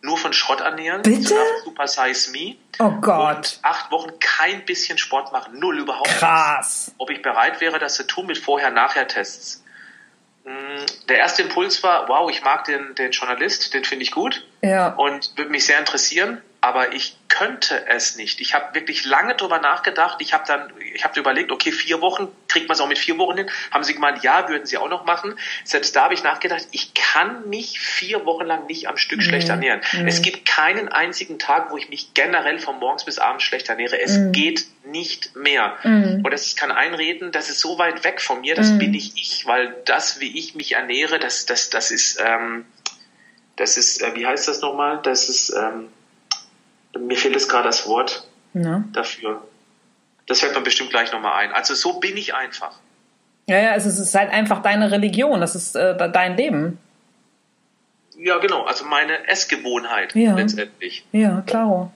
nur 0.00 0.18
von 0.18 0.32
Schrott 0.32 0.60
ernähren. 0.60 1.02
Bitte? 1.02 1.34
Super 1.64 1.88
Size 1.88 2.30
Me. 2.30 2.56
Oh 2.78 2.90
Gott. 3.00 3.58
Acht 3.62 3.90
Wochen 3.90 4.12
kein 4.20 4.64
bisschen 4.64 4.98
Sport 4.98 5.32
machen. 5.32 5.58
Null 5.58 5.78
überhaupt. 5.78 6.08
Krass. 6.08 6.86
Nichts. 6.88 6.94
Ob 6.98 7.10
ich 7.10 7.22
bereit 7.22 7.60
wäre, 7.60 7.78
das 7.78 7.94
zu 7.94 8.06
tun 8.06 8.26
mit 8.26 8.36
Vorher-Nachher-Tests. 8.36 9.64
Mm, 10.44 11.08
der 11.08 11.18
erste 11.18 11.42
Impuls 11.42 11.82
war, 11.82 12.06
wow, 12.08 12.30
ich 12.30 12.44
mag 12.44 12.64
den, 12.64 12.94
den 12.96 13.12
Journalist, 13.12 13.72
den 13.72 13.84
finde 13.84 14.02
ich 14.02 14.10
gut. 14.10 14.46
Ja. 14.60 14.88
Und 14.88 15.36
würde 15.36 15.50
mich 15.50 15.64
sehr 15.64 15.78
interessieren 15.78 16.42
aber 16.64 16.94
ich 16.94 17.14
könnte 17.28 17.86
es 17.88 18.16
nicht. 18.16 18.40
Ich 18.40 18.54
habe 18.54 18.74
wirklich 18.74 19.04
lange 19.04 19.34
drüber 19.34 19.58
nachgedacht. 19.58 20.16
Ich 20.22 20.32
habe 20.32 20.44
dann, 20.46 20.72
ich 20.94 21.04
habe 21.04 21.20
überlegt, 21.20 21.52
okay, 21.52 21.70
vier 21.70 22.00
Wochen, 22.00 22.28
kriegt 22.48 22.68
man 22.68 22.74
es 22.74 22.80
auch 22.80 22.88
mit 22.88 22.96
vier 22.96 23.18
Wochen 23.18 23.36
hin? 23.36 23.50
Haben 23.70 23.84
sie 23.84 23.92
gemeint, 23.92 24.22
ja, 24.22 24.48
würden 24.48 24.64
sie 24.64 24.78
auch 24.78 24.88
noch 24.88 25.04
machen. 25.04 25.34
Selbst 25.64 25.94
da 25.94 26.04
habe 26.04 26.14
ich 26.14 26.22
nachgedacht, 26.22 26.66
ich 26.70 26.94
kann 26.94 27.50
mich 27.50 27.78
vier 27.80 28.24
Wochen 28.24 28.46
lang 28.46 28.64
nicht 28.64 28.88
am 28.88 28.96
Stück 28.96 29.18
mhm. 29.18 29.24
schlecht 29.24 29.50
ernähren. 29.50 29.82
Mhm. 29.92 30.08
Es 30.08 30.22
gibt 30.22 30.46
keinen 30.46 30.88
einzigen 30.88 31.38
Tag, 31.38 31.70
wo 31.70 31.76
ich 31.76 31.90
mich 31.90 32.14
generell 32.14 32.58
von 32.58 32.78
morgens 32.78 33.04
bis 33.04 33.18
abends 33.18 33.44
schlecht 33.44 33.68
ernähre. 33.68 34.00
Es 34.00 34.16
mhm. 34.16 34.32
geht 34.32 34.64
nicht 34.86 35.36
mehr. 35.36 35.76
Mhm. 35.82 36.22
Und 36.24 36.30
das 36.30 36.56
kein 36.56 36.72
Einreden, 36.72 37.30
das 37.30 37.50
ist 37.50 37.60
so 37.60 37.76
weit 37.78 38.04
weg 38.04 38.22
von 38.22 38.40
mir, 38.40 38.54
das 38.54 38.70
mhm. 38.70 38.78
bin 38.78 38.94
ich 38.94 39.12
ich, 39.16 39.44
weil 39.44 39.76
das, 39.84 40.18
wie 40.18 40.38
ich 40.38 40.54
mich 40.54 40.72
ernähre, 40.72 41.18
das, 41.18 41.44
das, 41.44 41.68
das 41.68 41.90
ist, 41.90 42.18
ähm, 42.24 42.64
das 43.56 43.76
ist, 43.76 44.00
äh, 44.00 44.14
wie 44.14 44.26
heißt 44.26 44.48
das 44.48 44.62
nochmal? 44.62 45.00
Das 45.02 45.28
ist, 45.28 45.50
ähm, 45.50 45.90
mir 46.98 47.16
fehlt 47.16 47.36
es 47.36 47.48
gerade 47.48 47.68
das 47.68 47.86
Wort 47.86 48.26
ja. 48.54 48.84
dafür. 48.92 49.42
Das 50.26 50.40
fällt 50.40 50.54
mir 50.54 50.62
bestimmt 50.62 50.90
gleich 50.90 51.12
nochmal 51.12 51.34
ein. 51.34 51.52
Also 51.52 51.74
so 51.74 52.00
bin 52.00 52.16
ich 52.16 52.34
einfach. 52.34 52.72
Ja, 53.46 53.58
ja, 53.58 53.74
es 53.74 53.84
ist 53.84 54.14
halt 54.14 54.30
einfach 54.32 54.62
deine 54.62 54.90
Religion, 54.90 55.40
das 55.40 55.54
ist 55.54 55.76
äh, 55.76 56.10
dein 56.10 56.36
Leben. 56.36 56.78
Ja, 58.16 58.38
genau, 58.38 58.62
also 58.62 58.84
meine 58.84 59.28
Essgewohnheit 59.28 60.14
ja. 60.14 60.34
letztendlich. 60.34 61.04
Ja, 61.12 61.42
klar. 61.46 61.92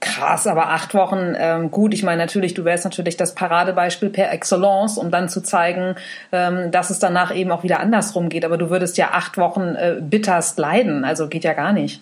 Krass, 0.00 0.46
aber 0.46 0.68
acht 0.68 0.94
Wochen, 0.94 1.34
ähm, 1.36 1.72
gut, 1.72 1.92
ich 1.92 2.04
meine 2.04 2.22
natürlich, 2.22 2.54
du 2.54 2.64
wärst 2.64 2.84
natürlich 2.84 3.16
das 3.16 3.34
Paradebeispiel 3.34 4.10
per 4.10 4.30
Excellence, 4.32 4.96
um 4.96 5.10
dann 5.10 5.28
zu 5.28 5.42
zeigen, 5.42 5.96
ähm, 6.30 6.70
dass 6.70 6.90
es 6.90 7.00
danach 7.00 7.34
eben 7.34 7.50
auch 7.50 7.64
wieder 7.64 7.80
andersrum 7.80 8.28
geht. 8.28 8.44
Aber 8.44 8.56
du 8.56 8.70
würdest 8.70 8.96
ja 8.96 9.10
acht 9.12 9.38
Wochen 9.38 9.74
äh, 9.74 9.96
bitterst 10.00 10.56
leiden, 10.58 11.04
also 11.04 11.28
geht 11.28 11.42
ja 11.42 11.52
gar 11.52 11.72
nicht. 11.72 12.00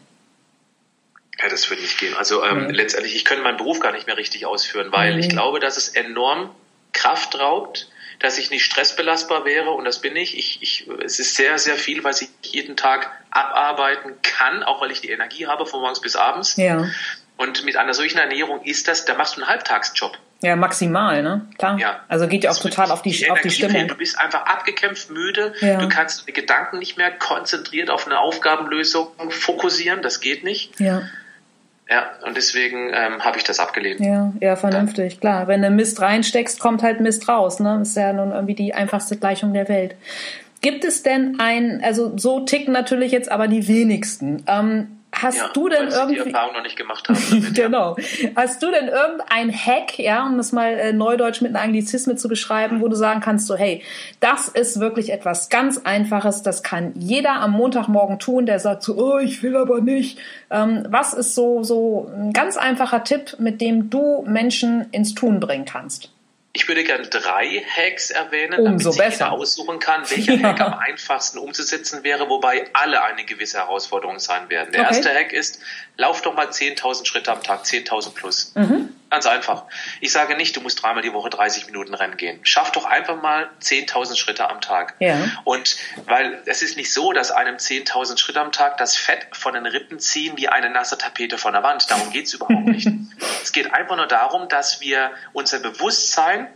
Ja, 1.38 1.48
das 1.48 1.68
würde 1.68 1.82
nicht 1.82 1.98
gehen. 1.98 2.14
Also 2.16 2.44
ähm, 2.44 2.68
nee. 2.68 2.72
letztendlich, 2.72 3.14
ich 3.14 3.24
könnte 3.24 3.42
meinen 3.42 3.58
Beruf 3.58 3.80
gar 3.80 3.92
nicht 3.92 4.06
mehr 4.06 4.16
richtig 4.16 4.46
ausführen, 4.46 4.88
weil 4.90 5.14
nee. 5.14 5.20
ich 5.20 5.28
glaube, 5.28 5.60
dass 5.60 5.76
es 5.76 5.88
enorm 5.88 6.54
Kraft 6.92 7.38
raubt, 7.38 7.90
dass 8.20 8.38
ich 8.38 8.50
nicht 8.50 8.64
stressbelastbar 8.64 9.44
wäre 9.44 9.70
und 9.70 9.84
das 9.84 10.00
bin 10.00 10.16
ich. 10.16 10.38
ich, 10.38 10.62
ich 10.62 10.88
es 11.04 11.18
ist 11.18 11.34
sehr, 11.34 11.58
sehr 11.58 11.76
viel, 11.76 12.04
was 12.04 12.22
ich 12.22 12.30
jeden 12.42 12.76
Tag 12.76 13.10
abarbeiten 13.30 14.14
kann, 14.22 14.62
auch 14.62 14.80
weil 14.80 14.90
ich 14.90 15.02
die 15.02 15.10
Energie 15.10 15.46
habe 15.46 15.66
von 15.66 15.80
morgens 15.80 16.00
bis 16.00 16.16
abends. 16.16 16.56
Ja. 16.56 16.88
Und 17.36 17.64
mit 17.66 17.76
einer 17.76 17.92
solchen 17.92 18.18
Ernährung 18.18 18.62
ist 18.64 18.88
das, 18.88 19.04
da 19.04 19.14
machst 19.14 19.36
du 19.36 19.42
einen 19.42 19.50
Halbtagsjob. 19.50 20.18
Ja, 20.40 20.56
maximal, 20.56 21.22
ne? 21.22 21.46
Klar. 21.58 21.78
Ja. 21.78 22.04
Also 22.08 22.28
geht 22.28 22.44
ja 22.44 22.50
auch 22.50 22.58
total 22.58 22.90
auf 22.90 23.02
die, 23.02 23.10
die 23.10 23.30
auf 23.30 23.40
die 23.40 23.50
Stimmung. 23.50 23.88
Du 23.88 23.94
bist 23.94 24.18
einfach 24.18 24.44
abgekämpft, 24.46 25.10
müde. 25.10 25.54
Ja. 25.60 25.78
Du 25.78 25.88
kannst 25.88 26.26
Gedanken 26.26 26.78
nicht 26.78 26.96
mehr 26.96 27.10
konzentriert 27.10 27.90
auf 27.90 28.06
eine 28.06 28.18
Aufgabenlösung 28.18 29.08
fokussieren. 29.30 30.02
Das 30.02 30.20
geht 30.20 30.44
nicht. 30.44 30.78
Ja. 30.78 31.02
Ja, 31.88 32.10
und 32.26 32.36
deswegen 32.36 32.90
ähm, 32.92 33.24
habe 33.24 33.38
ich 33.38 33.44
das 33.44 33.60
abgelehnt. 33.60 34.00
Ja, 34.00 34.32
ja, 34.40 34.56
vernünftig, 34.56 35.14
ja. 35.14 35.20
klar. 35.20 35.48
Wenn 35.48 35.62
du 35.62 35.70
Mist 35.70 36.00
reinsteckst, 36.00 36.58
kommt 36.58 36.82
halt 36.82 37.00
Mist 37.00 37.28
raus. 37.28 37.60
Ne? 37.60 37.80
Ist 37.82 37.96
ja 37.96 38.12
nun 38.12 38.32
irgendwie 38.32 38.54
die 38.54 38.74
einfachste 38.74 39.16
Gleichung 39.16 39.52
der 39.52 39.68
Welt. 39.68 39.94
Gibt 40.62 40.84
es 40.84 41.04
denn 41.04 41.36
ein, 41.38 41.80
also 41.84 42.16
so 42.18 42.40
ticken 42.40 42.72
natürlich 42.72 43.12
jetzt 43.12 43.30
aber 43.30 43.46
die 43.46 43.68
wenigsten. 43.68 44.42
Ähm, 44.48 44.95
Hast 45.18 45.38
ja, 45.38 45.48
du 45.52 45.68
denn 45.68 45.88
irgendwie 45.88 46.22
die 46.22 46.30
Erfahrung 46.30 46.54
noch 46.54 46.62
nicht 46.62 46.76
gemacht 46.76 47.08
haben? 47.08 47.18
Damit, 47.30 47.54
genau. 47.54 47.96
Hast 48.34 48.62
du 48.62 48.70
denn 48.70 48.88
irgendein 48.88 49.50
Hack, 49.50 49.98
ja, 49.98 50.26
um 50.26 50.38
es 50.38 50.52
mal 50.52 50.74
äh, 50.74 50.92
neudeutsch 50.92 51.40
mit 51.40 51.54
einer 51.54 51.64
Anglizisme 51.64 52.16
zu 52.16 52.28
beschreiben, 52.28 52.80
wo 52.80 52.88
du 52.88 52.96
sagen 52.96 53.20
kannst, 53.20 53.46
so 53.46 53.56
hey, 53.56 53.82
das 54.20 54.48
ist 54.48 54.78
wirklich 54.78 55.12
etwas 55.12 55.48
ganz 55.48 55.78
Einfaches, 55.84 56.42
das 56.42 56.62
kann 56.62 56.92
jeder 56.94 57.36
am 57.36 57.52
Montagmorgen 57.52 58.18
tun, 58.18 58.44
der 58.44 58.58
sagt 58.58 58.82
so, 58.82 58.96
oh, 58.96 59.18
ich 59.18 59.42
will 59.42 59.56
aber 59.56 59.80
nicht. 59.80 60.18
Ähm, 60.50 60.84
was 60.88 61.14
ist 61.14 61.34
so 61.34 61.62
so 61.62 62.10
ein 62.14 62.32
ganz 62.32 62.56
einfacher 62.56 63.02
Tipp, 63.04 63.36
mit 63.38 63.60
dem 63.60 63.88
du 63.88 64.22
Menschen 64.26 64.86
ins 64.92 65.14
Tun 65.14 65.40
bringen 65.40 65.64
kannst? 65.64 66.10
Ich 66.56 66.66
würde 66.68 66.84
gerne 66.84 67.06
drei 67.06 67.62
Hacks 67.68 68.10
erwähnen, 68.10 68.58
Umso 68.58 68.90
damit 68.90 69.12
sich 69.12 69.20
jeder 69.20 69.32
aussuchen 69.32 69.78
kann, 69.78 70.08
welcher 70.08 70.34
ja. 70.40 70.48
Hack 70.48 70.60
am 70.62 70.72
einfachsten 70.72 71.36
umzusetzen 71.38 72.02
wäre, 72.02 72.30
wobei 72.30 72.64
alle 72.72 73.04
eine 73.04 73.24
gewisse 73.24 73.58
Herausforderung 73.58 74.18
sein 74.20 74.48
werden. 74.48 74.72
Der 74.72 74.86
okay. 74.86 74.94
erste 74.94 75.14
Hack 75.14 75.34
ist, 75.34 75.60
lauf 75.96 76.22
doch 76.22 76.34
mal 76.34 76.48
10.000 76.48 77.06
Schritte 77.06 77.32
am 77.32 77.42
Tag, 77.42 77.64
10.000 77.64 78.14
plus. 78.14 78.52
Mhm. 78.54 78.94
Ganz 79.08 79.26
einfach. 79.26 79.64
Ich 80.00 80.10
sage 80.12 80.36
nicht, 80.36 80.56
du 80.56 80.60
musst 80.60 80.82
dreimal 80.82 81.02
die 81.02 81.12
Woche 81.12 81.30
30 81.30 81.66
Minuten 81.66 81.94
Rennen 81.94 82.16
gehen. 82.16 82.40
Schaff 82.42 82.72
doch 82.72 82.84
einfach 82.84 83.22
mal 83.22 83.48
10.000 83.62 84.16
Schritte 84.16 84.50
am 84.50 84.60
Tag. 84.60 84.94
Ja. 84.98 85.16
Und 85.44 85.76
weil 86.06 86.42
es 86.46 86.62
ist 86.62 86.76
nicht 86.76 86.92
so, 86.92 87.12
dass 87.12 87.30
einem 87.30 87.56
10.000 87.56 88.18
Schritte 88.18 88.40
am 88.40 88.52
Tag 88.52 88.78
das 88.78 88.96
Fett 88.96 89.28
von 89.32 89.54
den 89.54 89.64
Rippen 89.64 90.00
ziehen 90.00 90.36
wie 90.36 90.48
eine 90.48 90.70
nasse 90.70 90.98
Tapete 90.98 91.38
von 91.38 91.52
der 91.52 91.62
Wand. 91.62 91.90
Darum 91.90 92.10
geht 92.10 92.26
es 92.26 92.34
überhaupt 92.34 92.66
nicht. 92.66 92.88
es 93.42 93.52
geht 93.52 93.72
einfach 93.72 93.96
nur 93.96 94.08
darum, 94.08 94.48
dass 94.48 94.80
wir 94.80 95.12
unser 95.32 95.60
Bewusstsein 95.60 96.48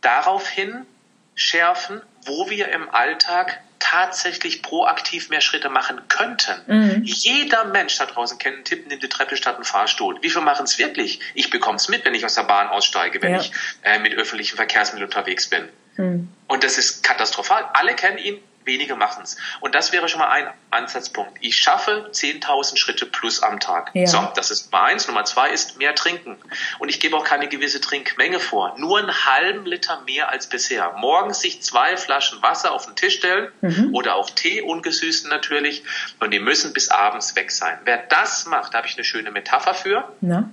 daraufhin 0.00 0.86
schärfen, 1.34 2.00
wo 2.24 2.48
wir 2.48 2.68
im 2.72 2.88
Alltag 2.88 3.60
tatsächlich 3.80 4.62
proaktiv 4.62 5.30
mehr 5.30 5.40
Schritte 5.40 5.68
machen 5.68 6.00
könnten. 6.08 6.54
Mhm. 6.66 7.02
Jeder 7.02 7.64
Mensch 7.64 7.96
da 7.98 8.06
draußen 8.06 8.38
kennt 8.38 8.54
einen 8.54 8.64
Tipp, 8.64 8.86
nimmt 8.86 9.02
die 9.02 9.08
Treppe 9.08 9.36
statt 9.36 9.56
einen 9.56 9.64
Fahrstuhl. 9.64 10.18
Wie 10.22 10.30
viele 10.30 10.44
machen 10.44 10.64
es 10.64 10.78
wirklich? 10.78 11.18
Ich 11.34 11.50
bekomme 11.50 11.76
es 11.76 11.88
mit, 11.88 12.04
wenn 12.04 12.14
ich 12.14 12.24
aus 12.24 12.34
der 12.34 12.44
Bahn 12.44 12.68
aussteige, 12.68 13.20
wenn 13.22 13.32
ja. 13.32 13.40
ich 13.40 13.52
äh, 13.82 13.98
mit 13.98 14.14
öffentlichen 14.14 14.56
Verkehrsmitteln 14.56 15.08
unterwegs 15.08 15.48
bin. 15.48 15.68
Mhm. 15.96 16.28
Und 16.46 16.62
das 16.62 16.78
ist 16.78 17.02
katastrophal. 17.02 17.68
Alle 17.72 17.94
kennen 17.94 18.18
ihn, 18.18 18.38
wenige 18.64 18.94
machen 18.94 19.22
es. 19.22 19.36
Und 19.60 19.74
das 19.74 19.92
wäre 19.92 20.08
schon 20.08 20.20
mal 20.20 20.28
ein 20.28 20.48
Ansatzpunkt. 20.70 21.32
Ich 21.40 21.56
schaffe 21.56 22.10
10.000 22.12 22.76
Schritte 22.76 23.06
plus 23.06 23.42
am 23.42 23.60
Tag. 23.60 23.90
Ja. 23.94 24.06
So, 24.06 24.28
das 24.34 24.50
ist 24.50 24.72
Nummer 24.72 24.84
eins. 24.84 25.06
Nummer 25.06 25.24
zwei 25.24 25.50
ist 25.50 25.78
mehr 25.78 25.94
trinken. 25.94 26.36
Und 26.78 26.88
ich 26.88 27.00
gebe 27.00 27.16
auch 27.16 27.24
keine 27.24 27.48
gewisse 27.48 27.80
Trinkmenge 27.80 28.40
vor. 28.40 28.74
Nur 28.78 28.98
einen 28.98 29.24
halben 29.26 29.66
Liter 29.66 30.02
mehr 30.06 30.30
als 30.30 30.48
bisher. 30.48 30.92
Morgens 30.98 31.40
sich 31.40 31.62
zwei 31.62 31.96
Flaschen 31.96 32.42
Wasser 32.42 32.72
auf 32.72 32.86
den 32.86 32.96
Tisch 32.96 33.16
stellen 33.16 33.50
mhm. 33.60 33.94
oder 33.94 34.16
auch 34.16 34.30
Tee, 34.30 34.62
ungesüßten 34.62 35.30
natürlich. 35.30 35.82
Und 36.20 36.32
die 36.32 36.40
müssen 36.40 36.72
bis 36.72 36.90
abends 36.90 37.36
weg 37.36 37.50
sein. 37.50 37.78
Wer 37.84 37.98
das 37.98 38.46
macht, 38.46 38.74
da 38.74 38.78
habe 38.78 38.88
ich 38.88 38.94
eine 38.94 39.04
schöne 39.04 39.30
Metapher 39.30 39.74
für. 39.74 40.12
Ja. 40.20 40.48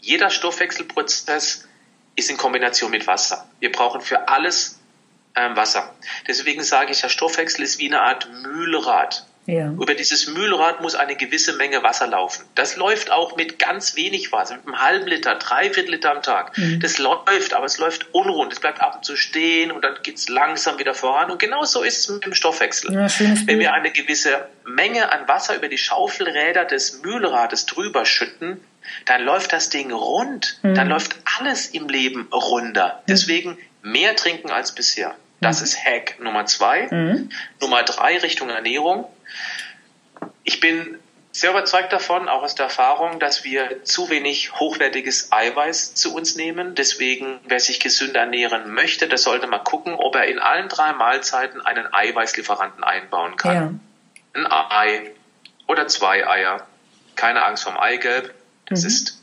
Jeder 0.00 0.30
Stoffwechselprozess 0.30 1.68
ist 2.16 2.30
in 2.30 2.36
Kombination 2.36 2.90
mit 2.90 3.06
Wasser. 3.06 3.46
Wir 3.60 3.72
brauchen 3.72 4.00
für 4.00 4.28
alles 4.28 4.79
ähm, 5.36 5.56
Wasser. 5.56 5.94
Deswegen 6.26 6.62
sage 6.62 6.92
ich, 6.92 7.00
der 7.00 7.08
Stoffwechsel 7.08 7.62
ist 7.62 7.78
wie 7.78 7.86
eine 7.86 8.00
Art 8.00 8.28
Mühlrad. 8.42 9.26
Ja. 9.46 9.70
Über 9.70 9.94
dieses 9.94 10.28
Mühlrad 10.28 10.80
muss 10.80 10.94
eine 10.94 11.16
gewisse 11.16 11.54
Menge 11.54 11.82
Wasser 11.82 12.06
laufen. 12.06 12.44
Das 12.54 12.76
läuft 12.76 13.10
auch 13.10 13.36
mit 13.36 13.58
ganz 13.58 13.96
wenig 13.96 14.30
Wasser, 14.32 14.56
mit 14.56 14.66
einem 14.66 14.80
halben 14.80 15.06
Liter, 15.06 15.34
drei 15.36 15.72
Viertel 15.72 15.92
Liter 15.92 16.12
am 16.12 16.22
Tag. 16.22 16.56
Mhm. 16.56 16.78
Das 16.80 16.98
läuft, 16.98 17.54
aber 17.54 17.64
es 17.64 17.78
läuft 17.78 18.14
unrund. 18.14 18.52
Es 18.52 18.60
bleibt 18.60 18.80
ab 18.80 18.96
und 18.96 19.04
zu 19.04 19.16
stehen 19.16 19.72
und 19.72 19.82
dann 19.82 19.94
geht 20.02 20.18
es 20.18 20.28
langsam 20.28 20.78
wieder 20.78 20.94
voran. 20.94 21.30
Und 21.30 21.38
genau 21.40 21.64
so 21.64 21.82
ist 21.82 21.98
es 21.98 22.08
mit 22.10 22.24
dem 22.24 22.34
Stoffwechsel. 22.34 22.92
Ja, 22.92 23.08
Wenn 23.46 23.58
wir 23.58 23.72
eine 23.72 23.90
gewisse 23.90 24.46
Menge 24.64 25.10
an 25.10 25.26
Wasser 25.26 25.56
über 25.56 25.68
die 25.68 25.78
Schaufelräder 25.78 26.64
des 26.64 27.02
Mühlrades 27.02 27.66
drüber 27.66 28.04
schütten, 28.04 28.60
dann 29.06 29.22
läuft 29.22 29.52
das 29.52 29.68
Ding 29.68 29.90
rund. 29.90 30.58
Mhm. 30.62 30.74
Dann 30.74 30.88
läuft 30.88 31.16
alles 31.38 31.66
im 31.66 31.88
Leben 31.88 32.28
runder. 32.32 33.02
Deswegen 33.08 33.58
mehr 33.82 34.16
trinken 34.16 34.50
als 34.50 34.74
bisher. 34.74 35.14
Das 35.40 35.60
mhm. 35.60 35.64
ist 35.64 35.84
Hack 35.84 36.20
Nummer 36.20 36.46
zwei. 36.46 36.88
Mhm. 36.90 37.30
Nummer 37.60 37.82
drei 37.82 38.18
Richtung 38.18 38.50
Ernährung. 38.50 39.06
Ich 40.44 40.60
bin 40.60 40.98
sehr 41.32 41.50
überzeugt 41.50 41.92
davon, 41.92 42.28
auch 42.28 42.42
aus 42.42 42.54
der 42.54 42.66
Erfahrung, 42.66 43.20
dass 43.20 43.44
wir 43.44 43.84
zu 43.84 44.10
wenig 44.10 44.52
hochwertiges 44.58 45.30
Eiweiß 45.32 45.94
zu 45.94 46.14
uns 46.14 46.34
nehmen. 46.34 46.74
Deswegen, 46.74 47.38
wer 47.44 47.60
sich 47.60 47.78
gesünder 47.78 48.20
ernähren 48.20 48.74
möchte, 48.74 49.06
der 49.06 49.18
sollte 49.18 49.46
mal 49.46 49.58
gucken, 49.58 49.94
ob 49.94 50.16
er 50.16 50.24
in 50.24 50.40
allen 50.40 50.68
drei 50.68 50.92
Mahlzeiten 50.92 51.60
einen 51.60 51.92
Eiweißlieferanten 51.92 52.82
einbauen 52.82 53.36
kann. 53.36 53.80
Ja. 54.34 54.42
Ein 54.42 54.46
Ei 54.50 55.10
oder 55.68 55.86
zwei 55.86 56.26
Eier. 56.26 56.66
Keine 57.14 57.44
Angst 57.44 57.62
vom 57.62 57.76
Eigelb. 57.76 58.34
Das 58.66 58.82
mhm. 58.82 58.88
ist 58.88 59.19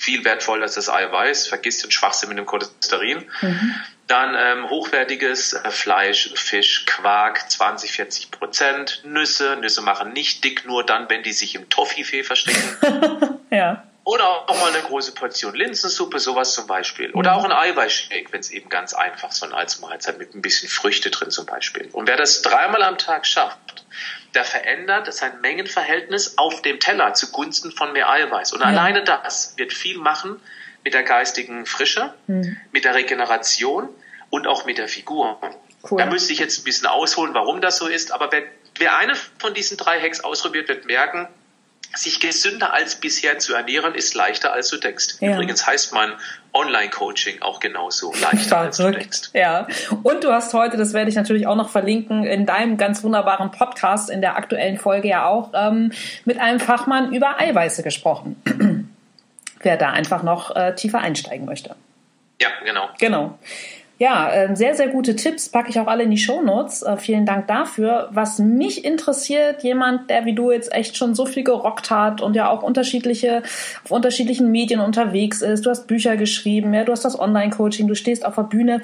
viel 0.00 0.24
wertvoller 0.24 0.62
als 0.62 0.74
das 0.74 0.88
Eiweiß. 0.88 1.46
Vergiss 1.46 1.78
den 1.78 1.90
Schwachsinn 1.90 2.30
mit 2.30 2.38
dem 2.38 2.46
Cholesterin. 2.46 3.26
Mhm. 3.42 3.74
Dann 4.06 4.34
ähm, 4.34 4.70
hochwertiges 4.70 5.52
äh, 5.52 5.70
Fleisch, 5.70 6.32
Fisch, 6.34 6.86
Quark, 6.86 7.50
20, 7.50 7.92
40 7.92 8.30
Prozent. 8.30 9.02
Nüsse. 9.04 9.58
Nüsse 9.60 9.82
machen 9.82 10.14
nicht 10.14 10.42
dick, 10.42 10.66
nur 10.66 10.84
dann, 10.84 11.10
wenn 11.10 11.22
die 11.22 11.32
sich 11.32 11.54
im 11.54 11.68
Toffifee 11.68 12.24
verstecken. 12.24 13.38
ja. 13.50 13.84
Oder 14.04 14.48
auch 14.48 14.60
mal 14.60 14.72
eine 14.72 14.82
große 14.82 15.12
Portion 15.12 15.54
Linsensuppe, 15.54 16.18
sowas 16.18 16.54
zum 16.54 16.66
Beispiel. 16.66 17.10
Oder 17.12 17.34
auch 17.34 17.44
ein 17.44 17.52
Eiweißshake, 17.52 18.32
wenn 18.32 18.40
es 18.40 18.50
eben 18.50 18.68
ganz 18.70 18.94
einfach 18.94 19.30
so 19.30 19.46
als 19.46 19.80
Mahlzeit 19.80 20.18
mit 20.18 20.34
ein 20.34 20.42
bisschen 20.42 20.68
Früchte 20.68 21.10
drin 21.10 21.30
zum 21.30 21.46
Beispiel. 21.46 21.88
Und 21.92 22.08
wer 22.08 22.16
das 22.16 22.42
dreimal 22.42 22.82
am 22.82 22.96
Tag 22.96 23.26
schafft, 23.26 23.84
der 24.34 24.44
verändert 24.44 25.12
sein 25.12 25.40
Mengenverhältnis 25.40 26.38
auf 26.38 26.62
dem 26.62 26.80
Teller 26.80 27.14
zugunsten 27.14 27.72
von 27.72 27.92
mehr 27.92 28.08
Eiweiß. 28.08 28.52
Und 28.52 28.60
ja. 28.60 28.66
alleine 28.66 29.04
das 29.04 29.54
wird 29.56 29.72
viel 29.72 29.98
machen 29.98 30.40
mit 30.82 30.94
der 30.94 31.02
geistigen 31.02 31.66
Frische, 31.66 32.14
mhm. 32.26 32.56
mit 32.72 32.84
der 32.84 32.94
Regeneration 32.94 33.88
und 34.30 34.46
auch 34.46 34.64
mit 34.64 34.78
der 34.78 34.88
Figur. 34.88 35.38
Cool. 35.88 35.98
Da 35.98 36.06
müsste 36.06 36.32
ich 36.32 36.38
jetzt 36.38 36.58
ein 36.58 36.64
bisschen 36.64 36.86
ausholen, 36.86 37.34
warum 37.34 37.60
das 37.60 37.78
so 37.78 37.86
ist, 37.86 38.12
aber 38.12 38.32
wer, 38.32 38.42
wer 38.78 38.96
eine 38.96 39.14
von 39.14 39.52
diesen 39.52 39.76
drei 39.76 40.00
Hacks 40.00 40.20
ausprobiert, 40.20 40.68
wird 40.68 40.86
merken, 40.86 41.28
sich 41.94 42.20
gesünder 42.20 42.72
als 42.72 42.96
bisher 42.96 43.38
zu 43.38 43.54
ernähren, 43.54 43.94
ist 43.94 44.14
leichter 44.14 44.52
als 44.52 44.68
du 44.68 44.76
denkst. 44.76 45.16
Ja. 45.20 45.32
Übrigens 45.32 45.66
heißt 45.66 45.92
mein 45.92 46.12
Online-Coaching 46.52 47.42
auch 47.42 47.60
genauso 47.60 48.12
leichter 48.20 48.58
als 48.58 48.76
du 48.76 48.90
denkst. 48.90 49.30
Ja. 49.32 49.66
Und 50.02 50.24
du 50.24 50.32
hast 50.32 50.54
heute, 50.54 50.76
das 50.76 50.92
werde 50.92 51.10
ich 51.10 51.16
natürlich 51.16 51.46
auch 51.46 51.56
noch 51.56 51.70
verlinken, 51.70 52.24
in 52.24 52.46
deinem 52.46 52.76
ganz 52.76 53.02
wunderbaren 53.02 53.50
Podcast, 53.50 54.10
in 54.10 54.20
der 54.20 54.36
aktuellen 54.36 54.78
Folge 54.78 55.08
ja 55.08 55.26
auch, 55.26 55.50
ähm, 55.54 55.92
mit 56.24 56.38
einem 56.38 56.60
Fachmann 56.60 57.12
über 57.12 57.40
Eiweiße 57.40 57.82
gesprochen. 57.82 58.40
Wer 59.62 59.76
da 59.76 59.90
einfach 59.90 60.22
noch 60.22 60.54
äh, 60.56 60.74
tiefer 60.74 61.00
einsteigen 61.00 61.44
möchte. 61.44 61.76
Ja, 62.40 62.48
genau. 62.64 62.88
Genau. 62.98 63.38
Ja, 64.00 64.32
ähm, 64.32 64.56
sehr, 64.56 64.74
sehr 64.74 64.88
gute 64.88 65.14
Tipps, 65.14 65.50
packe 65.50 65.68
ich 65.68 65.78
auch 65.78 65.86
alle 65.86 66.04
in 66.04 66.10
die 66.10 66.16
Shownotes. 66.16 66.82
Äh, 66.82 66.96
vielen 66.96 67.26
Dank 67.26 67.46
dafür. 67.48 68.08
Was 68.12 68.38
mich 68.38 68.86
interessiert, 68.86 69.62
jemand, 69.62 70.08
der 70.08 70.24
wie 70.24 70.32
du 70.32 70.50
jetzt 70.50 70.72
echt 70.72 70.96
schon 70.96 71.14
so 71.14 71.26
viel 71.26 71.44
gerockt 71.44 71.90
hat 71.90 72.22
und 72.22 72.34
ja 72.34 72.48
auch 72.48 72.62
unterschiedliche, 72.62 73.42
auf 73.84 73.90
unterschiedlichen 73.90 74.50
Medien 74.50 74.80
unterwegs 74.80 75.42
ist. 75.42 75.66
Du 75.66 75.70
hast 75.70 75.86
Bücher 75.86 76.16
geschrieben, 76.16 76.72
ja, 76.72 76.84
du 76.84 76.92
hast 76.92 77.04
das 77.04 77.20
Online-Coaching, 77.20 77.88
du 77.88 77.94
stehst 77.94 78.24
auf 78.24 78.36
der 78.36 78.44
Bühne. 78.44 78.80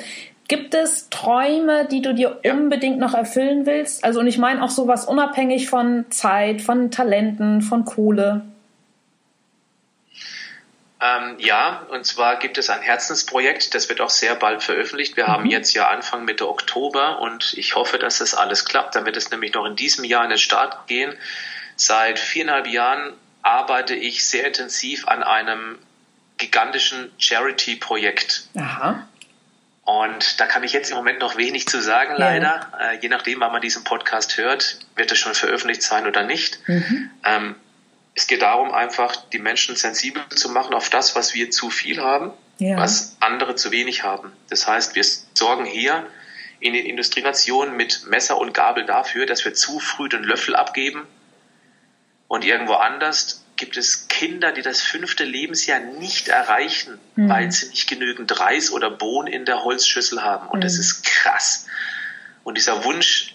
Gibt 0.48 0.74
es 0.74 1.08
Träume, 1.08 1.88
die 1.90 2.02
du 2.02 2.12
dir 2.12 2.40
unbedingt 2.52 2.98
noch 2.98 3.14
erfüllen 3.14 3.64
willst? 3.64 4.04
Also, 4.04 4.20
und 4.20 4.26
ich 4.26 4.36
meine 4.36 4.62
auch 4.62 4.68
sowas 4.68 5.06
unabhängig 5.06 5.70
von 5.70 6.04
Zeit, 6.10 6.60
von 6.60 6.90
Talenten, 6.90 7.62
von 7.62 7.86
Kohle. 7.86 8.42
Ähm, 10.98 11.36
ja, 11.38 11.86
und 11.90 12.06
zwar 12.06 12.38
gibt 12.38 12.56
es 12.56 12.70
ein 12.70 12.80
Herzensprojekt, 12.80 13.74
das 13.74 13.90
wird 13.90 14.00
auch 14.00 14.08
sehr 14.08 14.34
bald 14.34 14.62
veröffentlicht. 14.62 15.16
Wir 15.16 15.24
mhm. 15.24 15.32
haben 15.32 15.46
jetzt 15.46 15.74
ja 15.74 15.88
Anfang 15.88 16.24
Mitte 16.24 16.48
Oktober 16.48 17.20
und 17.20 17.52
ich 17.58 17.74
hoffe, 17.74 17.98
dass 17.98 18.18
das 18.18 18.34
alles 18.34 18.64
klappt. 18.64 18.94
Dann 18.94 19.04
wird 19.04 19.16
es 19.16 19.30
nämlich 19.30 19.52
noch 19.52 19.66
in 19.66 19.76
diesem 19.76 20.04
Jahr 20.04 20.24
in 20.24 20.30
den 20.30 20.38
Start 20.38 20.86
gehen. 20.86 21.14
Seit 21.76 22.18
viereinhalb 22.18 22.66
Jahren 22.66 23.12
arbeite 23.42 23.94
ich 23.94 24.26
sehr 24.26 24.46
intensiv 24.46 25.06
an 25.06 25.22
einem 25.22 25.78
gigantischen 26.38 27.12
Charity-Projekt. 27.18 28.48
Aha. 28.56 29.06
Und 29.84 30.40
da 30.40 30.46
kann 30.46 30.64
ich 30.64 30.72
jetzt 30.72 30.90
im 30.90 30.96
Moment 30.96 31.20
noch 31.20 31.36
wenig 31.36 31.68
zu 31.68 31.80
sagen, 31.80 32.14
leider. 32.16 32.68
Ja. 32.72 32.90
Äh, 32.90 32.98
je 33.00 33.08
nachdem, 33.08 33.40
wann 33.40 33.52
man 33.52 33.60
diesen 33.60 33.84
Podcast 33.84 34.36
hört, 34.36 34.80
wird 34.96 35.12
es 35.12 35.18
schon 35.18 35.34
veröffentlicht 35.34 35.82
sein 35.82 36.06
oder 36.06 36.24
nicht. 36.24 36.58
Mhm. 36.68 37.10
Ähm, 37.24 37.54
es 38.16 38.26
geht 38.26 38.42
darum, 38.42 38.72
einfach 38.72 39.14
die 39.30 39.38
Menschen 39.38 39.76
sensibel 39.76 40.26
zu 40.30 40.48
machen 40.48 40.74
auf 40.74 40.88
das, 40.88 41.14
was 41.14 41.34
wir 41.34 41.50
zu 41.50 41.70
viel 41.70 42.02
haben, 42.02 42.32
ja. 42.58 42.78
was 42.78 43.16
andere 43.20 43.54
zu 43.54 43.70
wenig 43.70 44.02
haben. 44.02 44.32
Das 44.48 44.66
heißt, 44.66 44.96
wir 44.96 45.04
sorgen 45.34 45.66
hier 45.66 46.06
in 46.58 46.72
den 46.72 46.86
Industrienationen 46.86 47.76
mit 47.76 48.06
Messer 48.06 48.38
und 48.38 48.54
Gabel 48.54 48.86
dafür, 48.86 49.26
dass 49.26 49.44
wir 49.44 49.52
zu 49.52 49.78
früh 49.78 50.08
den 50.08 50.24
Löffel 50.24 50.56
abgeben 50.56 51.06
und 52.26 52.44
irgendwo 52.44 52.72
anders 52.72 53.44
gibt 53.56 53.76
es 53.76 54.08
Kinder, 54.08 54.52
die 54.52 54.62
das 54.62 54.80
fünfte 54.80 55.24
Lebensjahr 55.24 55.80
nicht 55.80 56.28
erreichen, 56.28 56.98
mhm. 57.16 57.28
weil 57.28 57.52
sie 57.52 57.68
nicht 57.68 57.88
genügend 57.88 58.40
Reis 58.40 58.70
oder 58.70 58.90
Bohnen 58.90 59.32
in 59.32 59.44
der 59.44 59.62
Holzschüssel 59.62 60.22
haben. 60.22 60.48
Und 60.48 60.58
mhm. 60.58 60.62
das 60.62 60.78
ist 60.78 61.04
krass. 61.04 61.66
Und 62.44 62.56
dieser 62.56 62.84
Wunsch 62.84 63.34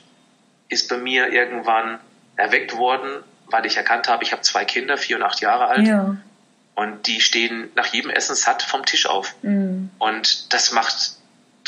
ist 0.69 0.89
bei 0.89 0.97
mir 0.97 1.31
irgendwann 1.31 1.99
erweckt 2.35 2.77
worden, 2.77 3.23
weil 3.51 3.65
ich 3.65 3.77
erkannt 3.77 4.07
habe, 4.07 4.23
ich 4.23 4.31
habe 4.31 4.41
zwei 4.41 4.65
Kinder, 4.65 4.97
vier 4.97 5.17
und 5.17 5.23
acht 5.23 5.41
Jahre 5.41 5.67
alt. 5.67 5.87
Ja. 5.87 6.17
Und 6.75 7.07
die 7.07 7.21
stehen 7.21 7.69
nach 7.75 7.87
jedem 7.87 8.09
Essen 8.09 8.35
satt 8.35 8.63
vom 8.63 8.85
Tisch 8.85 9.05
auf. 9.05 9.35
Mhm. 9.41 9.89
Und 9.99 10.53
das 10.53 10.71
macht 10.71 11.17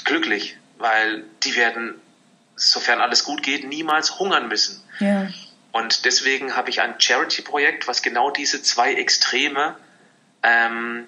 glücklich, 0.06 0.58
weil 0.78 1.24
die 1.44 1.56
werden, 1.56 1.96
sofern 2.56 3.02
alles 3.02 3.24
gut 3.24 3.44
geht, 3.44 3.68
niemals 3.68 4.20
hungern 4.20 4.48
müssen. 4.48 4.82
Ja. 5.00 5.28
Und 5.72 6.06
deswegen 6.06 6.56
habe 6.56 6.70
ich 6.70 6.82
ein 6.82 6.96
Charity-Projekt, 7.00 7.88
was 7.88 8.02
genau 8.02 8.30
diese 8.30 8.62
zwei 8.62 8.94
Extreme 8.94 9.76
ähm, 10.44 11.08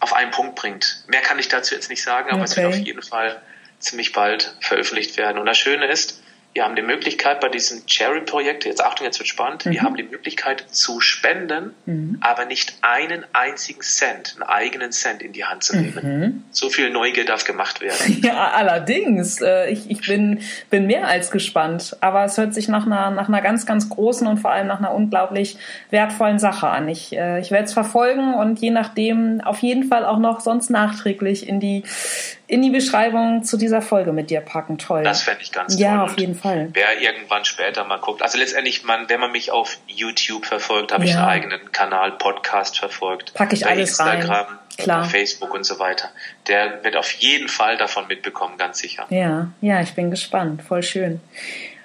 auf 0.00 0.12
einen 0.12 0.30
Punkt 0.30 0.54
bringt. 0.54 1.04
Mehr 1.08 1.20
kann 1.20 1.38
ich 1.38 1.48
dazu 1.48 1.74
jetzt 1.74 1.90
nicht 1.90 2.02
sagen, 2.02 2.30
aber 2.30 2.42
okay. 2.42 2.50
es 2.50 2.56
wird 2.56 2.66
auf 2.66 2.76
jeden 2.76 3.02
Fall 3.02 3.42
ziemlich 3.78 4.12
bald 4.12 4.54
veröffentlicht 4.60 5.16
werden. 5.16 5.38
Und 5.38 5.46
das 5.46 5.58
Schöne 5.58 5.86
ist, 5.86 6.22
wir 6.54 6.64
haben 6.64 6.76
die 6.76 6.82
Möglichkeit 6.82 7.40
bei 7.40 7.48
diesem 7.48 7.84
Cherry-Projekt, 7.86 8.64
jetzt 8.64 8.82
Achtung, 8.82 9.04
jetzt 9.04 9.18
wird 9.18 9.28
spannend, 9.28 9.66
mhm. 9.66 9.72
wir 9.72 9.82
haben 9.82 9.96
die 9.96 10.04
Möglichkeit 10.04 10.64
zu 10.70 11.00
spenden, 11.00 11.74
mhm. 11.84 12.18
aber 12.20 12.44
nicht 12.44 12.78
einen 12.80 13.24
einzigen 13.32 13.80
Cent, 13.80 14.36
einen 14.36 14.48
eigenen 14.48 14.92
Cent 14.92 15.20
in 15.20 15.32
die 15.32 15.44
Hand 15.44 15.64
zu 15.64 15.76
nehmen. 15.76 16.20
Mhm. 16.20 16.44
So 16.52 16.70
viel 16.70 16.90
Neugier 16.90 17.24
darf 17.24 17.44
gemacht 17.44 17.80
werden. 17.80 17.94
Ja, 18.24 18.52
allerdings. 18.52 19.40
Äh, 19.42 19.70
ich, 19.70 19.90
ich 19.90 20.06
bin, 20.06 20.40
bin 20.70 20.86
mehr 20.86 21.08
als 21.08 21.30
gespannt. 21.30 21.96
Aber 22.00 22.24
es 22.24 22.38
hört 22.38 22.54
sich 22.54 22.68
nach 22.68 22.86
einer, 22.86 23.10
nach 23.10 23.28
einer 23.28 23.42
ganz, 23.42 23.66
ganz 23.66 23.88
großen 23.88 24.26
und 24.26 24.38
vor 24.38 24.52
allem 24.52 24.66
nach 24.66 24.78
einer 24.78 24.94
unglaublich 24.94 25.58
wertvollen 25.90 26.38
Sache 26.38 26.68
an. 26.68 26.88
Ich, 26.88 27.14
äh, 27.14 27.40
ich 27.40 27.50
werde 27.50 27.64
es 27.64 27.72
verfolgen 27.72 28.34
und 28.34 28.60
je 28.60 28.70
nachdem 28.70 29.40
auf 29.42 29.58
jeden 29.58 29.84
Fall 29.84 30.06
auch 30.06 30.18
noch 30.18 30.40
sonst 30.40 30.70
nachträglich 30.70 31.48
in 31.48 31.60
die 31.60 31.82
in 32.46 32.62
die 32.62 32.70
Beschreibung 32.70 33.42
zu 33.42 33.56
dieser 33.56 33.80
Folge 33.80 34.12
mit 34.12 34.30
dir 34.30 34.40
packen. 34.40 34.76
Toll. 34.76 35.02
Das 35.02 35.22
fände 35.22 35.42
ich 35.42 35.52
ganz 35.52 35.74
toll. 35.74 35.82
Ja, 35.82 36.04
auf 36.04 36.18
jeden 36.18 36.34
Fall. 36.34 36.68
Wer 36.72 37.00
irgendwann 37.00 37.44
später 37.44 37.84
mal 37.84 37.98
guckt. 37.98 38.22
Also 38.22 38.38
letztendlich, 38.38 38.84
man, 38.84 39.08
wenn 39.08 39.20
man 39.20 39.32
mich 39.32 39.50
auf 39.50 39.78
YouTube 39.86 40.44
verfolgt, 40.44 40.92
habe 40.92 41.04
ja. 41.04 41.10
ich 41.10 41.16
einen 41.16 41.26
eigenen 41.26 41.72
Kanal, 41.72 42.12
Podcast 42.12 42.78
verfolgt. 42.78 43.32
Packe 43.34 43.54
ich 43.54 43.62
bei 43.62 43.70
alles 43.70 43.90
Instagram, 43.90 44.30
rein. 44.30 44.58
Klar. 44.76 45.04
Facebook 45.04 45.54
und 45.54 45.64
so 45.64 45.78
weiter. 45.78 46.10
Der 46.48 46.84
wird 46.84 46.96
auf 46.96 47.10
jeden 47.12 47.48
Fall 47.48 47.76
davon 47.76 48.06
mitbekommen, 48.08 48.58
ganz 48.58 48.78
sicher. 48.78 49.06
Ja, 49.08 49.48
ja, 49.60 49.80
ich 49.80 49.94
bin 49.94 50.10
gespannt. 50.10 50.62
Voll 50.62 50.82
schön. 50.82 51.20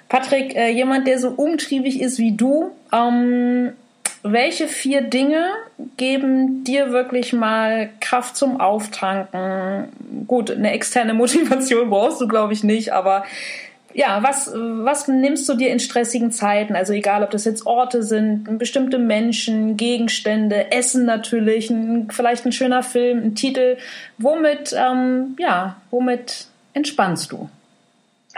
Patrick, 0.08 0.56
äh, 0.56 0.70
jemand, 0.70 1.06
der 1.06 1.20
so 1.20 1.28
umtriebig 1.28 2.00
ist 2.00 2.18
wie 2.18 2.36
du, 2.36 2.76
ähm, 2.92 3.72
welche 4.22 4.68
vier 4.68 5.02
Dinge 5.02 5.46
geben 5.96 6.64
dir 6.64 6.92
wirklich 6.92 7.32
mal 7.32 7.90
Kraft 8.00 8.36
zum 8.36 8.60
Auftanken? 8.60 9.88
Gut, 10.26 10.50
eine 10.50 10.72
externe 10.72 11.14
Motivation 11.14 11.90
brauchst 11.90 12.20
du, 12.20 12.28
glaube 12.28 12.52
ich, 12.52 12.64
nicht, 12.64 12.92
aber 12.92 13.24
ja, 13.92 14.22
was, 14.22 14.52
was 14.54 15.08
nimmst 15.08 15.48
du 15.48 15.54
dir 15.54 15.70
in 15.70 15.80
stressigen 15.80 16.30
Zeiten? 16.30 16.76
Also 16.76 16.92
egal, 16.92 17.24
ob 17.24 17.30
das 17.30 17.44
jetzt 17.44 17.66
Orte 17.66 18.02
sind, 18.02 18.58
bestimmte 18.58 18.98
Menschen, 18.98 19.76
Gegenstände, 19.76 20.70
Essen 20.70 21.04
natürlich, 21.06 21.70
ein, 21.70 22.08
vielleicht 22.10 22.46
ein 22.46 22.52
schöner 22.52 22.82
Film, 22.82 23.18
ein 23.24 23.34
Titel. 23.34 23.78
Womit, 24.18 24.74
ähm, 24.78 25.36
ja, 25.38 25.76
womit 25.90 26.46
entspannst 26.72 27.32
du? 27.32 27.48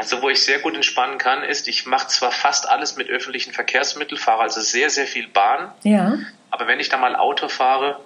Also 0.03 0.21
wo 0.21 0.29
ich 0.29 0.43
sehr 0.43 0.59
gut 0.59 0.75
entspannen 0.75 1.17
kann, 1.17 1.45
ist, 1.45 1.69
ich 1.69 1.87
mache 1.87 2.09
zwar 2.09 2.33
fast 2.33 2.69
alles 2.69 2.97
mit 2.97 3.09
öffentlichen 3.09 3.53
Verkehrsmitteln, 3.53 4.21
fahre 4.21 4.43
also 4.43 4.61
sehr, 4.61 4.91
sehr 4.91 5.07
viel 5.07 5.29
Bahn. 5.29 5.71
Ja. 5.85 6.19
Aber 6.51 6.67
wenn 6.67 6.81
ich 6.81 6.89
dann 6.89 7.01
mal 7.01 7.15
Auto 7.15 7.47
fahre, 7.47 8.01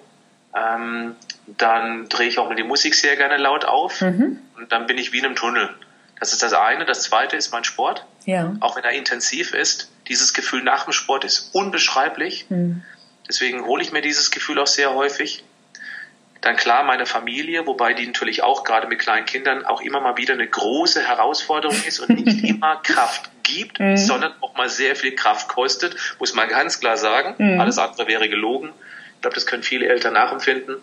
ähm, 0.55 1.15
dann 1.47 2.07
drehe 2.07 2.27
ich 2.27 2.37
auch 2.37 2.49
mal 2.49 2.55
die 2.55 2.61
Musik 2.61 2.93
sehr 2.93 3.15
gerne 3.15 3.37
laut 3.37 3.65
auf 3.65 4.01
mhm. 4.01 4.39
und 4.57 4.71
dann 4.71 4.85
bin 4.85 4.99
ich 4.99 5.11
wie 5.11 5.17
in 5.17 5.25
einem 5.25 5.35
Tunnel. 5.35 5.73
Das 6.19 6.33
ist 6.33 6.43
das 6.43 6.53
eine. 6.53 6.85
Das 6.85 7.01
zweite 7.01 7.35
ist 7.35 7.51
mein 7.51 7.63
Sport. 7.63 8.05
Ja. 8.25 8.55
Auch 8.59 8.75
wenn 8.75 8.83
er 8.83 8.91
intensiv 8.91 9.55
ist. 9.55 9.91
Dieses 10.07 10.35
Gefühl 10.35 10.61
nach 10.61 10.83
dem 10.83 10.93
Sport 10.93 11.25
ist 11.25 11.49
unbeschreiblich. 11.55 12.45
Mhm. 12.49 12.83
Deswegen 13.27 13.65
hole 13.65 13.81
ich 13.81 13.91
mir 13.91 14.03
dieses 14.03 14.29
Gefühl 14.29 14.59
auch 14.59 14.67
sehr 14.67 14.93
häufig. 14.93 15.43
Dann 16.41 16.55
klar 16.55 16.83
meine 16.83 17.05
Familie, 17.05 17.65
wobei 17.65 17.93
die 17.93 18.05
natürlich 18.05 18.43
auch 18.43 18.63
gerade 18.63 18.87
mit 18.87 18.99
kleinen 18.99 19.25
Kindern 19.25 19.65
auch 19.65 19.81
immer 19.81 19.99
mal 20.01 20.17
wieder 20.17 20.33
eine 20.33 20.47
große 20.47 21.07
Herausforderung 21.07 21.77
ist 21.85 21.99
und 21.99 22.09
nicht 22.09 22.43
immer 22.49 22.77
Kraft 22.77 23.29
gibt, 23.43 23.79
mhm. 23.79 23.97
sondern 23.97 24.33
auch 24.41 24.55
mal 24.55 24.69
sehr 24.69 24.95
viel 24.95 25.15
Kraft 25.15 25.47
kostet, 25.47 25.95
muss 26.19 26.33
man 26.33 26.47
ganz 26.49 26.79
klar 26.79 26.97
sagen. 26.97 27.35
Mhm. 27.37 27.59
Alles 27.59 27.77
andere 27.77 28.07
wäre 28.07 28.29
gelogen. 28.29 28.73
Ich 29.15 29.21
glaube, 29.21 29.35
das 29.35 29.45
können 29.45 29.63
viele 29.63 29.87
Eltern 29.87 30.13
nachempfinden. 30.13 30.77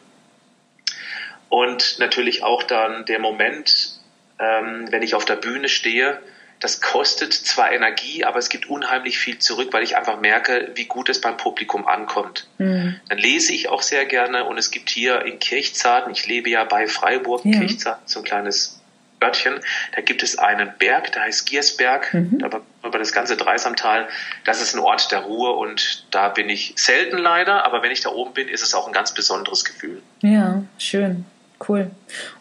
Und 1.49 1.99
natürlich 2.01 2.43
auch 2.43 2.65
dann 2.65 3.05
der 3.05 3.21
Moment, 3.21 4.01
ähm, 4.41 4.87
wenn 4.91 5.03
ich 5.03 5.15
auf 5.15 5.25
der 5.25 5.37
Bühne 5.37 5.69
stehe 5.69 6.19
das 6.65 6.81
kostet 6.81 7.35
zwar 7.35 7.73
Energie, 7.73 8.25
aber 8.25 8.39
es 8.39 8.49
gibt 8.49 8.71
unheimlich 8.71 9.19
viel 9.19 9.39
zurück, 9.39 9.69
weil 9.73 9.83
ich 9.83 9.99
einfach 9.99 10.19
merke, 10.19 10.71
wie 10.77 10.87
gut 10.87 11.11
es 11.11 11.21
beim 11.21 11.37
Publikum 11.37 11.87
ankommt. 11.87 12.49
Mhm. 12.57 12.99
Dann 13.07 13.19
lese 13.19 13.53
ich 13.53 13.69
auch 13.69 13.83
sehr 13.83 14.07
gerne 14.07 14.45
und 14.45 14.57
es 14.57 14.71
gibt 14.71 14.89
hier 14.89 15.27
in 15.27 15.39
Kirchzarten, 15.39 16.11
ich 16.11 16.27
lebe 16.27 16.49
ja 16.49 16.65
bei 16.65 16.87
Freiburg, 16.87 17.45
ja. 17.45 17.59
Kirchzarten, 17.59 18.05
so 18.07 18.21
ein 18.21 18.25
kleines 18.25 18.81
Örtchen, 19.23 19.61
da 19.95 20.01
gibt 20.01 20.23
es 20.23 20.39
einen 20.39 20.73
Berg, 20.79 21.13
der 21.13 21.25
heißt 21.25 21.47
Giersberg, 21.47 22.15
mhm. 22.15 22.43
über 22.83 22.99
das 22.99 23.13
ganze 23.13 23.37
Dreisamtal. 23.37 24.09
Das 24.47 24.63
ist 24.63 24.75
ein 24.75 24.81
Ort 24.81 25.13
der 25.13 25.19
Ruhe 25.19 25.53
und 25.53 26.07
da 26.13 26.31
bin 26.31 26.49
ich 26.49 26.73
selten 26.77 27.19
leider, 27.19 27.67
aber 27.67 27.83
wenn 27.83 27.91
ich 27.91 28.01
da 28.01 28.09
oben 28.09 28.33
bin, 28.33 28.49
ist 28.49 28.63
es 28.63 28.73
auch 28.73 28.87
ein 28.87 28.95
ganz 28.95 29.13
besonderes 29.13 29.67
Gefühl. 29.67 30.01
Ja, 30.23 30.65
schön. 30.79 31.27
Cool. 31.67 31.91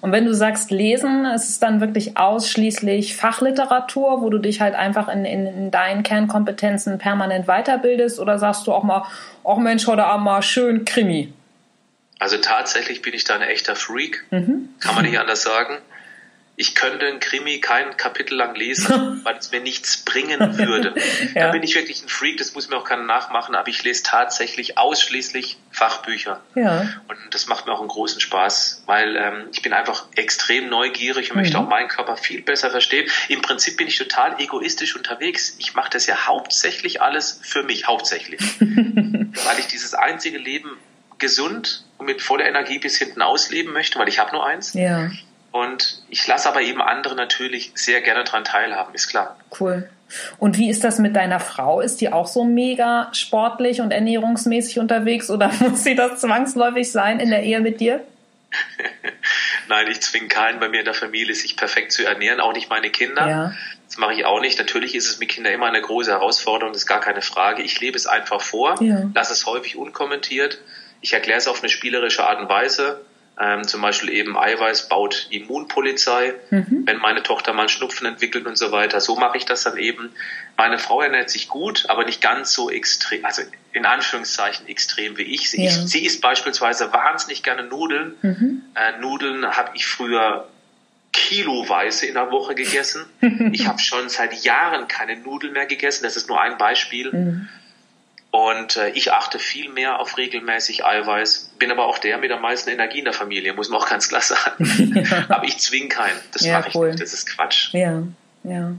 Und 0.01 0.11
wenn 0.11 0.26
du 0.26 0.34
sagst 0.34 0.72
lesen, 0.72 1.26
ist 1.26 1.47
es 1.47 1.59
dann 1.59 1.80
wirklich 1.80 2.18
ausschließlich 2.18 3.16
Fachliteratur, 3.16 4.22
wo 4.22 4.30
du 4.30 4.38
dich 4.38 4.59
halt 4.59 4.76
einfach 4.76 5.07
in, 5.07 5.24
in, 5.24 5.45
in 5.45 5.72
deinen 5.72 6.03
Kernkompetenzen 6.03 6.97
permanent 6.97 7.45
weiterbildest 7.45 8.20
oder 8.20 8.39
sagst 8.39 8.68
du 8.68 8.74
auch 8.74 8.84
mal, 8.84 9.05
ach 9.43 9.57
Mensch, 9.57 9.88
heute 9.88 10.05
Abend 10.05 10.26
mal 10.26 10.41
schön 10.41 10.84
Krimi? 10.84 11.32
Also 12.20 12.38
tatsächlich 12.38 13.01
bin 13.01 13.14
ich 13.14 13.24
da 13.24 13.36
ein 13.36 13.41
echter 13.41 13.76
Freak, 13.76 14.26
mhm. 14.32 14.70
kann 14.80 14.95
man 14.95 15.05
nicht 15.05 15.20
anders 15.20 15.43
sagen 15.43 15.78
ich 16.56 16.76
könnte 16.76 17.08
ein 17.08 17.20
Krimi 17.20 17.60
kein 17.60 17.97
Kapitel 17.97 18.36
lang 18.36 18.54
lesen, 18.56 19.22
weil 19.24 19.38
es 19.38 19.51
mir 19.51 19.60
nichts 19.60 19.97
bringen 20.06 20.58
würde. 20.58 20.93
ja. 21.34 21.47
Da 21.47 21.51
bin 21.51 21.64
ich 21.64 21.74
wirklich 21.74 22.04
ein 22.04 22.10
Freak, 22.10 22.38
das 22.38 22.54
muss 22.54 22.70
mir 22.70 22.78
auch 22.78 22.84
keiner 22.84 23.04
nachmachen, 23.04 23.56
aber 23.56 23.70
ich 23.70 23.84
lese 23.84 24.04
tatsächlich 24.04 24.78
ausschließlich 24.78 25.58
Fachbücher. 25.72 26.41
Ja. 26.54 26.82
Und 27.08 27.18
das 27.32 27.47
macht 27.47 27.66
mir 27.66 27.74
auch 27.74 27.80
einen 27.80 27.88
großen 27.88 28.22
Spaß, 28.22 28.84
weil 28.86 29.16
ähm, 29.16 29.47
ich 29.51 29.64
bin 29.64 29.74
einfach 29.74 30.06
extrem 30.16 30.70
neugierig 30.70 31.32
und 31.32 31.38
mhm. 31.38 31.41
möchte 31.41 31.58
auch 31.58 31.68
meinen 31.68 31.88
Körper 31.88 32.18
viel 32.18 32.43
besser 32.43 32.70
verstehen. 32.70 33.10
Im 33.30 33.41
Prinzip 33.41 33.78
bin 33.78 33.88
ich 33.88 33.97
total 33.97 34.39
egoistisch 34.39 34.95
unterwegs. 34.95 35.56
Ich 35.58 35.74
mache 35.74 35.89
das 35.89 36.06
ja 36.06 36.28
hauptsächlich 36.28 37.01
alles 37.01 37.39
für 37.41 37.64
mich, 37.64 37.88
hauptsächlich. 37.88 38.41
weil 38.60 39.60
ich 39.60 39.68
dieses 39.68 39.95
einzige 39.95 40.38
Leben 40.38 40.78
gesund 41.18 41.86
und 41.97 42.06
mit 42.06 42.22
voller 42.22 42.45
Energie 42.45 42.78
bis 42.78 42.97
hinten 42.97 43.24
ausleben 43.24 43.74
möchte, 43.74 43.97
weil 43.97 44.08
ich 44.08 44.20
habe 44.20 44.32
nur 44.32 44.45
eins. 44.45 44.74
Ja 44.74 45.10
Und 45.54 46.01
ich 46.10 46.26
lasse 46.26 46.49
aber 46.49 46.62
eben 46.62 46.82
andere 46.82 47.14
natürlich 47.14 47.72
sehr 47.76 48.01
gerne 48.01 48.24
daran 48.24 48.43
teilhaben, 48.43 48.95
ist 48.95 49.08
klar. 49.08 49.38
Cool. 49.60 49.88
Und 50.39 50.58
wie 50.58 50.68
ist 50.68 50.84
das 50.84 50.97
mit 50.97 51.16
deiner 51.16 51.39
Frau? 51.39 51.80
Ist 51.80 52.01
die 52.01 52.12
auch 52.12 52.26
so 52.26 52.43
mega 52.43 53.10
sportlich 53.14 53.80
und 53.80 53.91
ernährungsmäßig 53.91 54.80
unterwegs 54.80 55.30
oder 55.30 55.51
muss 55.60 55.84
sie 55.84 55.93
das 55.93 56.22
zwangsläufig 56.22 56.91
sein 56.91 57.20
in 57.20 57.30
der 57.30 57.43
Ehe 57.43 57.60
mit 57.60 57.80
dir? 57.80 58.01
Nein, 59.68 59.86
ich 59.91 60.01
zwinge 60.01 60.28
keinen 60.28 60.60
bei 60.60 60.70
mir 60.70 60.80
in 60.80 60.86
der 60.86 60.95
Familie, 60.95 61.36
sich 61.36 61.56
perfekt 61.56 61.91
zu 61.91 62.04
ernähren, 62.04 62.39
auch 62.39 62.54
nicht 62.54 62.72
meine 62.72 62.89
Kinder. 62.89 63.30
Ja. 63.30 63.54
Das 63.86 63.97
mache 63.97 64.14
ich 64.14 64.26
auch 64.26 64.41
nicht. 64.41 64.58
Natürlich 64.58 64.95
ist 64.95 65.08
es 65.08 65.20
mit 65.20 65.30
Kindern 65.30 65.54
immer 65.54 65.68
eine 65.68 65.82
große 65.82 66.10
Herausforderung, 66.10 66.74
das 66.74 66.82
ist 66.82 66.88
gar 66.88 66.99
keine 66.99 67.22
Frage. 67.22 67.62
Ich 67.62 67.80
lebe 67.80 67.95
es 67.95 68.08
einfach 68.08 68.41
vor, 68.41 68.82
ja. 68.82 69.04
lasse 69.14 69.34
es 69.34 69.45
häufig 69.45 69.76
unkommentiert. 69.76 70.60
Ich 71.01 71.14
erkläre 71.14 71.38
es 71.38 71.47
auf 71.47 71.60
eine 71.60 71.70
spielerische 71.70 72.28
Art 72.28 72.39
und 72.41 72.49
Weise. 72.49 73.01
Ähm, 73.39 73.67
zum 73.67 73.81
Beispiel 73.81 74.09
eben 74.09 74.38
Eiweiß 74.38 74.89
baut 74.89 75.27
Immunpolizei, 75.31 76.36
mhm. 76.51 76.84
wenn 76.86 76.97
meine 76.97 77.23
Tochter 77.23 77.53
mal 77.53 77.63
einen 77.63 77.69
Schnupfen 77.69 78.05
entwickelt 78.05 78.45
und 78.45 78.57
so 78.57 78.71
weiter. 78.71 79.01
So 79.01 79.15
mache 79.15 79.38
ich 79.38 79.45
das 79.45 79.63
dann 79.63 79.77
eben. 79.77 80.11
Meine 80.55 80.77
Frau 80.77 81.01
ernährt 81.01 81.31
sich 81.31 81.47
gut, 81.47 81.86
aber 81.89 82.05
nicht 82.05 82.21
ganz 82.21 82.53
so 82.53 82.69
extrem, 82.69 83.25
also 83.25 83.41
in 83.71 83.86
Anführungszeichen 83.86 84.67
extrem 84.67 85.17
wie 85.17 85.23
ich. 85.23 85.49
Sie, 85.49 85.63
ja. 85.63 85.71
ich, 85.71 85.77
sie 85.77 86.05
isst 86.05 86.21
beispielsweise 86.21 86.93
wahnsinnig 86.93 87.41
gerne 87.41 87.63
Nudeln. 87.63 88.13
Mhm. 88.21 88.61
Äh, 88.75 88.99
Nudeln 88.99 89.47
habe 89.57 89.71
ich 89.73 89.88
früher 89.88 90.47
kiloweise 91.11 92.05
in 92.05 92.13
der 92.13 92.29
Woche 92.29 92.53
gegessen. 92.53 93.05
ich 93.51 93.67
habe 93.67 93.79
schon 93.79 94.09
seit 94.09 94.43
Jahren 94.43 94.88
keine 94.88 95.17
Nudeln 95.17 95.53
mehr 95.53 95.65
gegessen. 95.65 96.03
Das 96.03 96.15
ist 96.17 96.29
nur 96.29 96.39
ein 96.39 96.59
Beispiel. 96.59 97.11
Mhm. 97.11 97.49
Und 98.34 98.77
äh, 98.77 98.89
ich 98.89 99.13
achte 99.13 99.38
viel 99.38 99.69
mehr 99.69 99.99
auf 99.99 100.17
regelmäßig 100.17 100.84
Eiweiß, 100.84 101.51
bin 101.59 101.69
aber 101.69 101.86
auch 101.86 101.99
der 101.99 102.17
mit 102.17 102.31
der 102.31 102.39
meisten 102.39 102.71
Energie 102.71 102.97
in 102.97 103.05
der 103.05 103.13
Familie, 103.13 103.53
muss 103.53 103.69
man 103.69 103.79
auch 103.79 103.88
ganz 103.88 104.09
klar 104.09 104.21
sagen. 104.21 104.95
ja. 104.95 105.25
Aber 105.29 105.43
ich 105.43 105.59
zwinge 105.59 105.89
keinen, 105.89 106.17
das 106.31 106.43
ja, 106.43 106.57
mache 106.57 106.69
ich 106.69 106.75
cool. 106.75 106.88
nicht, 106.88 106.99
das 106.99 107.13
ist 107.13 107.27
Quatsch. 107.27 107.71
Ja, 107.75 108.01
ja. 108.43 108.71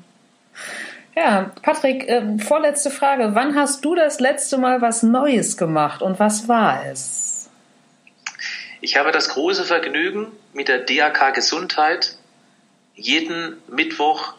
Ja, 1.15 1.53
Patrick, 1.63 2.09
äh, 2.09 2.37
vorletzte 2.39 2.91
Frage. 2.91 3.37
Wann 3.37 3.55
hast 3.55 3.85
du 3.85 3.95
das 3.95 4.19
letzte 4.19 4.59
Mal 4.59 4.83
was 4.83 5.05
Neues 5.05 5.57
gemacht 5.57 6.03
und 6.03 6.19
was 6.19 6.49
war 6.49 6.85
es? 6.87 7.49
Ich 8.81 8.97
habe 8.97 9.13
das 9.13 9.29
große 9.29 9.63
Vergnügen, 9.63 10.33
mit 10.53 10.67
der 10.67 10.81
DAK 10.81 11.33
Gesundheit 11.33 12.17
jeden 12.97 13.59
Mittwoch 13.69 14.35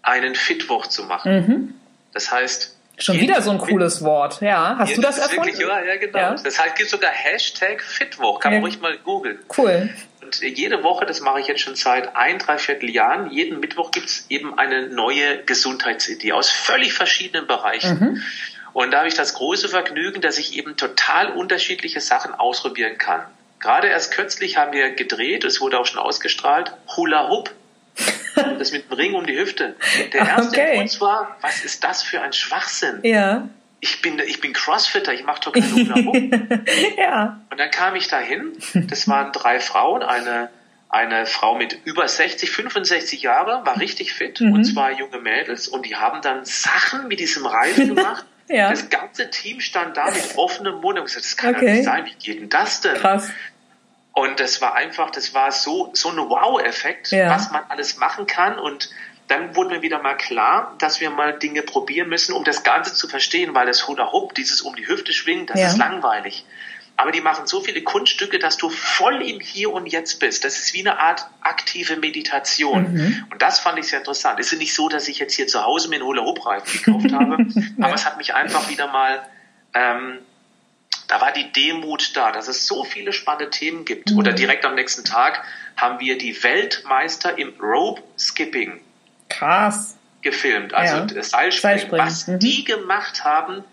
einen 0.00 0.34
Fitwoch 0.34 0.86
zu 0.86 1.04
machen. 1.04 1.32
Mhm. 1.34 1.74
Das 2.14 2.32
heißt, 2.32 2.79
Schon 3.00 3.18
wieder 3.18 3.40
so 3.40 3.50
ein 3.50 3.58
cooles 3.58 4.04
Wort, 4.04 4.40
ja. 4.42 4.76
Hast 4.78 4.90
ja, 4.90 4.96
du 4.96 5.02
das, 5.02 5.16
das 5.16 5.28
erfunden? 5.28 5.58
Wirklich, 5.58 5.66
ja, 5.66 5.82
ja, 5.82 5.96
genau. 5.96 6.18
Ja. 6.18 6.34
Das 6.34 6.60
heißt, 6.60 6.76
gibt 6.76 6.90
sogar 6.90 7.10
Hashtag 7.10 7.82
Fitwoch, 7.82 8.40
kann 8.40 8.52
man 8.52 8.62
ruhig 8.62 8.80
mal 8.80 8.96
googeln. 8.98 9.38
Cool. 9.56 9.88
Und 10.22 10.40
jede 10.40 10.82
Woche, 10.82 11.06
das 11.06 11.20
mache 11.20 11.40
ich 11.40 11.46
jetzt 11.46 11.62
schon 11.62 11.74
seit 11.74 12.14
ein, 12.14 12.38
dreiviertel 12.38 12.90
Jahren, 12.90 13.30
jeden 13.30 13.58
Mittwoch 13.58 13.90
gibt 13.90 14.06
es 14.06 14.26
eben 14.28 14.58
eine 14.58 14.88
neue 14.88 15.42
Gesundheitsidee 15.44 16.32
aus 16.32 16.50
völlig 16.50 16.92
verschiedenen 16.92 17.46
Bereichen. 17.46 17.98
Mhm. 17.98 18.22
Und 18.72 18.92
da 18.92 18.98
habe 18.98 19.08
ich 19.08 19.14
das 19.14 19.34
große 19.34 19.68
Vergnügen, 19.68 20.20
dass 20.20 20.38
ich 20.38 20.56
eben 20.56 20.76
total 20.76 21.32
unterschiedliche 21.32 22.00
Sachen 22.00 22.34
ausprobieren 22.34 22.98
kann. 22.98 23.24
Gerade 23.58 23.88
erst 23.88 24.12
kürzlich 24.12 24.56
haben 24.56 24.72
wir 24.72 24.90
gedreht, 24.90 25.44
es 25.44 25.60
wurde 25.60 25.78
auch 25.78 25.86
schon 25.86 25.98
ausgestrahlt, 25.98 26.72
Hula 26.96 27.28
Hoop 27.28 27.50
das 28.58 28.72
mit 28.72 28.90
dem 28.90 28.96
Ring 28.96 29.14
um 29.14 29.26
die 29.26 29.38
Hüfte. 29.38 29.76
Der 30.12 30.20
erste 30.20 30.60
okay. 30.60 30.72
Impuls 30.74 31.00
war, 31.00 31.36
was 31.40 31.64
ist 31.64 31.84
das 31.84 32.02
für 32.02 32.20
ein 32.20 32.32
Schwachsinn? 32.32 33.00
Ja. 33.02 33.48
Ich 33.80 34.02
bin, 34.02 34.18
ich 34.18 34.40
bin 34.40 34.52
Crossfitter, 34.52 35.12
ich 35.12 35.24
mache 35.24 35.40
doch 35.44 35.52
keine 35.52 35.72
Hula 35.72 35.96
ja. 36.98 37.40
Und 37.50 37.58
dann 37.58 37.70
kam 37.70 37.96
ich 37.96 38.08
dahin, 38.08 38.52
das 38.74 39.08
waren 39.08 39.32
drei 39.32 39.58
Frauen, 39.58 40.02
eine, 40.02 40.50
eine 40.90 41.24
Frau 41.24 41.56
mit 41.56 41.78
über 41.84 42.06
60, 42.06 42.50
65 42.50 43.22
Jahre, 43.22 43.64
war 43.64 43.80
richtig 43.80 44.12
fit 44.12 44.40
mhm. 44.40 44.52
und 44.52 44.64
zwei 44.64 44.92
junge 44.92 45.18
Mädels 45.18 45.66
und 45.66 45.86
die 45.86 45.96
haben 45.96 46.20
dann 46.20 46.44
Sachen 46.44 47.08
mit 47.08 47.20
diesem 47.20 47.46
Reifen 47.46 47.94
gemacht. 47.94 48.26
ja. 48.48 48.68
Das 48.68 48.90
ganze 48.90 49.30
Team 49.30 49.60
stand 49.60 49.96
da 49.96 50.10
mit 50.10 50.36
offenem 50.36 50.80
Mund 50.80 50.98
und 50.98 51.06
gesagt, 51.06 51.24
das 51.24 51.36
kann 51.38 51.54
okay. 51.54 51.66
doch 51.66 51.72
nicht 51.72 51.84
sein, 51.84 52.04
wie 52.04 52.14
geht 52.22 52.38
denn 52.38 52.48
das 52.50 52.82
denn? 52.82 52.96
Krass. 52.96 53.30
Und 54.12 54.40
das 54.40 54.60
war 54.60 54.74
einfach, 54.74 55.10
das 55.10 55.34
war 55.34 55.52
so, 55.52 55.90
so 55.94 56.10
ein 56.10 56.16
Wow-Effekt, 56.16 57.12
ja. 57.12 57.30
was 57.30 57.50
man 57.50 57.62
alles 57.68 57.96
machen 57.98 58.26
kann. 58.26 58.58
Und 58.58 58.90
dann 59.28 59.54
wurde 59.54 59.70
mir 59.70 59.82
wieder 59.82 60.02
mal 60.02 60.16
klar, 60.16 60.74
dass 60.78 61.00
wir 61.00 61.10
mal 61.10 61.38
Dinge 61.38 61.62
probieren 61.62 62.08
müssen, 62.08 62.32
um 62.32 62.42
das 62.42 62.64
Ganze 62.64 62.94
zu 62.94 63.08
verstehen, 63.08 63.54
weil 63.54 63.66
das 63.66 63.86
Hula 63.86 64.12
Hoop, 64.12 64.34
dieses 64.34 64.62
um 64.62 64.74
die 64.74 64.88
Hüfte 64.88 65.12
schwingen, 65.12 65.46
das 65.46 65.60
ja. 65.60 65.68
ist 65.68 65.78
langweilig. 65.78 66.44
Aber 66.96 67.12
die 67.12 67.22
machen 67.22 67.46
so 67.46 67.62
viele 67.62 67.82
Kunststücke, 67.82 68.38
dass 68.38 68.58
du 68.58 68.68
voll 68.68 69.22
im 69.22 69.40
Hier 69.40 69.72
und 69.72 69.86
Jetzt 69.86 70.20
bist. 70.20 70.44
Das 70.44 70.58
ist 70.58 70.74
wie 70.74 70.80
eine 70.80 70.98
Art 70.98 71.26
aktive 71.40 71.96
Meditation. 71.96 72.92
Mhm. 72.92 73.26
Und 73.30 73.40
das 73.40 73.58
fand 73.58 73.78
ich 73.78 73.86
sehr 73.86 74.00
interessant. 74.00 74.38
Es 74.38 74.52
ist 74.52 74.58
nicht 74.58 74.74
so, 74.74 74.88
dass 74.90 75.08
ich 75.08 75.18
jetzt 75.18 75.34
hier 75.34 75.46
zu 75.46 75.64
Hause 75.64 75.88
mir 75.88 75.96
einen 75.96 76.04
Hula 76.04 76.22
Hoop 76.22 76.44
Reifen 76.44 76.82
gekauft 76.82 77.12
habe, 77.12 77.46
aber 77.80 77.94
es 77.94 78.04
hat 78.04 78.18
mich 78.18 78.34
einfach 78.34 78.68
wieder 78.68 78.88
mal 78.88 79.22
ähm, 79.72 80.18
da 81.10 81.20
war 81.20 81.32
die 81.32 81.52
Demut 81.52 82.16
da, 82.16 82.30
dass 82.30 82.46
es 82.46 82.68
so 82.68 82.84
viele 82.84 83.12
spannende 83.12 83.50
Themen 83.50 83.84
gibt. 83.84 84.10
Mhm. 84.10 84.18
Oder 84.18 84.32
direkt 84.32 84.64
am 84.64 84.76
nächsten 84.76 85.04
Tag 85.04 85.42
haben 85.76 85.98
wir 85.98 86.16
die 86.16 86.40
Weltmeister 86.42 87.36
im 87.36 87.52
Rope 87.60 88.00
Skipping 88.16 88.80
Krass. 89.28 89.96
gefilmt, 90.22 90.72
also 90.72 90.96
ja. 90.96 91.22
Seilspringen. 91.22 91.52
Seilspringen. 91.52 92.06
Was 92.06 92.26
mhm. 92.28 92.38
die 92.38 92.64
gemacht 92.64 93.24
haben, 93.24 93.64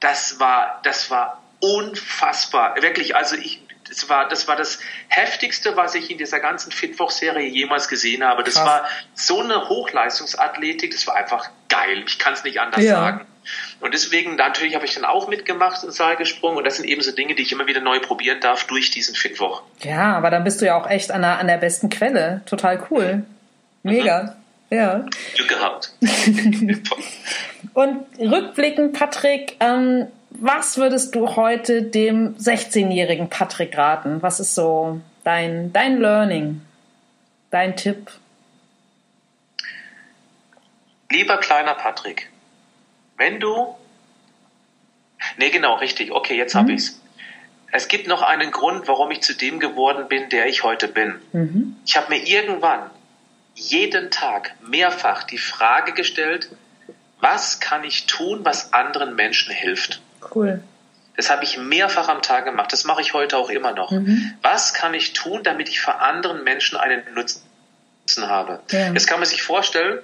das 0.00 0.38
war, 0.38 0.80
das 0.84 1.10
war 1.10 1.42
unfassbar. 1.60 2.76
Wirklich, 2.82 3.16
also 3.16 3.36
ich, 3.36 3.62
das 3.88 4.10
war, 4.10 4.28
das 4.28 4.46
war 4.46 4.56
das 4.56 4.78
heftigste, 5.08 5.76
was 5.76 5.94
ich 5.94 6.10
in 6.10 6.18
dieser 6.18 6.40
ganzen 6.40 6.72
Fitwoch-Serie 6.72 7.48
jemals 7.48 7.88
gesehen 7.88 8.22
habe. 8.22 8.44
Das 8.44 8.56
Krass. 8.56 8.66
war 8.66 8.88
so 9.14 9.40
eine 9.40 9.70
Hochleistungsathletik, 9.70 10.90
das 10.90 11.06
war 11.06 11.14
einfach 11.14 11.48
geil. 11.70 12.04
Ich 12.06 12.18
kann 12.18 12.34
es 12.34 12.44
nicht 12.44 12.60
anders 12.60 12.82
ja. 12.82 12.96
sagen. 12.96 13.26
Und 13.80 13.94
deswegen, 13.94 14.36
natürlich 14.36 14.74
habe 14.74 14.84
ich 14.84 14.94
dann 14.94 15.04
auch 15.04 15.28
mitgemacht 15.28 15.82
ins 15.82 15.96
Saal 15.96 16.16
gesprungen 16.16 16.58
und 16.58 16.64
das 16.64 16.76
sind 16.76 16.86
eben 16.86 17.02
so 17.02 17.12
Dinge, 17.12 17.34
die 17.34 17.42
ich 17.42 17.52
immer 17.52 17.66
wieder 17.66 17.80
neu 17.80 18.00
probieren 18.00 18.40
darf 18.40 18.64
durch 18.64 18.90
diesen 18.90 19.14
Fitwoch. 19.14 19.62
Ja, 19.80 20.16
aber 20.16 20.30
dann 20.30 20.44
bist 20.44 20.60
du 20.60 20.66
ja 20.66 20.80
auch 20.80 20.88
echt 20.88 21.10
an 21.10 21.22
der, 21.22 21.38
an 21.38 21.46
der 21.46 21.58
besten 21.58 21.90
Quelle. 21.90 22.42
Total 22.46 22.82
cool. 22.90 23.24
Mega. 23.82 24.22
Mhm. 24.70 24.76
Ja. 24.76 25.04
Glück 25.34 25.48
gehabt. 25.48 25.92
und 27.74 28.06
rückblickend, 28.18 28.94
Patrick, 28.94 29.56
ähm, 29.60 30.06
was 30.30 30.78
würdest 30.78 31.14
du 31.14 31.36
heute 31.36 31.82
dem 31.82 32.34
16-jährigen 32.36 33.28
Patrick 33.28 33.76
raten? 33.76 34.22
Was 34.22 34.40
ist 34.40 34.54
so 34.54 35.00
dein, 35.24 35.74
dein 35.74 36.00
Learning, 36.00 36.62
dein 37.50 37.76
Tipp? 37.76 38.10
Lieber 41.10 41.36
kleiner 41.36 41.74
Patrick, 41.74 42.30
wenn 43.22 43.38
du. 43.38 43.74
Nee, 45.36 45.50
genau, 45.50 45.76
richtig. 45.76 46.10
Okay, 46.10 46.36
jetzt 46.36 46.54
mhm. 46.54 46.58
habe 46.58 46.72
ich's. 46.72 47.00
Es 47.70 47.88
gibt 47.88 48.06
noch 48.06 48.20
einen 48.20 48.50
Grund, 48.50 48.86
warum 48.88 49.10
ich 49.12 49.22
zu 49.22 49.34
dem 49.34 49.58
geworden 49.58 50.08
bin, 50.08 50.28
der 50.28 50.46
ich 50.46 50.62
heute 50.62 50.88
bin. 50.88 51.14
Mhm. 51.32 51.76
Ich 51.86 51.96
habe 51.96 52.08
mir 52.10 52.26
irgendwann 52.26 52.90
jeden 53.54 54.10
Tag 54.10 54.54
mehrfach 54.60 55.22
die 55.22 55.38
Frage 55.38 55.92
gestellt, 55.92 56.50
was 57.20 57.60
kann 57.60 57.84
ich 57.84 58.06
tun, 58.06 58.40
was 58.42 58.72
anderen 58.72 59.14
Menschen 59.14 59.54
hilft? 59.54 60.02
Cool. 60.34 60.62
Das 61.16 61.30
habe 61.30 61.44
ich 61.44 61.56
mehrfach 61.56 62.08
am 62.08 62.20
Tag 62.20 62.44
gemacht. 62.44 62.72
Das 62.72 62.84
mache 62.84 63.00
ich 63.00 63.14
heute 63.14 63.36
auch 63.38 63.48
immer 63.48 63.72
noch. 63.72 63.92
Mhm. 63.92 64.34
Was 64.42 64.74
kann 64.74 64.92
ich 64.94 65.12
tun, 65.12 65.42
damit 65.44 65.68
ich 65.68 65.80
für 65.80 65.94
anderen 65.94 66.42
Menschen 66.42 66.76
einen 66.76 67.02
Nutzen 67.14 67.42
habe? 68.18 68.60
Ja. 68.70 68.92
Jetzt 68.92 69.06
kann 69.06 69.20
man 69.20 69.28
sich 69.28 69.42
vorstellen, 69.42 70.00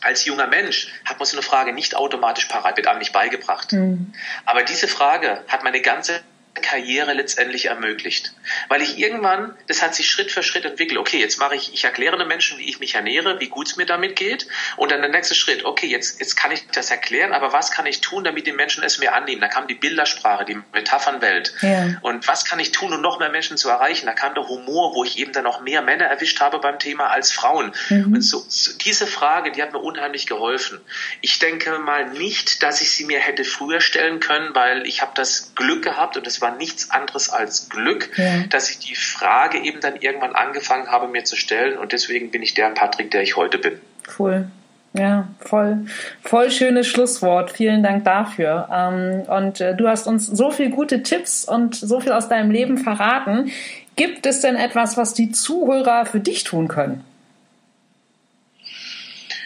als 0.00 0.24
junger 0.24 0.46
Mensch 0.46 0.88
hat 1.04 1.18
man 1.18 1.26
so 1.26 1.36
eine 1.36 1.42
Frage 1.42 1.72
nicht 1.72 1.96
automatisch 1.96 2.46
parat 2.46 2.86
an 2.86 2.98
mich 2.98 3.12
beigebracht. 3.12 3.72
Mhm. 3.72 4.12
Aber 4.44 4.62
diese 4.62 4.88
Frage 4.88 5.44
hat 5.48 5.62
meine 5.62 5.80
ganze 5.80 6.20
Karriere 6.54 7.12
letztendlich 7.14 7.66
ermöglicht. 7.66 8.34
Weil 8.68 8.82
ich 8.82 8.98
irgendwann, 8.98 9.56
das 9.68 9.82
hat 9.82 9.94
sich 9.94 10.10
Schritt 10.10 10.32
für 10.32 10.42
Schritt 10.42 10.64
entwickelt. 10.64 10.98
Okay, 10.98 11.18
jetzt 11.18 11.38
mache 11.38 11.54
ich, 11.54 11.72
ich 11.72 11.84
erkläre 11.84 12.18
den 12.18 12.26
Menschen, 12.26 12.58
wie 12.58 12.68
ich 12.68 12.80
mich 12.80 12.94
ernähre, 12.94 13.38
wie 13.40 13.48
gut 13.48 13.68
es 13.68 13.76
mir 13.76 13.86
damit 13.86 14.16
geht. 14.16 14.48
Und 14.76 14.90
dann 14.90 15.00
der 15.00 15.10
nächste 15.10 15.34
Schritt, 15.34 15.64
okay, 15.64 15.86
jetzt, 15.86 16.18
jetzt 16.18 16.36
kann 16.36 16.50
ich 16.50 16.66
das 16.68 16.90
erklären, 16.90 17.32
aber 17.32 17.52
was 17.52 17.70
kann 17.70 17.86
ich 17.86 18.00
tun, 18.00 18.24
damit 18.24 18.46
die 18.46 18.52
Menschen 18.52 18.82
es 18.82 18.98
mir 18.98 19.14
annehmen? 19.14 19.40
Da 19.40 19.48
kam 19.48 19.68
die 19.68 19.74
Bildersprache, 19.74 20.44
die 20.44 20.60
Metaphernwelt. 20.72 21.54
Ja. 21.62 21.98
Und 22.02 22.26
was 22.26 22.44
kann 22.44 22.58
ich 22.58 22.72
tun, 22.72 22.92
um 22.92 23.00
noch 23.00 23.20
mehr 23.20 23.30
Menschen 23.30 23.56
zu 23.56 23.68
erreichen? 23.68 24.06
Da 24.06 24.12
kam 24.12 24.34
der 24.34 24.48
Humor, 24.48 24.94
wo 24.94 25.04
ich 25.04 25.18
eben 25.18 25.32
dann 25.32 25.46
auch 25.46 25.60
mehr 25.60 25.82
Männer 25.82 26.06
erwischt 26.06 26.40
habe 26.40 26.58
beim 26.58 26.78
Thema 26.78 27.10
als 27.10 27.30
Frauen. 27.30 27.72
Mhm. 27.88 28.14
Und 28.14 28.22
so, 28.22 28.44
so, 28.48 28.72
diese 28.76 29.06
Frage, 29.06 29.52
die 29.52 29.62
hat 29.62 29.72
mir 29.72 29.78
unheimlich 29.78 30.26
geholfen. 30.26 30.80
Ich 31.20 31.38
denke 31.38 31.78
mal 31.78 32.10
nicht, 32.10 32.62
dass 32.64 32.80
ich 32.80 32.90
sie 32.90 33.04
mir 33.04 33.20
hätte 33.20 33.44
früher 33.44 33.80
stellen 33.80 34.18
können, 34.18 34.54
weil 34.54 34.86
ich 34.86 35.00
habe 35.00 35.12
das 35.14 35.52
Glück 35.54 35.84
gehabt 35.84 36.16
und 36.16 36.26
das 36.26 36.39
war 36.40 36.56
nichts 36.56 36.90
anderes 36.90 37.30
als 37.30 37.68
Glück, 37.68 38.10
ja. 38.16 38.44
dass 38.48 38.70
ich 38.70 38.78
die 38.78 38.94
Frage 38.94 39.58
eben 39.58 39.80
dann 39.80 39.96
irgendwann 39.96 40.34
angefangen 40.34 40.88
habe, 40.88 41.08
mir 41.08 41.24
zu 41.24 41.36
stellen. 41.36 41.78
Und 41.78 41.92
deswegen 41.92 42.30
bin 42.30 42.42
ich 42.42 42.54
der 42.54 42.70
Patrick, 42.70 43.10
der 43.10 43.22
ich 43.22 43.36
heute 43.36 43.58
bin. 43.58 43.80
Cool. 44.18 44.46
Ja, 44.92 45.28
voll, 45.38 45.86
voll 46.22 46.50
schönes 46.50 46.88
Schlusswort. 46.88 47.52
Vielen 47.52 47.82
Dank 47.82 48.04
dafür. 48.04 48.68
Ähm, 48.72 49.22
und 49.22 49.60
äh, 49.60 49.76
du 49.76 49.86
hast 49.86 50.08
uns 50.08 50.26
so 50.26 50.50
viel 50.50 50.70
gute 50.70 51.04
Tipps 51.04 51.44
und 51.44 51.76
so 51.76 52.00
viel 52.00 52.10
aus 52.10 52.28
deinem 52.28 52.50
Leben 52.50 52.76
verraten. 52.76 53.52
Gibt 53.94 54.26
es 54.26 54.40
denn 54.40 54.56
etwas, 54.56 54.96
was 54.96 55.14
die 55.14 55.30
Zuhörer 55.30 56.06
für 56.06 56.18
dich 56.18 56.42
tun 56.42 56.66
können? 56.66 57.04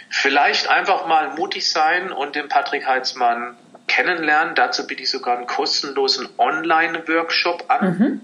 Vielleicht 0.09 0.71
einfach 0.71 1.07
mal 1.07 1.35
mutig 1.35 1.69
sein 1.69 2.11
und 2.11 2.37
den 2.37 2.49
Patrick 2.49 2.87
Heitzmann 2.87 3.57
kennenlernen. 3.87 4.55
Dazu 4.55 4.87
biete 4.87 5.03
ich 5.03 5.11
sogar 5.11 5.37
einen 5.37 5.47
kostenlosen 5.47 6.29
Online-Workshop 6.39 7.65
an. 7.69 7.99
Mhm. 7.99 8.21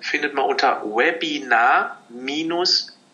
Findet 0.00 0.34
man 0.34 0.44
unter 0.44 0.82
Webinar- 0.84 1.98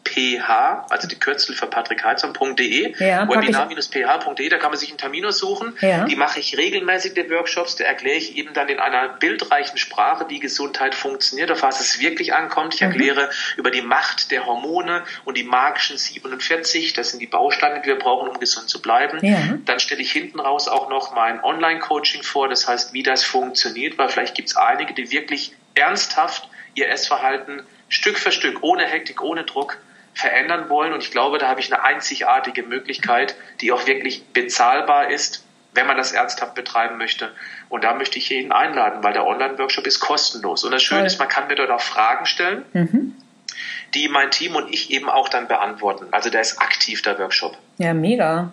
ph, 0.05 0.87
also 0.89 1.09
die 1.09 1.19
Kürzel 1.19 1.55
für 1.55 1.67
patrickheizung.de, 1.67 2.95
ja, 2.99 3.29
webinar-ph.de, 3.29 4.49
da 4.49 4.59
kann 4.59 4.71
man 4.71 4.79
sich 4.79 4.89
einen 4.89 4.99
Termin 4.99 5.25
aussuchen. 5.25 5.77
Ja. 5.81 6.05
Die 6.05 6.17
mache 6.17 6.41
ich 6.41 6.57
regelmäßig, 6.57 7.15
die 7.15 7.31
Workshops, 7.31 7.77
da 7.77 7.85
erkläre 7.85 8.17
ich 8.17 8.37
eben 8.37 8.53
dann 8.53 8.69
in 8.69 8.81
einer 8.81 9.09
bildreichen 9.09 9.79
Sprache, 9.79 10.27
wie 10.29 10.41
Gesundheit 10.41 10.95
funktioniert, 10.95 11.51
auf 11.51 11.63
was 11.63 11.81
es 11.81 12.01
wirklich 12.01 12.35
ankommt. 12.35 12.75
Ich 12.75 12.81
mhm. 12.81 12.89
erkläre 12.89 13.27
mhm. 13.27 13.59
über 13.59 13.71
die 13.71 13.83
Macht 13.83 14.31
der 14.31 14.47
Hormone 14.47 15.05
und 15.25 15.37
die 15.37 15.45
magischen 15.45 15.97
47, 15.97 16.93
das 16.95 17.11
sind 17.11 17.21
die 17.21 17.27
Bausteine, 17.27 17.81
die 17.81 17.87
wir 17.87 17.99
brauchen, 17.99 18.29
um 18.29 18.41
gesund 18.41 18.69
zu 18.69 18.81
bleiben. 18.83 19.25
Ja. 19.25 19.39
Dann 19.65 19.81
stelle 19.81 20.01
ich 20.01 20.13
hinten 20.13 20.41
raus 20.41 20.69
auch 20.69 20.89
noch 20.89 21.15
mein 21.15 21.43
Online-Coaching 21.43 22.23
vor, 22.23 22.49
das 22.49 22.67
heißt, 22.67 22.93
wie 22.93 23.03
das 23.03 23.25
funktioniert, 23.25 23.99
weil 23.99 24.09
vielleicht 24.09 24.35
gibt 24.35 24.49
es 24.49 24.57
einige, 24.57 24.95
die 24.95 25.11
wirklich 25.11 25.55
ernsthaft 25.75 26.49
ihr 26.75 26.89
Essverhalten 26.89 27.63
Stück 27.89 28.19
für 28.19 28.33
Stück, 28.33 28.63
ohne 28.63 28.87
Hektik, 28.87 29.21
ohne 29.23 29.45
Druck 29.45 29.79
verändern 30.15 30.69
wollen. 30.69 30.93
Und 30.93 31.03
ich 31.03 31.11
glaube, 31.11 31.39
da 31.39 31.49
habe 31.49 31.61
ich 31.61 31.73
eine 31.73 31.83
einzigartige 31.83 32.63
Möglichkeit, 32.63 33.37
die 33.61 33.73
auch 33.73 33.87
wirklich 33.87 34.27
bezahlbar 34.33 35.11
ist, 35.11 35.45
wenn 35.73 35.87
man 35.87 35.97
das 35.97 36.13
ernsthaft 36.13 36.55
betreiben 36.55 36.99
möchte. 36.99 37.31
Und 37.69 37.85
da 37.85 37.95
möchte 37.95 38.19
ich 38.19 38.29
jeden 38.29 38.53
einladen, 38.53 39.03
weil 39.05 39.13
der 39.13 39.27
Online-Workshop 39.27 39.87
ist 39.87 40.01
kostenlos. 40.01 40.65
Und 40.65 40.73
das 40.73 40.83
Schöne 40.83 41.07
ist, 41.07 41.19
man 41.19 41.29
kann 41.29 41.47
mir 41.47 41.55
dort 41.55 41.71
auch 41.71 41.81
Fragen 41.81 42.27
stellen, 42.27 42.65
mhm. 42.73 43.15
die 43.95 44.09
mein 44.09 44.31
Team 44.31 44.57
und 44.57 44.73
ich 44.73 44.91
eben 44.91 45.09
auch 45.09 45.29
dann 45.29 45.47
beantworten. 45.47 46.07
Also 46.11 46.29
der 46.29 46.41
ist 46.41 46.61
aktiv, 46.61 47.03
der 47.03 47.19
Workshop. 47.19 47.57
Ja, 47.79 47.95
mega 47.95 48.53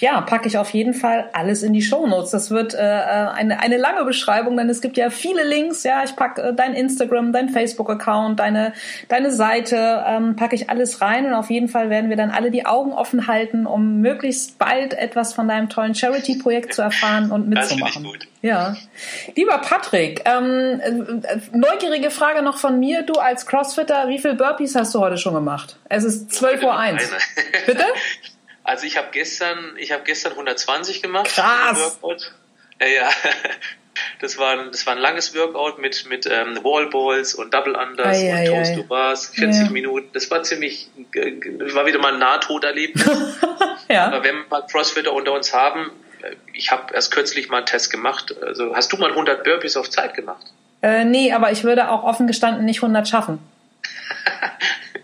ja, 0.00 0.20
packe 0.22 0.48
ich 0.48 0.58
auf 0.58 0.70
jeden 0.70 0.94
Fall 0.94 1.28
alles 1.32 1.62
in 1.62 1.72
die 1.72 1.82
Show 1.82 2.06
Notes. 2.06 2.30
Das 2.30 2.50
wird 2.50 2.74
äh, 2.74 2.78
eine, 2.78 3.60
eine 3.60 3.76
lange 3.76 4.04
Beschreibung, 4.04 4.56
denn 4.56 4.68
es 4.70 4.80
gibt 4.80 4.96
ja 4.96 5.10
viele 5.10 5.44
Links. 5.44 5.82
Ja, 5.84 6.02
ich 6.04 6.16
packe 6.16 6.42
äh, 6.42 6.54
dein 6.54 6.74
Instagram, 6.74 7.32
dein 7.32 7.50
Facebook-Account, 7.50 8.40
deine, 8.40 8.72
deine 9.08 9.30
Seite, 9.30 10.04
ähm, 10.06 10.36
packe 10.36 10.54
ich 10.54 10.70
alles 10.70 11.00
rein 11.00 11.26
und 11.26 11.34
auf 11.34 11.50
jeden 11.50 11.68
Fall 11.68 11.90
werden 11.90 12.08
wir 12.08 12.16
dann 12.16 12.30
alle 12.30 12.50
die 12.50 12.66
Augen 12.66 12.92
offen 12.92 13.26
halten, 13.26 13.66
um 13.66 14.00
möglichst 14.00 14.58
bald 14.58 14.94
etwas 14.94 15.34
von 15.34 15.48
deinem 15.48 15.68
tollen 15.68 15.94
Charity-Projekt 15.94 16.74
zu 16.74 16.82
erfahren 16.82 17.30
und 17.30 17.48
mitzumachen. 17.48 18.02
Das 18.02 18.12
gut. 18.12 18.28
Ja. 18.42 18.76
Lieber 19.36 19.58
Patrick, 19.58 20.22
ähm, 20.24 20.80
äh, 20.80 21.36
neugierige 21.52 22.10
Frage 22.10 22.42
noch 22.42 22.56
von 22.56 22.78
mir. 22.80 23.02
Du 23.02 23.14
als 23.14 23.44
Crossfitter, 23.46 24.08
wie 24.08 24.18
viel 24.18 24.34
Burpees 24.34 24.74
hast 24.74 24.94
du 24.94 25.00
heute 25.00 25.18
schon 25.18 25.34
gemacht? 25.34 25.78
Es 25.88 26.04
ist 26.04 26.30
12.01 26.30 26.64
Uhr. 26.64 27.00
Bitte? 27.66 27.84
Also 28.64 28.86
ich 28.86 28.96
habe 28.96 29.08
gestern, 29.12 29.74
ich 29.78 29.92
habe 29.92 30.04
gestern 30.04 30.32
120 30.32 31.02
gemacht. 31.02 31.26
Krass. 31.26 31.98
Ja, 32.80 32.86
ja. 32.86 33.08
Das 34.20 34.38
war, 34.38 34.52
ein, 34.52 34.70
das 34.70 34.86
war 34.86 34.94
ein 34.94 35.00
langes 35.00 35.34
Workout 35.34 35.78
mit, 35.78 36.06
mit 36.08 36.26
ähm, 36.26 36.58
Wallballs 36.62 37.34
und 37.34 37.52
Double 37.52 37.74
Unders 37.74 38.18
ei, 38.18 38.30
und 38.30 38.36
ei, 38.36 38.46
Toast 38.46 38.74
to 38.74 38.82
Bars, 38.84 39.26
40 39.34 39.64
ja. 39.64 39.70
Minuten. 39.70 40.08
Das 40.12 40.30
war 40.30 40.42
ziemlich, 40.42 40.88
war 41.74 41.86
wieder 41.86 41.98
mal 41.98 42.14
ein 42.14 42.18
Nahtoderlebnis. 42.18 43.06
ja. 43.88 44.06
Aber 44.06 44.22
wenn 44.22 44.36
wir 44.48 44.62
Crossfitter 44.70 45.12
unter 45.12 45.32
uns 45.32 45.52
haben, 45.52 45.90
äh, 46.22 46.34
ich 46.52 46.70
habe 46.70 46.94
erst 46.94 47.12
kürzlich 47.12 47.48
mal 47.48 47.58
einen 47.58 47.66
Test 47.66 47.90
gemacht. 47.90 48.34
Also 48.42 48.74
hast 48.74 48.92
du 48.92 48.96
mal 48.96 49.10
100 49.10 49.44
Burpees 49.44 49.76
auf 49.76 49.90
Zeit 49.90 50.14
gemacht? 50.14 50.46
Äh, 50.82 51.04
nee, 51.04 51.32
aber 51.32 51.52
ich 51.52 51.64
würde 51.64 51.90
auch 51.90 52.04
offen 52.04 52.26
gestanden 52.26 52.64
nicht 52.64 52.82
100 52.82 53.08
schaffen. 53.08 53.38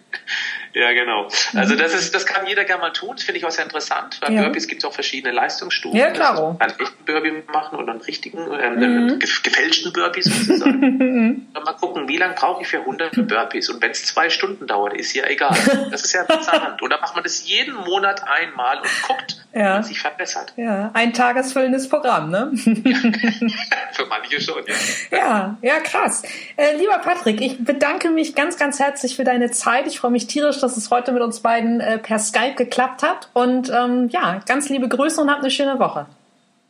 Ja, 0.76 0.92
genau. 0.92 1.26
Also 1.54 1.74
das 1.74 1.94
ist, 1.94 2.14
das 2.14 2.26
kann 2.26 2.46
jeder 2.46 2.64
gerne 2.64 2.82
mal 2.82 2.92
tun. 2.92 3.12
Das 3.16 3.24
finde 3.24 3.38
ich 3.38 3.46
auch 3.46 3.50
sehr 3.50 3.64
interessant. 3.64 4.20
Bei 4.20 4.30
ja. 4.30 4.42
Burpees 4.42 4.68
gibt 4.68 4.82
es 4.82 4.84
auch 4.84 4.92
verschiedene 4.92 5.32
Leistungsstufen. 5.32 5.98
Ja, 5.98 6.10
klar. 6.10 6.54
Einen 6.58 6.78
echten 6.78 7.04
Burpee 7.06 7.32
machen 7.50 7.78
und 7.78 7.88
einen 7.88 8.02
richtigen, 8.02 8.38
äh, 8.52 8.70
mhm. 8.70 9.18
gefälschten 9.18 9.94
Burpee 9.94 10.20
sozusagen. 10.20 11.48
mal 11.64 11.72
gucken, 11.72 12.08
wie 12.08 12.18
lange 12.18 12.34
brauche 12.34 12.60
ich 12.60 12.68
für 12.68 12.80
100 12.80 13.26
Burpees? 13.26 13.70
Und 13.70 13.80
wenn 13.80 13.92
es 13.92 14.04
zwei 14.04 14.28
Stunden 14.28 14.66
dauert, 14.66 14.92
ist 14.92 15.14
ja 15.14 15.26
egal. 15.26 15.56
Das 15.90 16.04
ist 16.04 16.12
ja 16.12 16.22
interessant. 16.22 16.82
Und 16.82 16.90
dann 16.90 17.00
macht 17.00 17.14
man 17.14 17.24
das 17.24 17.48
jeden 17.48 17.74
Monat 17.74 18.22
einmal 18.28 18.78
und 18.78 19.02
guckt, 19.02 19.45
ja. 19.57 19.82
sich 19.82 20.00
verbessert. 20.00 20.52
Ja, 20.57 20.90
ein 20.92 21.12
tagesfüllendes 21.12 21.88
Programm, 21.88 22.30
ne? 22.30 22.50
Für 23.92 24.07
manche 24.07 24.40
schon, 24.40 24.62
ja. 24.66 25.18
Ja, 25.18 25.59
ja, 25.62 25.80
krass. 25.80 26.22
Äh, 26.57 26.76
lieber 26.76 26.98
Patrick, 26.98 27.40
ich 27.40 27.64
bedanke 27.64 28.11
mich 28.11 28.34
ganz, 28.34 28.59
ganz 28.59 28.78
herzlich 28.78 29.16
für 29.16 29.24
deine 29.24 29.50
Zeit. 29.50 29.86
Ich 29.86 29.98
freue 29.98 30.11
mich 30.11 30.26
tierisch, 30.26 30.61
dass 30.61 30.76
es 30.76 30.90
heute 30.90 31.12
mit 31.12 31.22
uns 31.22 31.40
beiden 31.40 31.80
äh, 31.80 31.98
per 31.98 32.18
Skype 32.18 32.54
geklappt 32.54 33.02
hat. 33.02 33.30
Und 33.32 33.70
ähm, 33.70 34.09
ja, 34.11 34.40
ganz 34.46 34.68
liebe 34.68 34.88
Grüße 34.88 35.20
und 35.20 35.30
habt 35.30 35.40
eine 35.40 35.50
schöne 35.50 35.78
Woche. 35.78 36.07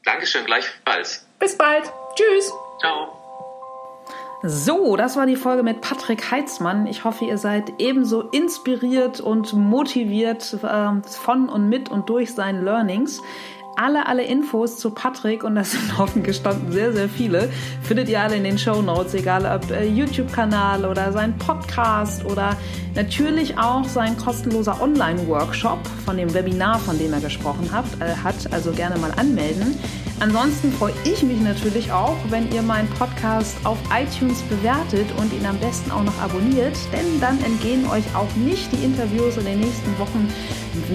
Dankeschön, 0.05 0.45
gleichfalls. 0.47 1.27
Bis 1.39 1.57
bald. 1.59 1.85
Tschüss. 2.15 2.53
Ciao. 2.81 3.16
So, 4.43 4.97
das 4.97 5.17
war 5.17 5.27
die 5.27 5.37
Folge 5.37 5.63
mit 5.63 5.81
Patrick 5.81 6.31
Heitzmann. 6.31 6.87
Ich 6.87 7.05
hoffe, 7.05 7.25
ihr 7.25 7.39
seid 7.39 7.75
ebenso 7.79 8.21
inspiriert 8.21 9.21
und 9.21 9.55
motiviert 9.55 10.59
äh, 10.63 11.01
von 11.03 11.49
und 11.49 11.69
mit 11.69 11.91
und 11.91 12.11
durch 12.11 12.35
seine 12.35 12.61
Learnings. 12.61 13.23
Alle, 13.79 14.07
alle 14.07 14.25
Infos 14.25 14.79
zu 14.79 14.91
Patrick, 14.91 15.45
und 15.45 15.55
das 15.55 15.73
sind 15.73 15.99
offen 16.01 16.23
gestanden 16.23 16.73
sehr, 16.73 16.95
sehr 16.95 17.11
viele, 17.11 17.51
findet 17.83 18.09
ihr 18.09 18.23
alle 18.23 18.37
in 18.37 18.45
den 18.45 18.59
Show 18.59 18.81
Notes, 18.81 19.13
egal 19.13 19.45
ob 19.45 19.71
äh, 19.71 19.85
YouTube-Kanal 19.87 20.87
oder 20.87 21.13
sein 21.13 21.37
Podcast 21.37 22.25
oder 22.25 22.57
natürlich 22.95 23.59
auch 23.59 23.85
sein 23.85 24.17
kostenloser 24.17 24.81
Online-Workshop 24.81 25.79
von 26.07 26.17
dem 26.17 26.33
Webinar, 26.33 26.79
von 26.79 26.99
dem 26.99 27.13
er 27.13 27.21
gesprochen 27.21 27.71
hat. 27.71 27.85
Äh, 28.01 28.17
hat 28.17 28.51
also 28.51 28.73
gerne 28.73 28.99
mal 28.99 29.13
anmelden. 29.13 29.79
Ansonsten 30.21 30.73
freue 30.73 30.95
ich 31.05 31.23
mich 31.23 31.39
natürlich 31.43 31.93
auch, 31.93 32.17
wenn 32.31 32.51
ihr 32.51 32.63
meinen 32.63 32.89
Podcast 32.89 33.55
auf 33.65 33.77
iTunes 33.95 34.41
bewertet 34.43 35.07
und 35.19 35.31
ihn 35.35 35.45
am 35.45 35.59
besten 35.59 35.91
auch 35.91 36.03
noch 36.03 36.19
abonniert, 36.23 36.75
denn 36.91 37.21
dann 37.21 37.39
entgehen 37.45 37.87
euch 37.91 38.05
auch 38.15 38.35
nicht 38.37 38.73
die 38.73 38.83
Interviews 38.83 39.37
in 39.37 39.45
den 39.45 39.61
nächsten 39.61 39.99
Wochen 39.99 40.33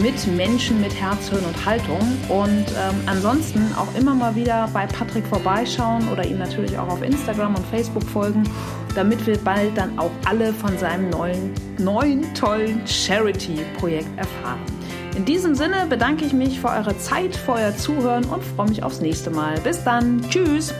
mit 0.02 0.28
Menschen 0.36 0.82
mit 0.82 0.96
Herz, 0.96 1.30
Hirn 1.30 1.46
und 1.46 1.66
Haltung. 1.66 2.00
Und 2.30 2.66
ähm, 2.78 3.02
ansonsten 3.06 3.74
auch 3.76 3.94
immer 3.96 4.14
mal 4.14 4.36
wieder 4.36 4.70
bei 4.74 4.86
Patrick 4.86 5.26
vorbeischauen 5.26 6.08
oder 6.10 6.26
ihm 6.26 6.38
natürlich 6.38 6.78
auch 6.78 6.88
auf 6.88 7.02
Instagram 7.02 7.56
und 7.56 7.66
Facebook 7.68 8.04
folgen, 8.04 8.44
damit 8.96 9.26
wir 9.26 9.38
bald 9.38 9.78
dann 9.78 9.98
auch 9.98 10.12
alle 10.26 10.54
von 10.54 10.78
seinem 10.78 11.10
neuen, 11.10 11.54
neuen 11.78 12.34
tollen 12.34 12.86
Charity-Projekt 12.86 14.18
erfahren. 14.18 14.60
In 15.16 15.26
diesem 15.26 15.56
Sinne 15.56 15.86
bedanke 15.90 16.26
ich 16.26 16.34
mich 16.34 16.60
für 16.60 16.70
eure 16.70 16.98
Zeit, 16.98 17.36
für 17.36 17.54
euer 17.54 17.76
Zuhören 17.76 18.26
und 18.26 18.44
freue 18.44 18.70
mich 18.70 18.84
aufs 18.84 19.02
nächste 19.02 19.30
Mal. 19.30 19.60
Bis 19.60 19.84
dann. 19.84 20.22
Tschüss. 20.30 20.74